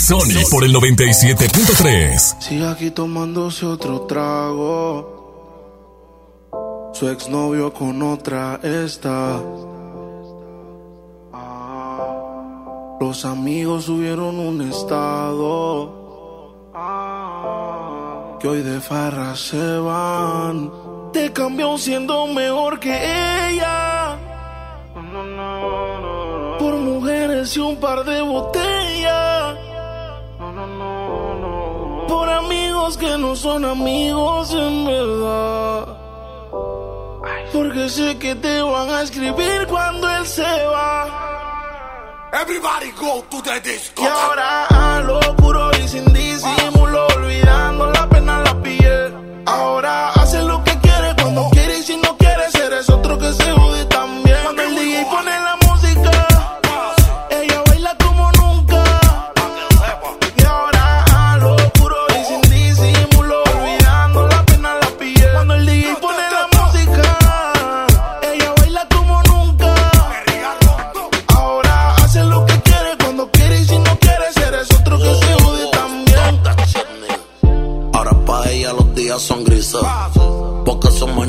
Sony 0.07 0.41
por 0.49 0.63
el 0.63 0.73
97.3. 0.73 2.41
Sigue 2.41 2.67
aquí 2.67 2.91
tomándose 2.91 3.65
otro 3.65 4.01
trago. 4.01 5.15
Su 6.93 7.07
exnovio 7.09 7.71
con 7.73 8.01
otra 8.01 8.59
está. 8.63 9.39
Ah, 11.31 12.97
Los 12.99 13.23
amigos 13.25 13.85
subieron 13.85 14.39
un 14.39 14.61
estado. 14.61 16.71
Ah, 16.73 18.37
Que 18.39 18.47
hoy 18.47 18.63
de 18.63 18.81
farra 18.81 19.35
se 19.35 19.77
van. 19.77 20.71
Te 21.13 21.31
cambió 21.31 21.77
siendo 21.77 22.25
mejor 22.27 22.79
que 22.79 23.49
ella. 23.51 23.96
Mujeres 26.87 27.55
y 27.57 27.59
un 27.59 27.75
par 27.77 28.05
de 28.05 28.21
botellas. 28.21 29.55
Por 32.07 32.29
amigos 32.29 32.97
que 32.97 33.17
no 33.17 33.35
son 33.35 33.65
amigos 33.65 34.53
en 34.53 34.85
verdad. 34.85 35.87
Porque 37.51 37.89
sé 37.89 38.17
que 38.17 38.35
te 38.35 38.61
van 38.61 38.89
a 38.89 39.01
escribir 39.01 39.67
cuando 39.67 40.09
él 40.09 40.25
se 40.25 40.43
va. 40.43 41.27
Everybody 42.41 42.91
go 42.91 43.23
to 43.31 43.41
the 43.41 43.59
disco. 43.59 44.03
Y 44.03 44.05
ahora 44.05 44.65
a 44.67 45.01
lo 45.01 45.19
puro 45.35 45.69
y 45.77 45.87
sin 45.89 46.05
disimulo, 46.13 47.05
olvidando 47.15 47.91
la 47.91 48.07
pena 48.07 48.43
la 48.43 48.61
piel. 48.61 49.43
Ahora 49.45 50.11
hace 50.11 50.41
lo 50.41 50.63
que 50.63 50.77
quiere 50.79 51.13
cuando 51.21 51.49
quiere 51.51 51.79
y 51.79 51.83
si 51.83 51.97
no 51.97 52.15
quiere 52.17 52.43
eres 52.65 52.89
otro 52.89 53.17
que 53.17 53.33
se 53.33 53.51
jode 53.51 53.66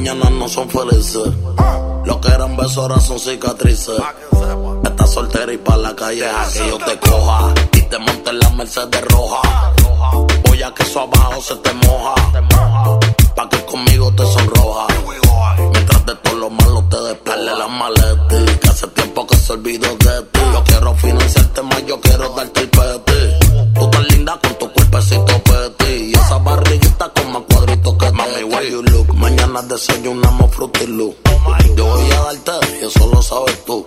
mañanas 0.09 0.33
no 0.33 0.49
son 0.49 0.71
felices. 0.71 1.29
Lo 2.05 2.21
que 2.21 2.29
eran 2.29 2.57
besos 2.57 2.79
ahora 2.79 3.01
son 3.01 3.19
cicatrices. 3.19 4.01
Estás 4.85 5.11
soltera 5.11 5.53
y 5.53 5.59
pa' 5.59 5.77
la 5.77 5.95
calle 5.95 6.23
deja 6.23 6.67
yo 6.67 6.79
te 6.79 6.99
coja. 6.99 7.55
Y 7.75 7.83
te 7.83 7.99
monte 7.99 8.31
en 8.31 8.39
la 8.39 8.51
Mercedes 8.51 9.05
roja. 9.09 9.73
Voy 10.47 10.63
a 10.63 10.73
que 10.73 10.83
eso 10.83 11.01
abajo 11.01 11.43
se 11.43 11.57
te 11.57 11.73
moja. 11.75 12.15
Pa' 13.37 13.49
que 13.51 13.65
conmigo 13.67 14.11
te 14.13 14.25
sonroja. 14.25 14.87
Mientras 15.73 16.07
de 16.07 16.15
todo 16.17 16.37
lo 16.37 16.51
malo 16.51 16.85
te 16.89 17.01
despele 17.03 17.55
la 17.55 17.69
maleta. 17.69 18.59
Que 18.61 18.69
hace 18.69 18.87
tiempo 18.89 19.27
que 19.27 19.37
se 19.37 19.53
olvidó 19.53 19.89
de 19.89 20.23
ti. 20.33 20.41
Yo 20.53 20.65
quiero 20.65 20.95
financiarte 20.95 21.63
más, 21.63 21.87
yo 21.87 22.01
quiero 22.01 22.29
darte 22.31 22.61
el 22.61 22.71
peti. 22.71 23.75
Tú 23.75 23.91
tan 23.91 24.07
linda 24.09 24.39
con 24.43 24.55
tu 24.55 24.73
cuerpecito 24.73 25.43
peti. 25.45 25.93
Y 25.93 26.15
esa 26.15 26.39
barriguita 26.39 27.11
con 27.11 27.33
más 27.33 27.43
cuadritos 27.49 27.95
que 27.95 28.09
where 28.19 28.28
you 28.71 28.83
look. 28.83 29.15
Mañana 29.15 29.63
desayunamos 29.63 30.55
frutilú. 30.55 31.15
Yo 31.77 31.87
voy 31.87 32.11
a 32.11 32.21
darte 32.23 32.79
y 32.81 32.85
eso 32.87 33.11
lo 33.13 33.23
sabes 33.23 33.65
tú. 33.65 33.87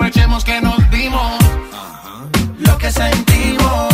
Que 2.91 2.99
sentimos, 2.99 3.93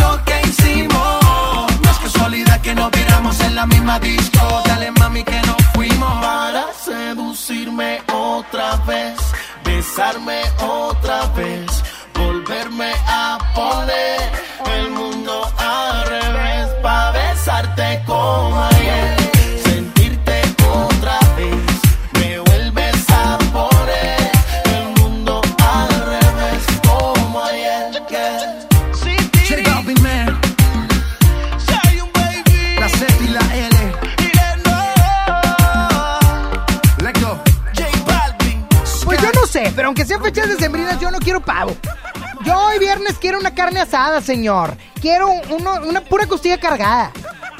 lo 0.00 0.24
que 0.24 0.40
hicimos. 0.48 1.24
No 1.82 1.90
es 1.90 1.98
casualidad 1.98 2.60
que 2.60 2.74
nos 2.74 2.90
viéramos 2.90 3.40
en 3.40 3.54
la 3.54 3.66
misma 3.66 3.98
disco. 3.98 4.62
Dale 4.66 4.90
mami 4.92 5.24
que 5.24 5.40
nos 5.42 5.56
fuimos. 5.74 6.22
Para 6.22 6.64
seducirme 6.72 8.02
otra 8.12 8.76
vez, 8.86 9.18
besarme 9.64 10.42
otra 10.60 10.90
vez, 10.90 11.01
pero 39.82 39.88
aunque 39.88 40.04
sean 40.04 40.22
fechas 40.22 40.46
decembrinas, 40.48 41.00
yo 41.00 41.10
no 41.10 41.18
quiero 41.18 41.40
pavo. 41.40 41.74
Yo 42.44 42.56
hoy 42.56 42.78
viernes 42.78 43.18
quiero 43.18 43.40
una 43.40 43.52
carne 43.52 43.80
asada, 43.80 44.20
señor. 44.20 44.76
Quiero 45.00 45.28
uno- 45.50 45.80
una 45.84 46.00
pura 46.02 46.24
costilla 46.26 46.56
cargada. 46.60 47.10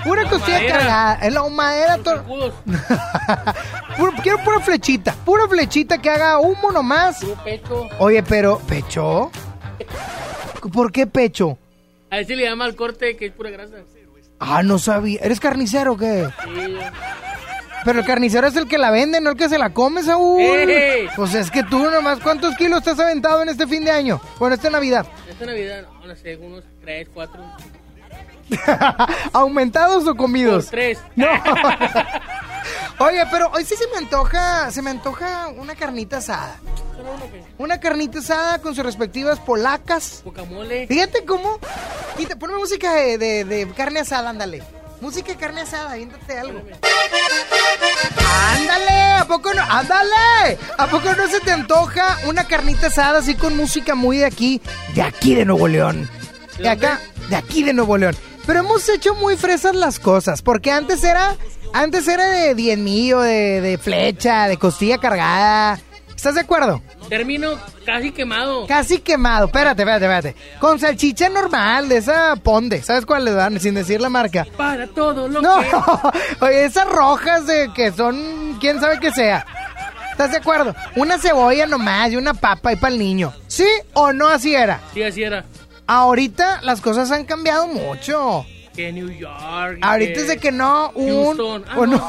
Pura 0.05 0.29
costilla 0.31 0.59
Madera. 0.59 0.79
cargada. 0.79 1.15
Es 1.21 1.33
la 1.35 1.49
madera. 1.49 1.99
to- 1.99 2.23
Puro- 3.97 4.13
quiero 4.23 4.39
pura 4.45 4.61
flechita. 4.61 5.17
Pura 5.25 5.49
flechita 5.49 5.99
que 5.99 6.11
haga 6.11 6.39
humo 6.39 6.71
nomás. 6.71 7.19
pecho. 7.43 7.89
Oye, 7.99 8.23
pero, 8.23 8.61
¿pecho? 8.69 9.33
¿Por 10.73 10.93
qué 10.93 11.09
pecho? 11.09 11.59
A 12.09 12.19
ver 12.19 12.27
si 12.27 12.37
le 12.37 12.45
llama 12.45 12.67
al 12.67 12.77
corte 12.77 13.17
que 13.17 13.27
es 13.27 13.33
pura 13.33 13.51
grasa. 13.51 13.79
Ah, 14.39 14.63
no 14.63 14.79
sabía. 14.79 15.19
¿Eres 15.23 15.41
carnicero 15.41 15.95
o 15.95 15.97
qué? 15.97 16.29
Sí, 16.45 16.77
Pero 17.85 18.01
el 18.01 18.07
carnicero 18.07 18.47
es 18.47 18.57
el 18.57 18.69
que 18.69 18.79
la 18.79 18.91
vende, 18.91 19.21
no 19.21 19.31
el 19.31 19.37
que 19.37 19.49
se 19.49 19.59
la 19.59 19.71
come, 19.71 20.03
Saúl. 20.03 20.41
¡Ey! 20.41 21.09
Pues 21.17 21.35
es 21.35 21.51
que 21.51 21.63
tú 21.65 21.79
nomás, 21.91 22.21
¿cuántos 22.21 22.55
kilos 22.57 22.83
te 22.83 22.91
has 22.91 23.01
aventado 23.01 23.43
en 23.43 23.49
este 23.49 23.67
fin 23.67 23.85
de 23.85 23.91
año? 23.91 24.21
Bueno, 24.39 24.55
esta 24.55 24.71
Navidad. 24.71 25.07
Esta 25.29 25.47
Navidad, 25.47 25.83
no, 26.01 26.07
no 26.07 26.15
sé, 26.17 26.37
unos 26.37 26.63
3, 26.83 27.09
4. 27.13 27.43
¿Aumentados 29.33 30.07
o 30.07 30.15
comidos? 30.15 30.65
Por 30.67 30.71
tres. 30.73 30.99
No. 31.17 31.27
Oye, 32.99 33.25
pero 33.31 33.51
hoy 33.53 33.65
sí 33.65 33.75
se 33.77 33.87
me 33.89 33.97
antoja, 33.99 34.71
se 34.71 34.83
me 34.83 34.91
antoja 34.91 35.49
una 35.49 35.75
carnita 35.75 36.19
asada. 36.19 36.61
Una 37.59 37.81
carnita 37.81 38.21
asada 38.21 38.59
con 38.61 38.75
sus 38.75 38.85
respectivas 38.85 39.41
polacas. 39.41 40.21
Guacamole. 40.25 40.87
Fíjate 40.87 41.25
cómo. 41.25 41.59
Quita, 42.17 42.37
ponme 42.37 42.57
música 42.59 42.93
de, 42.95 43.19
de- 43.19 43.45
de 43.45 43.67
carne 43.71 44.01
asada, 44.01 44.31
ándale. 44.31 44.63
Música 45.03 45.33
de 45.33 45.37
carne 45.37 45.63
asada, 45.63 45.91
aviéntate 45.91 46.39
algo. 46.39 46.63
¡Ándale! 48.53 49.01
¿A 49.19 49.25
poco 49.27 49.53
no? 49.53 49.61
¡Ándale! 49.61 50.59
¿A 50.79 50.87
poco 50.87 51.13
no 51.17 51.27
se 51.27 51.41
te 51.41 51.51
antoja 51.51 52.19
una 52.29 52.45
carnita 52.45 52.87
asada 52.87 53.19
así 53.19 53.35
con 53.35 53.57
música 53.57 53.97
muy 53.97 54.19
de 54.19 54.27
aquí? 54.27 54.63
De 54.95 55.03
aquí 55.03 55.35
de 55.35 55.45
Nuevo 55.45 55.67
León. 55.67 56.09
De 56.57 56.69
acá, 56.69 57.01
de 57.29 57.35
aquí 57.35 57.65
de 57.65 57.73
Nuevo 57.73 57.99
León. 57.99 58.15
Pero 58.47 58.61
hemos 58.61 58.89
hecho 58.89 59.17
muy 59.17 59.37
fresas 59.37 59.75
las 59.75 59.99
cosas, 59.99 60.41
porque 60.41 60.71
antes 60.71 61.03
era, 61.03 61.35
antes 61.73 62.07
era 62.07 62.25
de 62.31 62.55
diez 62.55 62.79
mío, 62.79 63.23
de, 63.23 63.61
de 63.61 63.79
flecha, 63.79 64.47
de 64.47 64.57
costilla 64.57 64.99
cargada. 64.99 65.81
¿Estás 66.23 66.37
de 66.37 66.43
acuerdo? 66.43 66.81
Termino 67.09 67.59
casi 67.85 68.13
quemado. 68.13 68.65
Casi 68.69 69.01
quemado. 69.01 69.47
Espérate, 69.47 69.83
espérate, 69.83 70.05
espérate. 70.05 70.37
Con 70.61 70.79
salchicha 70.79 71.29
normal, 71.29 71.89
de 71.89 71.97
esa 71.97 72.37
ponde. 72.37 72.81
¿Sabes 72.81 73.05
cuál 73.07 73.25
le 73.25 73.33
dan? 73.33 73.59
Sin 73.59 73.75
decir 73.75 74.01
la 74.01 74.09
marca. 74.09 74.47
Para 74.57 74.87
todo 74.87 75.27
lo 75.27 75.43
No, 75.43 75.59
que... 75.59 75.69
oye, 76.45 76.65
esas 76.65 76.87
rojas 76.89 77.49
de 77.49 77.73
que 77.75 77.91
son, 77.91 78.57
quién 78.61 78.79
sabe 78.81 79.01
qué 79.01 79.11
sea. 79.11 79.45
¿Estás 80.13 80.31
de 80.31 80.37
acuerdo? 80.37 80.77
Una 80.95 81.19
cebolla 81.19 81.67
nomás 81.67 82.13
y 82.13 82.17
una 82.17 82.35
papa 82.35 82.69
ahí 82.71 82.77
para 82.77 82.93
el 82.93 83.01
niño. 83.01 83.33
¿Sí 83.49 83.67
o 83.93 84.13
no 84.13 84.29
así 84.29 84.55
era? 84.55 84.79
Sí, 84.95 85.03
así 85.03 85.25
era. 85.25 85.45
Ahorita 85.89 86.61
las 86.63 86.81
cosas 86.81 87.11
han 87.11 87.25
cambiado 87.25 87.67
mucho. 87.67 88.47
Que 88.77 88.93
New 88.93 89.11
York. 89.11 89.79
y 89.83 89.85
Ahorita 89.85 90.21
es 90.21 90.29
de 90.29 90.39
que 90.39 90.53
no, 90.53 90.93
un... 90.95 91.25
Houston. 91.37 91.65
Ah, 91.69 91.75
o 91.79 91.87
no, 91.87 91.97
no, 91.97 92.09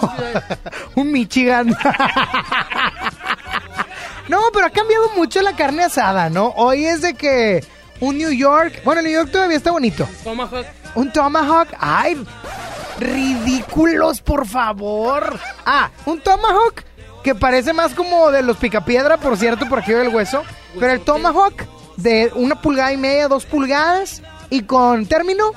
un 1.02 1.12
Michigan. 1.12 1.76
no, 4.28 4.42
pero 4.54 4.68
ha 4.68 4.70
cambiado 4.70 5.10
mucho 5.16 5.42
la 5.42 5.56
carne 5.56 5.84
asada, 5.84 6.30
¿no? 6.30 6.54
Hoy 6.56 6.86
es 6.86 7.02
de 7.02 7.14
que 7.14 7.64
un 8.00 8.18
New 8.18 8.32
York... 8.32 8.82
Bueno, 8.84 9.02
New 9.02 9.12
York 9.12 9.32
todavía 9.32 9.58
está 9.58 9.72
bonito. 9.72 10.08
Tomahawk. 10.24 10.66
Un 10.96 11.12
Tomahawk. 11.12 11.70
Ay, 11.80 12.24
ridículos, 13.00 14.22
por 14.22 14.48
favor. 14.48 15.40
Ah, 15.66 15.90
un 16.06 16.22
Tomahawk 16.22 16.84
que 17.24 17.36
parece 17.36 17.74
más 17.74 17.94
como 17.94 18.32
de 18.32 18.44
los 18.44 18.58
picapiedra, 18.58 19.18
por 19.18 19.38
cierto, 19.38 19.68
por 19.68 19.80
aquí 19.80 19.94
del 19.94 20.10
hueso. 20.10 20.44
Pero 20.80 20.92
el 20.92 21.02
Tomahawk 21.02 21.64
de 21.98 22.32
una 22.36 22.62
pulgada 22.62 22.92
y 22.92 22.98
media, 22.98 23.28
dos 23.28 23.46
pulgadas 23.46 24.22
y 24.50 24.64
con 24.64 25.06
término 25.06 25.52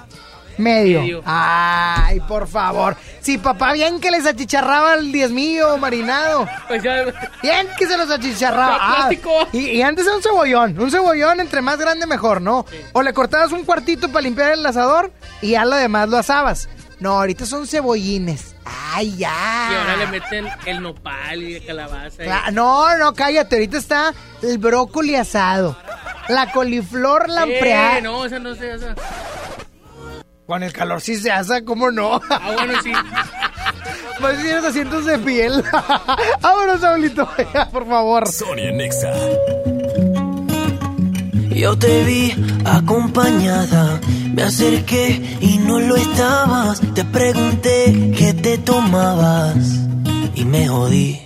medio. 0.59 1.01
Medio. 1.01 1.23
Ay, 1.25 2.21
por 2.21 2.47
favor. 2.49 2.97
Si 3.21 3.39
papá 3.39 3.73
bien 3.73 4.01
que 4.01 4.11
les 4.11 4.27
achicharraba 4.27 4.95
el 4.95 5.13
diezmillo 5.13 5.77
marinado. 5.79 6.49
Pues 6.69 6.83
ya... 6.83 7.05
Bien 7.43 7.69
que 7.79 7.87
se 7.87 7.97
los 7.97 8.11
achicharraba. 8.11 8.79
Ah, 8.81 9.11
y, 9.53 9.59
y 9.71 9.83
antes 9.83 10.07
era 10.07 10.17
un 10.17 10.23
cebollón. 10.23 10.79
Un 10.79 10.91
cebollón 10.91 11.41
entre 11.41 11.61
más 11.63 11.79
grande 11.79 12.07
mejor, 12.07 12.41
¿no? 12.41 12.65
O 12.93 13.03
le 13.03 13.13
cortabas 13.13 13.53
un 13.53 13.65
cuartito 13.65 14.09
para 14.11 14.23
limpiar 14.23 14.53
el 14.53 14.65
asador 14.65 15.13
y 15.43 15.51
ya 15.51 15.65
lo 15.65 15.77
demás 15.77 16.09
lo 16.09 16.19
asabas. 16.19 16.69
No, 16.99 17.11
ahorita 17.19 17.45
son 17.45 17.67
cebollines. 17.67 18.55
Ay, 18.65 19.17
ya. 19.17 19.69
Y 19.71 19.75
ahora 19.75 19.97
le 19.97 20.07
meten 20.07 20.49
el 20.65 20.81
nopal 20.83 21.43
y 21.43 21.61
la 21.61 21.67
calabaza. 21.67 22.25
y- 22.49 22.53
No, 22.55 22.97
no, 22.97 23.13
cállate. 23.13 23.57
Ahorita 23.57 23.77
está 23.77 24.15
el 24.43 24.57
brócoli 24.57 25.15
asado. 25.15 25.77
La 26.29 26.51
coliflor 26.53 27.29
lampreada. 27.29 27.99
Eh, 27.99 28.03
no, 28.03 28.25
esa 28.25 28.39
no 28.39 28.55
se 28.55 28.73
esa. 28.75 28.95
Con 30.47 30.63
el 30.63 30.73
calor 30.73 31.01
sí 31.01 31.17
se 31.17 31.31
asa, 31.33 31.65
¿cómo 31.65 31.91
no? 31.91 32.21
Ah, 32.31 32.53
bueno, 32.55 32.75
sí. 32.83 32.93
Pues 34.19 34.41
tienes 34.41 34.65
asientos 34.65 35.05
de 35.05 35.19
piel. 35.19 35.63
Vámonos, 36.41 36.81
Saulito, 36.81 37.29
por 37.73 37.87
favor. 37.87 38.27
Sonia 38.27 38.73
Nexa. 38.73 39.13
Yo 41.51 41.77
te 41.77 42.03
vi 42.05 42.35
acompañada, 42.65 44.01
me 44.33 44.43
acerqué 44.43 45.39
y 45.41 45.59
no 45.59 45.81
lo 45.81 45.97
estabas. 45.97 46.81
Te 46.95 47.05
pregunté 47.05 48.13
qué 48.17 48.33
te 48.33 48.57
tomabas 48.57 49.57
y 50.35 50.47
me 50.47 50.67
jodí. 50.67 51.26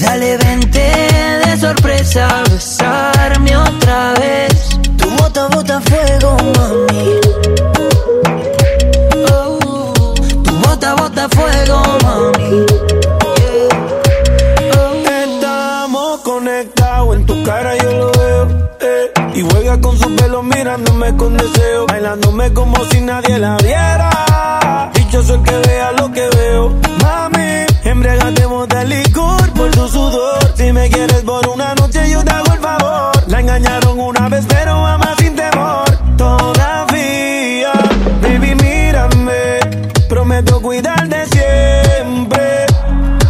Dale, 0.00 0.36
vente 0.38 0.80
de 1.46 1.56
sorpresa, 1.60 2.42
besarme 2.50 3.56
otra 3.56 4.14
vez. 4.14 4.68
Tu 4.96 5.08
bota, 5.10 5.46
bota 5.48 5.80
fuego, 5.82 6.36
mami. 6.56 7.20
Oh, 9.30 10.14
tu 10.42 10.52
bota, 10.62 10.94
bota 10.94 11.28
fuego, 11.28 11.82
mami. 12.02 12.66
Estamos 15.22 16.20
conectados, 16.20 17.16
en 17.16 17.26
tu 17.26 17.42
cara 17.44 17.76
yo 17.76 17.92
lo 17.92 18.12
veo. 18.12 18.48
eh. 18.80 19.12
Y 19.34 19.42
juega 19.42 19.80
con 19.80 19.98
su 19.98 20.14
pelo 20.16 20.42
mirándome 20.42 21.14
con 21.16 21.36
deseo. 21.36 21.86
Bailándome 21.86 22.52
como 22.52 22.76
si 22.86 23.00
nadie 23.00 23.38
la 23.38 23.56
viera. 23.58 24.90
Dichoso 24.94 25.34
el 25.34 25.42
que 25.42 25.56
vea 25.68 25.92
lo 25.92 26.10
que 26.12 26.28
veo. 26.36 26.70
Mami, 27.02 27.66
embriagatemos 27.94 28.68
de 28.68 28.84
licor 28.86 29.52
por 29.52 29.70
tu 29.70 29.88
sudor. 29.88 30.52
Si 30.56 30.72
me 30.72 30.88
quieres 30.90 31.22
por 31.22 31.48
una 31.48 31.74
noche, 31.76 32.10
yo 32.10 32.22
te 32.24 32.30
hago 32.30 32.52
el 32.52 32.60
favor. 32.60 33.12
La 33.28 33.40
engañaron 33.40 34.00
una 34.00 34.28
vez, 34.28 34.44
pero 34.48 34.84
ama 34.84 35.14
sin 35.18 35.34
temor. 35.36 35.84
Todavía, 36.16 37.72
baby, 38.20 38.54
mírame. 38.62 39.60
Prometo 40.08 40.60
cuidarte 40.60 41.24
siempre. 41.26 42.66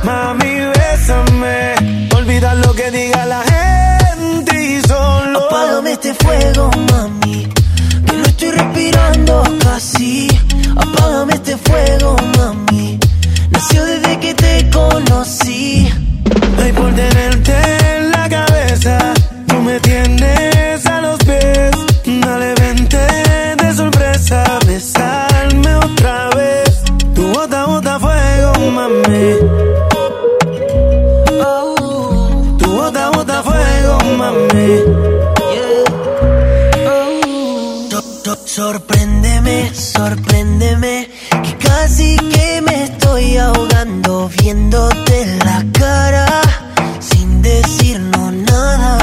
Mami, 0.02 0.54
bésame. 0.74 2.08
Olvida 2.16 2.54
lo 2.54 2.72
que 2.74 2.90
diga 2.90 3.26
la 3.26 3.42
gente 3.42 4.62
y 4.62 4.80
solo. 4.82 5.46
Apágame 5.46 5.92
este 5.92 6.14
fuego, 6.14 6.70
mami. 6.90 7.48
Que 8.06 8.16
no 8.16 8.24
estoy 8.24 8.50
respirando 8.50 9.42
casi. 9.62 10.28
Apágame 10.76 11.34
este 11.34 11.56
fuego, 11.58 12.16
mami. 12.38 12.98
Nació 13.50 13.84
desde 13.84 14.18
que 14.20 14.33
te 14.58 14.70
conocí. 14.70 15.88
Ay, 16.62 16.72
por 16.72 16.92
tenerte 16.94 17.54
en 17.96 18.10
la 18.10 18.28
cabeza, 18.28 18.98
tú 19.48 19.54
me 19.60 19.80
tienes 19.80 20.86
a 20.86 21.00
los 21.00 21.18
pies. 21.20 21.70
Dale, 22.20 22.54
vente 22.54 22.98
de 23.62 23.74
sorpresa, 23.74 24.58
besarme 24.66 25.74
otra 25.76 26.30
vez. 26.36 26.82
Tu 27.14 27.22
bota, 27.32 27.66
bota 27.66 27.98
fuego, 27.98 28.70
mami. 28.70 29.26
Oh, 31.40 32.56
Tu 32.58 32.70
bota, 32.70 33.10
bota 33.10 33.42
fuego, 33.42 33.98
mami. 34.18 34.82
So- 37.90 38.36
Sorpréndeme, 38.46 39.74
sorpréndeme, 39.74 41.10
que 41.42 41.56
casi 41.56 42.16
que 42.16 42.62
me 42.62 42.84
estoy 42.84 43.36
ahogando 43.36 44.30
viéndote 44.38 45.38
la 45.44 45.64
cara 45.78 46.26
sin 47.00 47.42
decirnos 47.42 48.32
nada. 48.32 48.98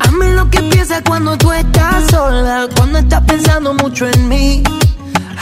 Hazme 0.00 0.30
lo 0.34 0.50
que 0.50 0.60
piensas 0.62 1.02
cuando 1.06 1.36
tú 1.38 1.52
estás 1.52 2.10
sola, 2.10 2.68
cuando 2.76 2.98
estás 2.98 3.22
pensando 3.22 3.74
mucho 3.74 4.06
en 4.08 4.28
mí. 4.28 4.62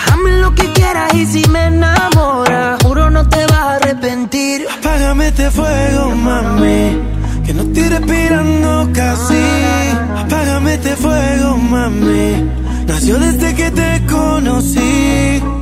Hazme 0.06 0.32
lo 0.38 0.54
que 0.54 0.70
quieras 0.72 1.14
y 1.14 1.26
si 1.26 1.48
me 1.48 1.66
enamoras, 1.66 2.82
juro 2.82 3.10
no 3.10 3.28
te 3.28 3.44
vas 3.46 3.58
a 3.58 3.74
arrepentir. 3.76 4.66
Apágame 4.78 5.28
este 5.28 5.50
fuego, 5.50 6.10
mami. 6.10 7.00
Que 7.44 7.54
no 7.54 7.62
estoy 7.62 7.88
respirando 7.88 8.88
casi. 8.92 9.44
Apágame 10.16 10.74
este 10.74 10.96
fuego, 10.96 11.56
mami. 11.56 12.50
Nació 12.86 13.18
desde 13.18 13.54
que 13.54 13.70
te 13.70 14.06
conocí. 14.06 15.61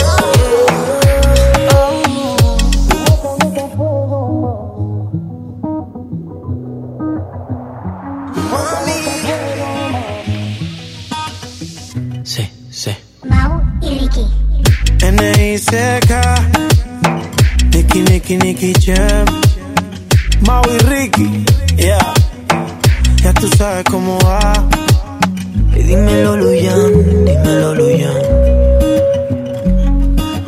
N.I.C.K. 15.71 16.13
Nicky, 17.71 17.99
Nicky, 18.01 18.37
Nicky 18.37 18.73
Jam. 18.73 19.25
Mau 20.41 20.61
y 20.67 20.77
Ricky. 20.79 21.45
Yeah. 21.77 22.13
Ya 23.23 23.33
tú 23.33 23.47
sabes 23.57 23.85
cómo 23.89 24.19
va. 24.19 24.67
Y 25.73 25.83
dímelo, 25.83 26.35
Luyan, 26.35 27.25
dímelo, 27.25 27.75
Luyan. 27.75 28.17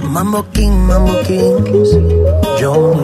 Mambo 0.01 0.45
King, 0.51 0.71
Mambo 0.71 1.13
King. 1.21 1.63
Johnny. 2.59 3.03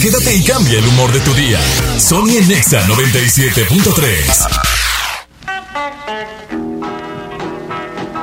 Quédate 0.00 0.36
y 0.36 0.42
cambia 0.42 0.78
el 0.78 0.88
humor 0.88 1.12
de 1.12 1.20
tu 1.20 1.34
día. 1.34 1.60
Sony 1.98 2.38
en 2.38 2.48
Nexa 2.48 2.80
97.3. 2.86 4.67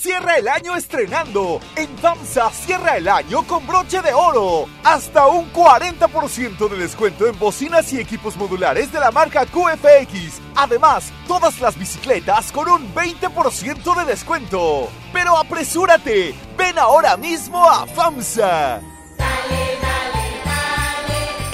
Cierra 0.00 0.36
el 0.38 0.48
año 0.48 0.76
estrenando. 0.76 1.60
En 1.76 1.86
FAMSA 1.98 2.50
cierra 2.52 2.96
el 2.96 3.06
año 3.06 3.42
con 3.46 3.66
broche 3.66 4.00
de 4.00 4.14
oro. 4.14 4.66
Hasta 4.82 5.26
un 5.26 5.52
40% 5.52 6.70
de 6.70 6.78
descuento 6.78 7.26
en 7.26 7.38
bocinas 7.38 7.92
y 7.92 8.00
equipos 8.00 8.34
modulares 8.38 8.90
de 8.92 8.98
la 8.98 9.10
marca 9.10 9.44
QFX. 9.44 10.40
Además, 10.56 11.12
todas 11.28 11.60
las 11.60 11.78
bicicletas 11.78 12.50
con 12.50 12.70
un 12.70 12.94
20% 12.94 13.94
de 13.94 14.04
descuento. 14.06 14.88
Pero 15.12 15.36
apresúrate. 15.36 16.34
Ven 16.56 16.78
ahora 16.78 17.18
mismo 17.18 17.62
a 17.68 17.86
FAMSA. 17.86 18.80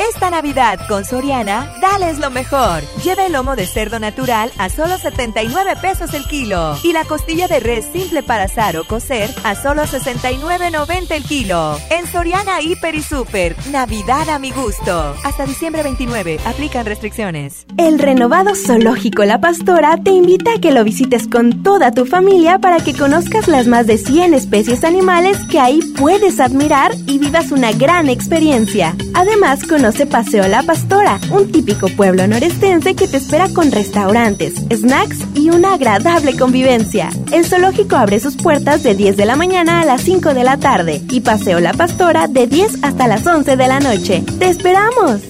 Esta 0.08 0.30
Navidad 0.30 0.78
con 0.88 1.04
Soriana, 1.04 1.72
dales 1.80 2.18
lo 2.18 2.30
mejor. 2.30 2.82
Lleva 3.02 3.26
el 3.26 3.32
lomo 3.32 3.56
de 3.56 3.66
cerdo 3.66 3.98
natural 3.98 4.52
a 4.56 4.68
solo 4.68 4.98
79 4.98 5.74
pesos 5.82 6.14
el 6.14 6.24
kilo 6.24 6.76
y 6.84 6.92
la 6.92 7.04
costilla 7.04 7.48
de 7.48 7.60
res 7.60 7.86
simple 7.92 8.22
para 8.22 8.44
asar 8.44 8.76
o 8.76 8.84
cocer 8.84 9.28
a 9.42 9.54
solo 9.56 9.82
69.90 9.82 11.10
el 11.10 11.24
kilo. 11.24 11.78
En 11.90 12.06
Soriana 12.06 12.60
Hiper 12.60 12.94
y 12.94 13.02
Super, 13.02 13.56
Navidad 13.70 14.28
a 14.28 14.38
mi 14.38 14.52
gusto. 14.52 15.16
Hasta 15.24 15.44
diciembre 15.44 15.82
29, 15.82 16.38
aplican 16.44 16.86
restricciones. 16.86 17.66
El 17.76 17.98
renovado 17.98 18.54
Zoológico 18.54 19.24
La 19.24 19.40
Pastora 19.40 19.96
te 20.02 20.10
invita 20.10 20.54
a 20.54 20.60
que 20.60 20.70
lo 20.70 20.84
visites 20.84 21.26
con 21.26 21.62
toda 21.62 21.90
tu 21.90 22.06
familia 22.06 22.58
para 22.58 22.78
que 22.78 22.94
conozcas 22.94 23.48
las 23.48 23.66
más 23.66 23.86
de 23.86 23.98
100 23.98 24.34
especies 24.34 24.84
animales 24.84 25.38
que 25.50 25.58
ahí 25.58 25.80
puedes 25.98 26.38
admirar 26.38 26.92
y 27.06 27.18
vivas 27.18 27.50
una 27.50 27.72
gran 27.72 28.08
experiencia. 28.08 28.94
Además, 29.14 29.66
conoce 29.96 30.06
Paseo 30.06 30.48
La 30.48 30.62
Pastora, 30.62 31.18
un 31.30 31.50
típico 31.50 31.88
pueblo 31.88 32.26
norestense 32.26 32.94
que 32.94 33.08
te 33.08 33.16
espera 33.16 33.48
con 33.48 33.72
restaurantes, 33.72 34.54
snacks 34.70 35.20
y 35.34 35.48
una 35.48 35.74
agradable 35.74 36.36
convivencia. 36.36 37.08
El 37.32 37.46
zoológico 37.46 37.96
abre 37.96 38.20
sus 38.20 38.36
puertas 38.36 38.82
de 38.82 38.94
10 38.94 39.16
de 39.16 39.24
la 39.24 39.36
mañana 39.36 39.80
a 39.80 39.84
las 39.86 40.02
5 40.02 40.34
de 40.34 40.44
la 40.44 40.58
tarde 40.58 41.00
y 41.08 41.20
Paseo 41.20 41.60
La 41.60 41.72
Pastora 41.72 42.28
de 42.28 42.46
10 42.46 42.84
hasta 42.84 43.08
las 43.08 43.26
11 43.26 43.56
de 43.56 43.68
la 43.68 43.80
noche. 43.80 44.22
¡Te 44.38 44.50
esperamos! 44.50 45.22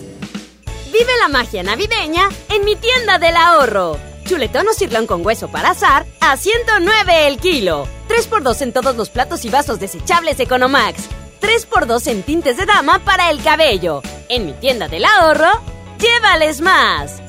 Vive 0.87 1.13
la 1.21 1.29
magia 1.29 1.63
navideña 1.63 2.29
en 2.49 2.65
mi 2.65 2.75
tienda 2.75 3.19
del 3.19 3.37
ahorro. 3.37 3.99
Chuletón 4.25 4.67
o 4.67 4.73
cirlón 4.73 5.07
con 5.07 5.25
hueso 5.25 5.49
para 5.49 5.71
azar 5.71 6.07
a 6.21 6.37
109 6.37 7.29
el 7.29 7.39
kilo. 7.39 7.87
3x2 8.09 8.63
en 8.63 8.73
todos 8.73 8.97
los 8.97 9.11
platos 9.11 9.45
y 9.45 9.49
vasos 9.49 9.79
desechables 9.79 10.41
Economax. 10.41 11.05
3x2 11.41 12.07
en 12.09 12.23
tintes 12.23 12.57
de 12.57 12.67
dama 12.67 12.99
para 13.05 13.31
el 13.31 13.43
cabello. 13.43 14.03
En 14.29 14.47
mi 14.47 14.53
tienda 14.53 14.89
del 14.89 15.05
ahorro, 15.05 15.51
llévales 15.99 16.61
más. 16.61 17.23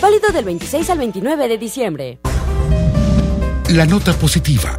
Válido 0.00 0.30
del 0.30 0.44
26 0.44 0.90
al 0.90 0.98
29 0.98 1.48
de 1.48 1.58
diciembre. 1.58 2.18
La 3.70 3.84
nota 3.84 4.12
positiva. 4.12 4.78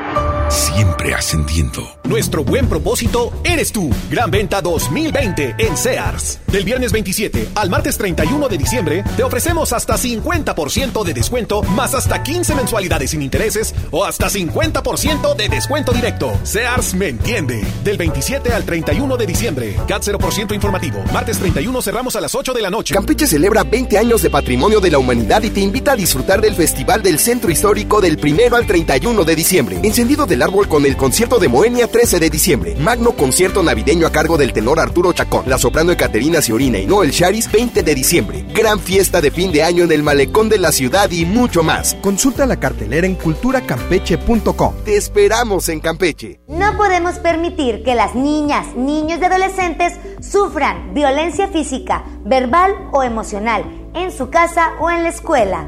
Siempre 0.51 1.15
ascendiendo. 1.15 1.81
Nuestro 2.03 2.43
buen 2.43 2.67
propósito 2.67 3.31
eres 3.45 3.71
tú. 3.71 3.89
Gran 4.09 4.29
venta 4.29 4.61
2020 4.61 5.55
en 5.57 5.77
Sears. 5.77 6.41
Del 6.47 6.65
viernes 6.65 6.91
27 6.91 7.47
al 7.55 7.69
martes 7.69 7.97
31 7.97 8.49
de 8.49 8.57
diciembre 8.57 9.03
te 9.15 9.23
ofrecemos 9.23 9.71
hasta 9.71 9.95
50% 9.95 11.05
de 11.05 11.13
descuento 11.13 11.63
más 11.63 11.95
hasta 11.95 12.21
15 12.21 12.55
mensualidades 12.55 13.11
sin 13.11 13.21
intereses 13.21 13.73
o 13.91 14.03
hasta 14.03 14.29
50% 14.29 15.37
de 15.37 15.47
descuento 15.47 15.93
directo. 15.93 16.37
Sears 16.43 16.95
me 16.95 17.07
entiende. 17.07 17.65
Del 17.85 17.95
27 17.95 18.51
al 18.51 18.65
31 18.65 19.15
de 19.15 19.25
diciembre. 19.25 19.77
CAT 19.87 20.03
0% 20.03 20.53
informativo. 20.53 21.01
Martes 21.13 21.39
31 21.39 21.81
cerramos 21.81 22.17
a 22.17 22.21
las 22.21 22.35
8 22.35 22.51
de 22.51 22.61
la 22.61 22.69
noche. 22.69 22.93
Campeche 22.93 23.25
celebra 23.25 23.63
20 23.63 23.97
años 23.97 24.21
de 24.21 24.29
patrimonio 24.29 24.81
de 24.81 24.91
la 24.91 24.97
humanidad 24.97 25.43
y 25.43 25.49
te 25.49 25.61
invita 25.61 25.93
a 25.93 25.95
disfrutar 25.95 26.41
del 26.41 26.55
Festival 26.55 27.01
del 27.01 27.19
Centro 27.19 27.49
Histórico 27.49 28.01
del 28.01 28.19
1 28.21 28.53
al 28.53 28.67
31 28.67 29.23
de 29.23 29.35
diciembre. 29.37 29.79
Encendido 29.81 30.25
del 30.41 30.49
árbol 30.49 30.67
con 30.67 30.85
el 30.87 30.97
concierto 30.97 31.37
de 31.37 31.47
Moenia 31.47 31.87
13 31.87 32.19
de 32.19 32.29
diciembre. 32.31 32.75
Magno 32.79 33.11
concierto 33.11 33.61
navideño 33.61 34.07
a 34.07 34.11
cargo 34.11 34.37
del 34.37 34.53
tenor 34.53 34.79
Arturo 34.79 35.13
Chacón, 35.13 35.43
la 35.45 35.59
soprano 35.59 35.91
Ecaterina 35.91 36.41
Ciorina 36.41 36.79
y 36.79 36.87
Noel 36.87 37.11
Charis 37.11 37.51
20 37.51 37.83
de 37.83 37.93
diciembre. 37.93 38.45
Gran 38.51 38.79
fiesta 38.79 39.21
de 39.21 39.29
fin 39.29 39.51
de 39.51 39.61
año 39.61 39.83
en 39.83 39.91
el 39.91 40.01
malecón 40.01 40.49
de 40.49 40.57
la 40.57 40.71
ciudad 40.71 41.11
y 41.11 41.25
mucho 41.25 41.61
más. 41.61 41.95
Consulta 42.01 42.47
la 42.47 42.59
cartelera 42.59 43.05
en 43.05 43.15
culturacampeche.com. 43.15 44.73
Te 44.83 44.95
esperamos 44.95 45.69
en 45.69 45.79
Campeche. 45.79 46.39
No 46.47 46.75
podemos 46.75 47.19
permitir 47.19 47.83
que 47.83 47.93
las 47.93 48.15
niñas, 48.15 48.75
niños 48.75 49.19
y 49.21 49.25
adolescentes 49.25 49.93
sufran 50.21 50.95
violencia 50.95 51.49
física, 51.49 52.03
verbal 52.25 52.89
o 52.91 53.03
emocional 53.03 53.63
en 53.93 54.11
su 54.11 54.31
casa 54.31 54.71
o 54.79 54.89
en 54.89 55.03
la 55.03 55.09
escuela. 55.09 55.67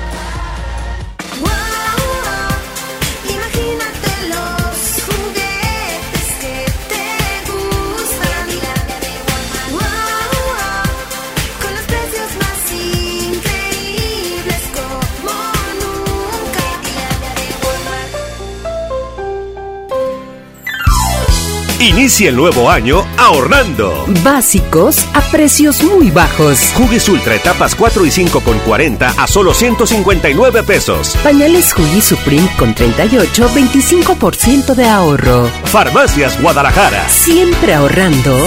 Inicia 21.81 22.29
el 22.29 22.35
nuevo 22.35 22.69
año 22.69 23.03
ahorrando. 23.17 24.05
Básicos 24.23 25.03
a 25.15 25.21
precios 25.31 25.81
muy 25.81 26.11
bajos. 26.11 26.59
Huggies 26.77 27.09
Ultra 27.09 27.33
etapas 27.33 27.73
4 27.73 28.05
y 28.05 28.11
5 28.11 28.41
con 28.41 28.59
40 28.59 29.15
a 29.17 29.25
solo 29.25 29.51
159 29.55 30.61
pesos. 30.61 31.17
Pañales 31.23 31.73
Huggy 31.75 32.01
Supreme 32.01 32.47
con 32.59 32.75
38, 32.75 33.49
25% 33.49 34.75
de 34.75 34.87
ahorro. 34.87 35.49
Farmacias 35.63 36.39
Guadalajara. 36.39 37.09
Siempre 37.09 37.73
ahorrando. 37.73 38.37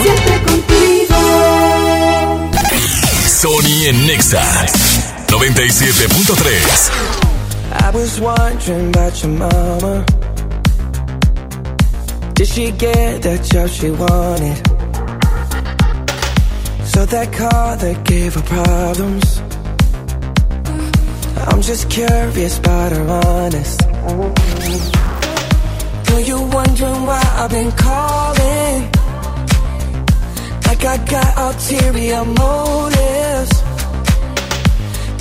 Sony 3.27 3.87
en 3.89 4.07
Nexa 4.07 4.45
97.3. 5.27 6.91
I 7.83 7.91
was 7.93 8.21
wondering 8.21 8.95
about 8.95 9.21
your 9.21 9.33
mama. 9.33 10.24
Did 12.35 12.49
she 12.49 12.73
get 12.73 13.23
the 13.23 13.39
job 13.39 13.69
she 13.69 13.91
wanted? 13.93 14.57
So 16.85 17.07
that 17.07 17.33
car 17.33 17.77
that 17.77 18.05
gave 18.05 18.35
her 18.35 18.43
problems. 18.43 19.41
I'm 21.49 21.63
just 21.63 21.89
curious 21.89 22.59
about 22.59 22.91
her 22.91 23.09
honest. 23.09 23.81
Know 26.09 26.19
you 26.19 26.43
wondering 26.43 27.07
why 27.07 27.23
I've 27.37 27.51
been 27.51 27.71
calling? 27.73 28.83
Like 30.67 30.85
I 30.85 30.97
got 31.15 31.39
ulterior 31.47 32.25
motives. 32.25 33.63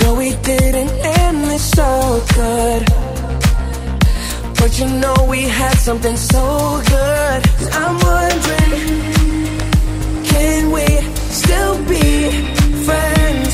No, 0.01 0.15
we 0.15 0.35
didn't 0.41 0.91
end 1.19 1.43
this 1.45 1.69
so 1.71 2.23
good. 2.33 3.12
But 4.63 4.79
you 4.79 4.87
know 4.87 5.13
we 5.27 5.41
had 5.41 5.73
something 5.73 6.15
so 6.15 6.81
good. 6.87 7.41
I'm 7.73 7.95
wondering, 7.99 9.03
can 10.23 10.71
we 10.71 10.85
still 11.41 11.77
be 11.83 12.31
friends? 12.85 13.53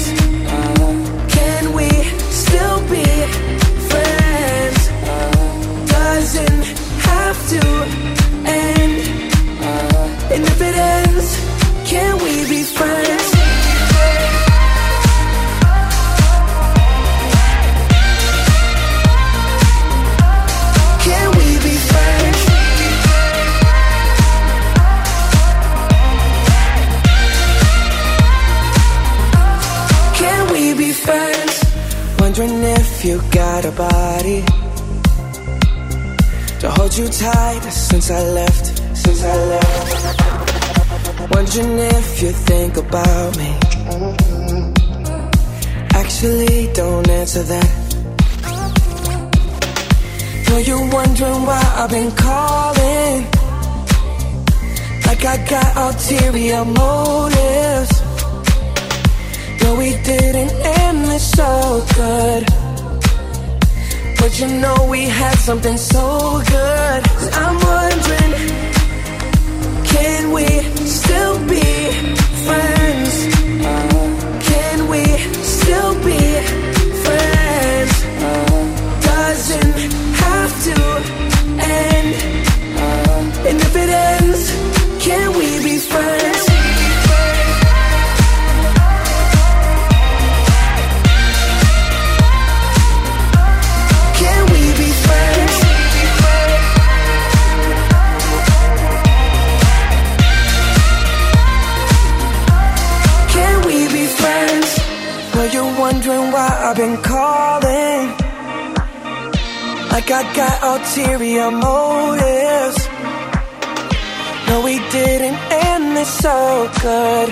Can 1.34 1.74
we 1.74 1.90
still 2.30 2.80
be 2.94 3.06
friends? 3.90 4.80
Doesn't 5.90 6.66
have 7.10 7.38
to 7.54 7.62
end. 8.46 9.02
And 10.32 10.44
if 10.44 10.62
it 10.62 10.76
ends, 10.76 11.90
can 11.90 12.18
we 12.24 12.48
be 12.48 12.62
friends? 12.62 13.29
Wondering 32.20 32.64
if 32.64 33.06
you 33.06 33.22
got 33.30 33.64
a 33.64 33.72
body 33.72 34.42
to 36.60 36.72
hold 36.72 36.98
you 36.98 37.08
tight 37.08 37.62
since 37.70 38.10
I 38.10 38.24
left. 38.24 38.66
Since 38.98 39.24
I 39.24 39.36
left. 39.54 40.20
Wondering 41.36 41.78
if 41.78 42.22
you 42.24 42.32
think 42.32 42.78
about 42.78 43.38
me. 43.38 43.56
Actually, 45.94 46.74
don't 46.74 47.08
answer 47.08 47.44
that. 47.44 47.70
Know 50.50 50.58
you're 50.58 50.90
wondering 50.92 51.46
why 51.46 51.74
I've 51.78 51.92
been 51.92 52.12
calling. 52.16 53.28
Like 55.06 55.24
I 55.24 55.38
got 55.48 55.78
ulterior 55.78 56.66
motives. 56.66 57.99
No, 59.70 59.76
we 59.76 59.92
didn't 60.02 60.52
end 60.82 61.06
this 61.06 61.32
so 61.32 61.86
good. 61.96 62.44
But 64.20 64.32
you 64.40 64.48
know 64.62 64.88
we 64.90 65.02
had 65.04 65.36
something 65.36 65.78
so 65.78 66.42
good. 66.56 67.02
I'm 67.42 67.58
wondering, 67.72 68.34
can 69.94 70.32
we 70.32 70.48
still 70.88 71.38
be 71.54 71.68
friends? 72.48 73.14
Can 74.50 74.88
we 74.94 75.04
still 75.60 75.94
be 76.10 76.22
friends? 77.06 77.94
Doesn't 79.12 79.78
have 80.24 80.52
to 80.68 80.78
end. 81.78 82.16
And 83.48 83.58
if 83.68 83.76
it 83.76 83.90
ends, 83.90 84.44
can 85.06 85.30
we 85.38 85.64
be 85.64 85.78
friends? 85.78 86.19
I've 106.70 106.76
been 106.78 107.02
calling? 107.02 108.10
Like 109.90 110.12
I 110.12 110.22
got 110.36 110.56
ulterior 110.62 111.50
motives. 111.50 112.88
No, 114.48 114.62
we 114.64 114.78
didn't 114.92 115.40
end 115.50 115.98
this 115.98 116.14
so 116.20 116.70
good. 116.84 117.32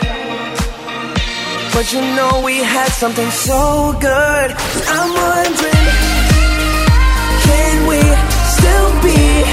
But 1.71 1.93
you 1.93 2.01
know 2.15 2.41
we 2.43 2.57
had 2.63 2.89
something 2.89 3.29
so 3.29 3.95
good. 4.01 4.49
I'm 4.89 5.13
wondering, 5.13 5.87
can 7.45 7.87
we 7.91 8.01
still 8.57 8.91
be 9.03 9.43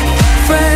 friends? 0.47 0.74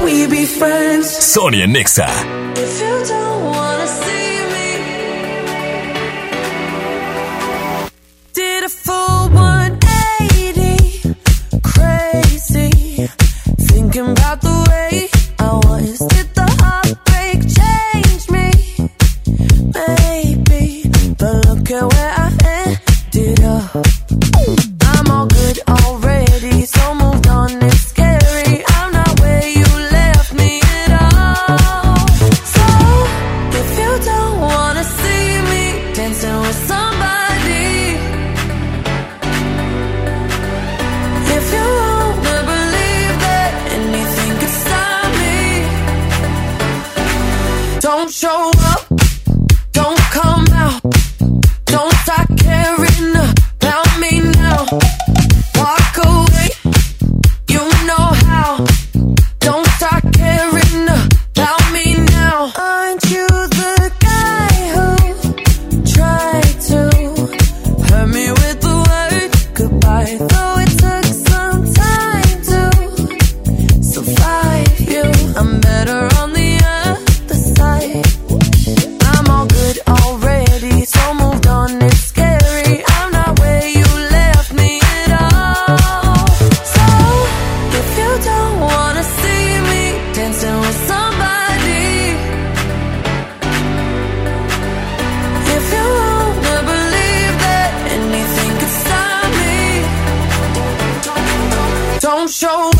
En 0.00 1.72
Nexa. 1.72 2.39
show. 102.30 102.79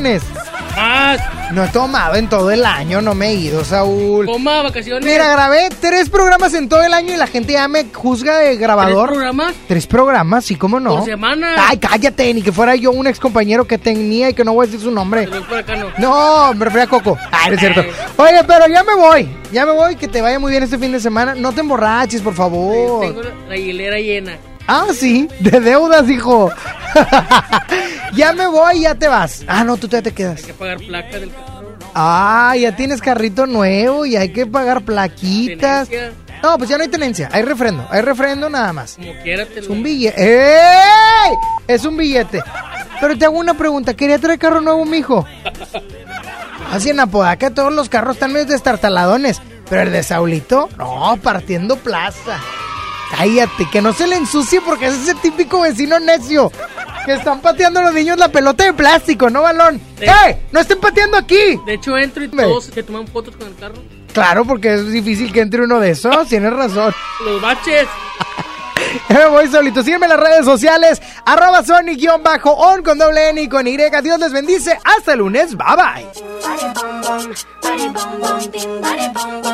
Vacaciones. 0.00 0.22
Ah, 0.76 1.16
No 1.52 1.62
he 1.62 1.68
tomado 1.68 2.16
en 2.16 2.28
todo 2.28 2.50
el 2.50 2.64
año, 2.64 3.00
no 3.00 3.14
me 3.14 3.28
he 3.28 3.34
ido, 3.34 3.64
Saúl. 3.64 4.26
toma 4.26 4.62
vacaciones. 4.62 5.04
Mira, 5.04 5.30
grabé 5.30 5.68
tres 5.80 6.08
programas 6.10 6.52
en 6.54 6.68
todo 6.68 6.82
el 6.82 6.92
año 6.92 7.12
y 7.14 7.16
la 7.16 7.28
gente 7.28 7.52
ya 7.52 7.68
me 7.68 7.84
juzga 7.92 8.38
de 8.38 8.56
grabador. 8.56 9.06
¿Tres 9.08 9.14
programas? 9.16 9.54
Tres 9.68 9.86
programas, 9.86 10.44
sí, 10.46 10.56
¿cómo 10.56 10.80
no? 10.80 10.96
Por 10.96 11.04
semana. 11.04 11.54
Ay, 11.68 11.78
cállate, 11.78 12.34
ni 12.34 12.42
que 12.42 12.50
fuera 12.50 12.74
yo 12.74 12.90
un 12.90 13.06
ex 13.06 13.20
compañero 13.20 13.66
que 13.66 13.78
tenía 13.78 14.30
y 14.30 14.34
que 14.34 14.42
no 14.42 14.52
voy 14.54 14.64
a 14.64 14.66
decir 14.66 14.80
su 14.82 14.90
nombre. 14.90 15.28
Pero 15.30 15.46
por 15.46 15.58
acá 15.58 15.76
no. 15.76 15.86
No, 15.98 16.54
me 16.54 16.64
refería 16.64 16.84
a 16.84 16.88
Coco. 16.88 17.16
Ay, 17.30 17.50
no 17.50 17.54
es 17.54 17.60
cierto. 17.60 17.84
Oye, 18.16 18.42
pero 18.44 18.66
ya 18.66 18.82
me 18.82 18.94
voy. 18.96 19.28
Ya 19.52 19.64
me 19.66 19.72
voy, 19.72 19.94
que 19.94 20.08
te 20.08 20.22
vaya 20.22 20.40
muy 20.40 20.50
bien 20.50 20.64
este 20.64 20.78
fin 20.78 20.90
de 20.90 20.98
semana. 20.98 21.36
No 21.36 21.52
te 21.52 21.60
emborraches, 21.60 22.20
por 22.20 22.34
favor. 22.34 23.00
Tengo 23.06 23.22
la 23.48 23.56
hilera 23.56 23.98
llena. 23.98 24.38
Ah, 24.66 24.86
sí, 24.92 25.28
de 25.40 25.60
deudas, 25.60 26.08
hijo. 26.08 26.50
ya 28.14 28.32
me 28.32 28.46
voy, 28.46 28.80
ya 28.80 28.94
te 28.94 29.08
vas. 29.08 29.44
Ah, 29.46 29.64
no, 29.64 29.76
tú 29.76 29.88
todavía 29.88 30.10
te 30.10 30.14
quedas. 30.14 30.40
Hay 30.40 30.46
que 30.46 30.54
pagar 30.54 30.78
placa 30.78 31.18
del 31.18 31.30
carro. 31.30 31.76
Ah, 31.94 32.54
ya 32.58 32.74
tienes 32.74 33.00
carrito 33.00 33.46
nuevo 33.46 34.04
y 34.04 34.16
hay 34.16 34.32
que 34.32 34.46
pagar 34.46 34.82
plaquitas. 34.82 35.88
Tenencia. 35.88 36.24
No, 36.42 36.58
pues 36.58 36.68
ya 36.68 36.76
no 36.76 36.82
hay 36.82 36.90
tenencia, 36.90 37.30
hay 37.32 37.42
refrendo, 37.42 37.86
hay 37.90 38.02
refrendo 38.02 38.50
nada 38.50 38.72
más. 38.72 38.96
Como 38.96 39.14
quiera 39.22 39.46
te 39.46 39.60
Es 39.60 39.68
un 39.68 39.82
billete. 39.82 40.22
¡Ey! 40.22 41.32
Es 41.66 41.84
un 41.86 41.96
billete. 41.96 42.42
Pero 43.00 43.16
te 43.16 43.24
hago 43.24 43.38
una 43.38 43.54
pregunta, 43.54 43.94
¿quería 43.94 44.18
traer 44.18 44.38
carro 44.38 44.60
nuevo, 44.60 44.84
mijo? 44.84 45.26
Así 46.70 46.90
en 46.90 47.00
Apodaca 47.00 47.50
todos 47.50 47.72
los 47.72 47.88
carros 47.88 48.16
están 48.16 48.32
medio 48.32 48.46
destartaladones, 48.46 49.40
pero 49.70 49.82
el 49.82 49.92
de 49.92 50.02
Saulito, 50.02 50.68
no, 50.76 51.16
partiendo 51.22 51.76
plaza. 51.76 52.38
Cállate, 53.16 53.68
que 53.70 53.80
no 53.80 53.92
se 53.92 54.06
le 54.06 54.16
ensucie 54.16 54.60
porque 54.60 54.88
es 54.88 54.94
ese 54.94 55.14
típico 55.14 55.60
vecino 55.60 55.98
necio. 55.98 56.50
Que 57.04 57.12
están 57.14 57.40
pateando 57.40 57.82
los 57.82 57.92
niños 57.92 58.16
la 58.18 58.28
pelota 58.28 58.64
de 58.64 58.72
plástico, 58.72 59.28
no 59.30 59.42
balón. 59.42 59.80
Sí. 59.98 60.04
¡Eh! 60.06 60.38
¡No 60.52 60.60
estén 60.60 60.80
pateando 60.80 61.16
aquí! 61.18 61.60
De 61.66 61.74
hecho, 61.74 61.96
entro 61.98 62.24
y 62.24 62.28
Me- 62.28 62.42
todos 62.44 62.64
se 62.66 62.82
toman 62.82 63.06
fotos 63.08 63.36
con 63.36 63.46
el 63.48 63.54
carro. 63.56 63.74
Claro, 64.12 64.44
porque 64.44 64.74
es 64.74 64.90
difícil 64.92 65.32
que 65.32 65.40
entre 65.40 65.62
uno 65.64 65.80
de 65.80 65.90
esos. 65.90 66.28
Tienes 66.28 66.52
razón. 66.52 66.94
Los 67.24 67.40
baches. 67.40 67.86
Ya 69.08 69.18
me 69.18 69.26
voy 69.26 69.48
solito. 69.48 69.82
Sígueme 69.82 70.06
en 70.06 70.10
las 70.10 70.20
redes 70.20 70.44
sociales. 70.44 71.00
Arroba 71.24 71.64
Sony-on 71.64 72.82
con 72.84 72.98
doble 72.98 73.30
N 73.30 73.42
y 73.42 73.48
con 73.48 73.66
Y. 73.66 73.76
Dios 73.76 74.18
les 74.20 74.32
bendice. 74.32 74.78
Hasta 74.84 75.12
el 75.14 75.18
lunes. 75.18 75.56
Bye 75.56 75.66
bye. 75.76 76.06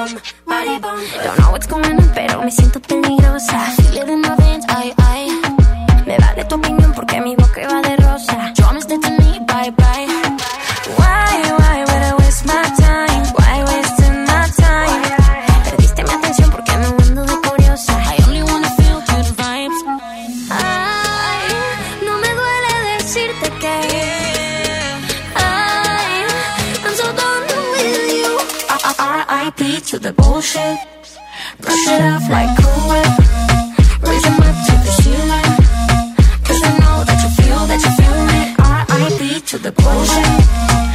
Don't 0.01 1.39
know 1.39 1.53
what's 1.53 1.67
going 1.67 1.85
on, 1.99 2.11
pero 2.15 2.43
me 2.43 2.51
siento 2.51 2.81
peligrosa. 2.81 3.59
Feel 3.93 4.03
it 4.03 4.09
in 4.09 4.21
my 4.21 4.35
veins, 4.37 4.65
ay, 4.69 4.93
ay. 4.99 5.40
Me 6.11 6.19
vale 6.19 6.45
tu 6.45 6.57
opinión 6.57 6.93
porque 6.93 7.21
mi 7.21 7.37
boca 7.37 7.61
va 7.69 7.81
de 7.83 7.95
rosa. 7.99 8.53
Promise 8.57 8.87
that 8.89 9.01
to 9.01 9.11
me, 9.11 9.39
bye, 9.47 9.71
bye. 9.71 10.09
Why, 10.99 11.33
why 11.59 11.85
would 11.87 12.03
I 12.11 12.15
waste 12.19 12.45
my 12.47 12.65
time? 12.85 13.23
Why 13.39 13.63
wasting 13.71 14.25
my 14.27 14.43
time? 14.59 15.03
Perdiste 15.67 16.03
mi 16.03 16.11
atención 16.11 16.51
porque 16.51 16.77
me 16.79 16.87
ando 16.87 17.23
de 17.25 17.37
curiosa. 17.47 17.93
I 18.13 18.17
only 18.27 18.43
wanna 18.43 18.71
feel 18.71 18.99
good 19.07 19.27
vibes. 19.39 19.81
Ay, 20.51 21.47
no 22.05 22.19
me 22.19 22.31
duele 22.39 22.73
decirte 22.99 23.49
que. 23.63 23.77
Ay, 25.37 26.27
I'm 26.85 26.95
so 26.97 27.07
done 27.21 27.45
with 27.71 28.13
you. 28.19 28.31
R.I.P. 28.99 29.81
to 29.83 29.99
the 30.01 30.13
bullshit. 30.13 30.77
Brush 31.61 31.87
it 31.87 32.03
off 32.03 32.29
like 32.29 32.51
Cool 32.59 32.83
Whip. 32.91 33.13
Raise 34.03 34.27
'em 34.27 34.43
up 34.49 34.57
to 34.67 34.73
the 34.85 34.93
ceiling. 35.03 35.50
Cause 37.71 37.87
I 37.87 37.87
know 37.87 37.87
that 37.87 37.87
you 37.87 37.93
feel, 37.93 38.27
that 38.27 39.15
you 39.15 39.15
feel 39.15 39.21
me. 39.21 39.31
R.I.P. 39.31 39.41
to 39.43 39.59
the 39.59 39.73
bullshit. 39.73 40.90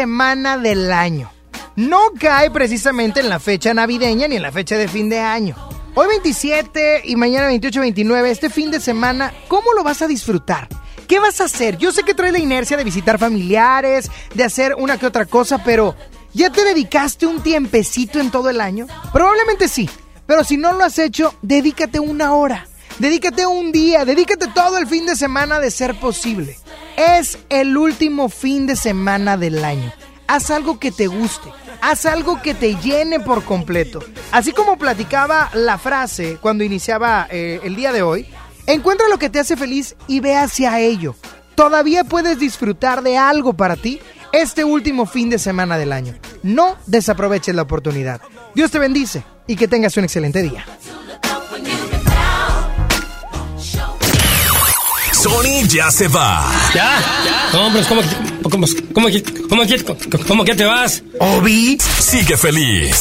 Semana 0.00 0.56
del 0.56 0.90
año. 0.92 1.30
No 1.76 1.98
cae 2.18 2.50
precisamente 2.50 3.20
en 3.20 3.28
la 3.28 3.38
fecha 3.38 3.74
navideña 3.74 4.28
ni 4.28 4.36
en 4.36 4.42
la 4.42 4.50
fecha 4.50 4.78
de 4.78 4.88
fin 4.88 5.10
de 5.10 5.18
año. 5.18 5.54
Hoy 5.94 6.08
27 6.08 7.02
y 7.04 7.16
mañana 7.16 7.50
28-29, 7.50 8.24
este 8.28 8.48
fin 8.48 8.70
de 8.70 8.80
semana, 8.80 9.34
¿cómo 9.46 9.74
lo 9.74 9.84
vas 9.84 10.00
a 10.00 10.06
disfrutar? 10.06 10.68
¿Qué 11.06 11.18
vas 11.18 11.42
a 11.42 11.44
hacer? 11.44 11.76
Yo 11.76 11.92
sé 11.92 12.02
que 12.02 12.14
traes 12.14 12.32
la 12.32 12.38
inercia 12.38 12.78
de 12.78 12.84
visitar 12.84 13.18
familiares, 13.18 14.10
de 14.32 14.42
hacer 14.42 14.74
una 14.78 14.96
que 14.96 15.04
otra 15.04 15.26
cosa, 15.26 15.62
pero 15.62 15.94
¿ya 16.32 16.48
te 16.50 16.64
dedicaste 16.64 17.26
un 17.26 17.42
tiempecito 17.42 18.20
en 18.20 18.30
todo 18.30 18.48
el 18.48 18.62
año? 18.62 18.86
Probablemente 19.12 19.68
sí, 19.68 19.90
pero 20.24 20.44
si 20.44 20.56
no 20.56 20.72
lo 20.72 20.82
has 20.82 20.98
hecho, 20.98 21.34
dedícate 21.42 22.00
una 22.00 22.32
hora. 22.32 22.66
Dedícate 22.98 23.44
un 23.44 23.70
día, 23.70 24.06
dedícate 24.06 24.46
todo 24.54 24.78
el 24.78 24.86
fin 24.86 25.04
de 25.04 25.14
semana 25.14 25.60
de 25.60 25.70
ser 25.70 26.00
posible. 26.00 26.56
Es 27.00 27.38
el 27.48 27.78
último 27.78 28.28
fin 28.28 28.66
de 28.66 28.76
semana 28.76 29.38
del 29.38 29.64
año. 29.64 29.90
Haz 30.26 30.50
algo 30.50 30.78
que 30.78 30.92
te 30.92 31.06
guste, 31.06 31.48
haz 31.80 32.04
algo 32.04 32.42
que 32.42 32.52
te 32.52 32.74
llene 32.74 33.20
por 33.20 33.42
completo. 33.42 34.00
Así 34.32 34.52
como 34.52 34.76
platicaba 34.76 35.48
la 35.54 35.78
frase 35.78 36.36
cuando 36.42 36.62
iniciaba 36.62 37.26
eh, 37.30 37.58
el 37.64 37.74
día 37.74 37.92
de 37.92 38.02
hoy, 38.02 38.26
encuentra 38.66 39.08
lo 39.08 39.18
que 39.18 39.30
te 39.30 39.38
hace 39.40 39.56
feliz 39.56 39.96
y 40.08 40.20
ve 40.20 40.36
hacia 40.36 40.78
ello. 40.78 41.14
Todavía 41.54 42.04
puedes 42.04 42.38
disfrutar 42.38 43.02
de 43.02 43.16
algo 43.16 43.54
para 43.54 43.76
ti 43.76 43.98
este 44.32 44.64
último 44.64 45.06
fin 45.06 45.30
de 45.30 45.38
semana 45.38 45.78
del 45.78 45.94
año. 45.94 46.18
No 46.42 46.76
desaproveches 46.86 47.54
la 47.54 47.62
oportunidad. 47.62 48.20
Dios 48.54 48.70
te 48.70 48.78
bendice 48.78 49.24
y 49.46 49.56
que 49.56 49.68
tengas 49.68 49.96
un 49.96 50.04
excelente 50.04 50.42
día. 50.42 50.66
Sony 55.22 55.66
ya 55.68 55.90
se 55.90 56.08
va. 56.08 56.50
¿Ya? 56.74 56.98
No, 57.52 57.70
pero 57.72 57.86
¿cómo, 57.88 58.00
que- 58.00 58.08
cómo, 58.42 58.66
cómo, 58.94 59.06
cómo 60.26 60.44
que 60.44 60.54
te 60.54 60.64
vas? 60.64 61.02
Obi 61.18 61.78
sigue 61.98 62.36
feliz. 62.36 62.96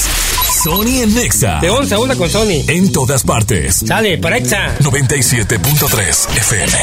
Sony 0.64 1.04
en 1.04 1.16
Nexa. 1.16 1.60
De 1.62 1.70
11 1.70 1.94
a 1.96 2.00
1 2.00 2.18
con 2.18 2.30
Sony. 2.30 2.64
En 2.68 2.92
todas 2.92 3.24
partes. 3.24 3.84
Sale, 3.88 4.18
para 4.18 4.38
Exa. 4.38 4.78
97.3 4.80 6.30
FM. 6.38 6.74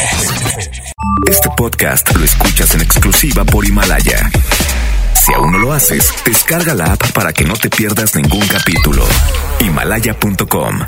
Este 1.30 1.50
podcast 1.56 2.14
lo 2.16 2.24
escuchas 2.24 2.74
en 2.74 2.80
exclusiva 2.80 3.44
por 3.44 3.66
Himalaya. 3.66 4.30
Si 5.26 5.32
aún 5.34 5.52
no 5.52 5.58
lo 5.58 5.72
haces, 5.72 6.12
descarga 6.24 6.74
la 6.74 6.92
app 6.92 7.10
para 7.12 7.32
que 7.32 7.44
no 7.44 7.54
te 7.54 7.68
pierdas 7.68 8.14
ningún 8.14 8.46
capítulo. 8.46 9.04
Himalaya.com 9.60 10.80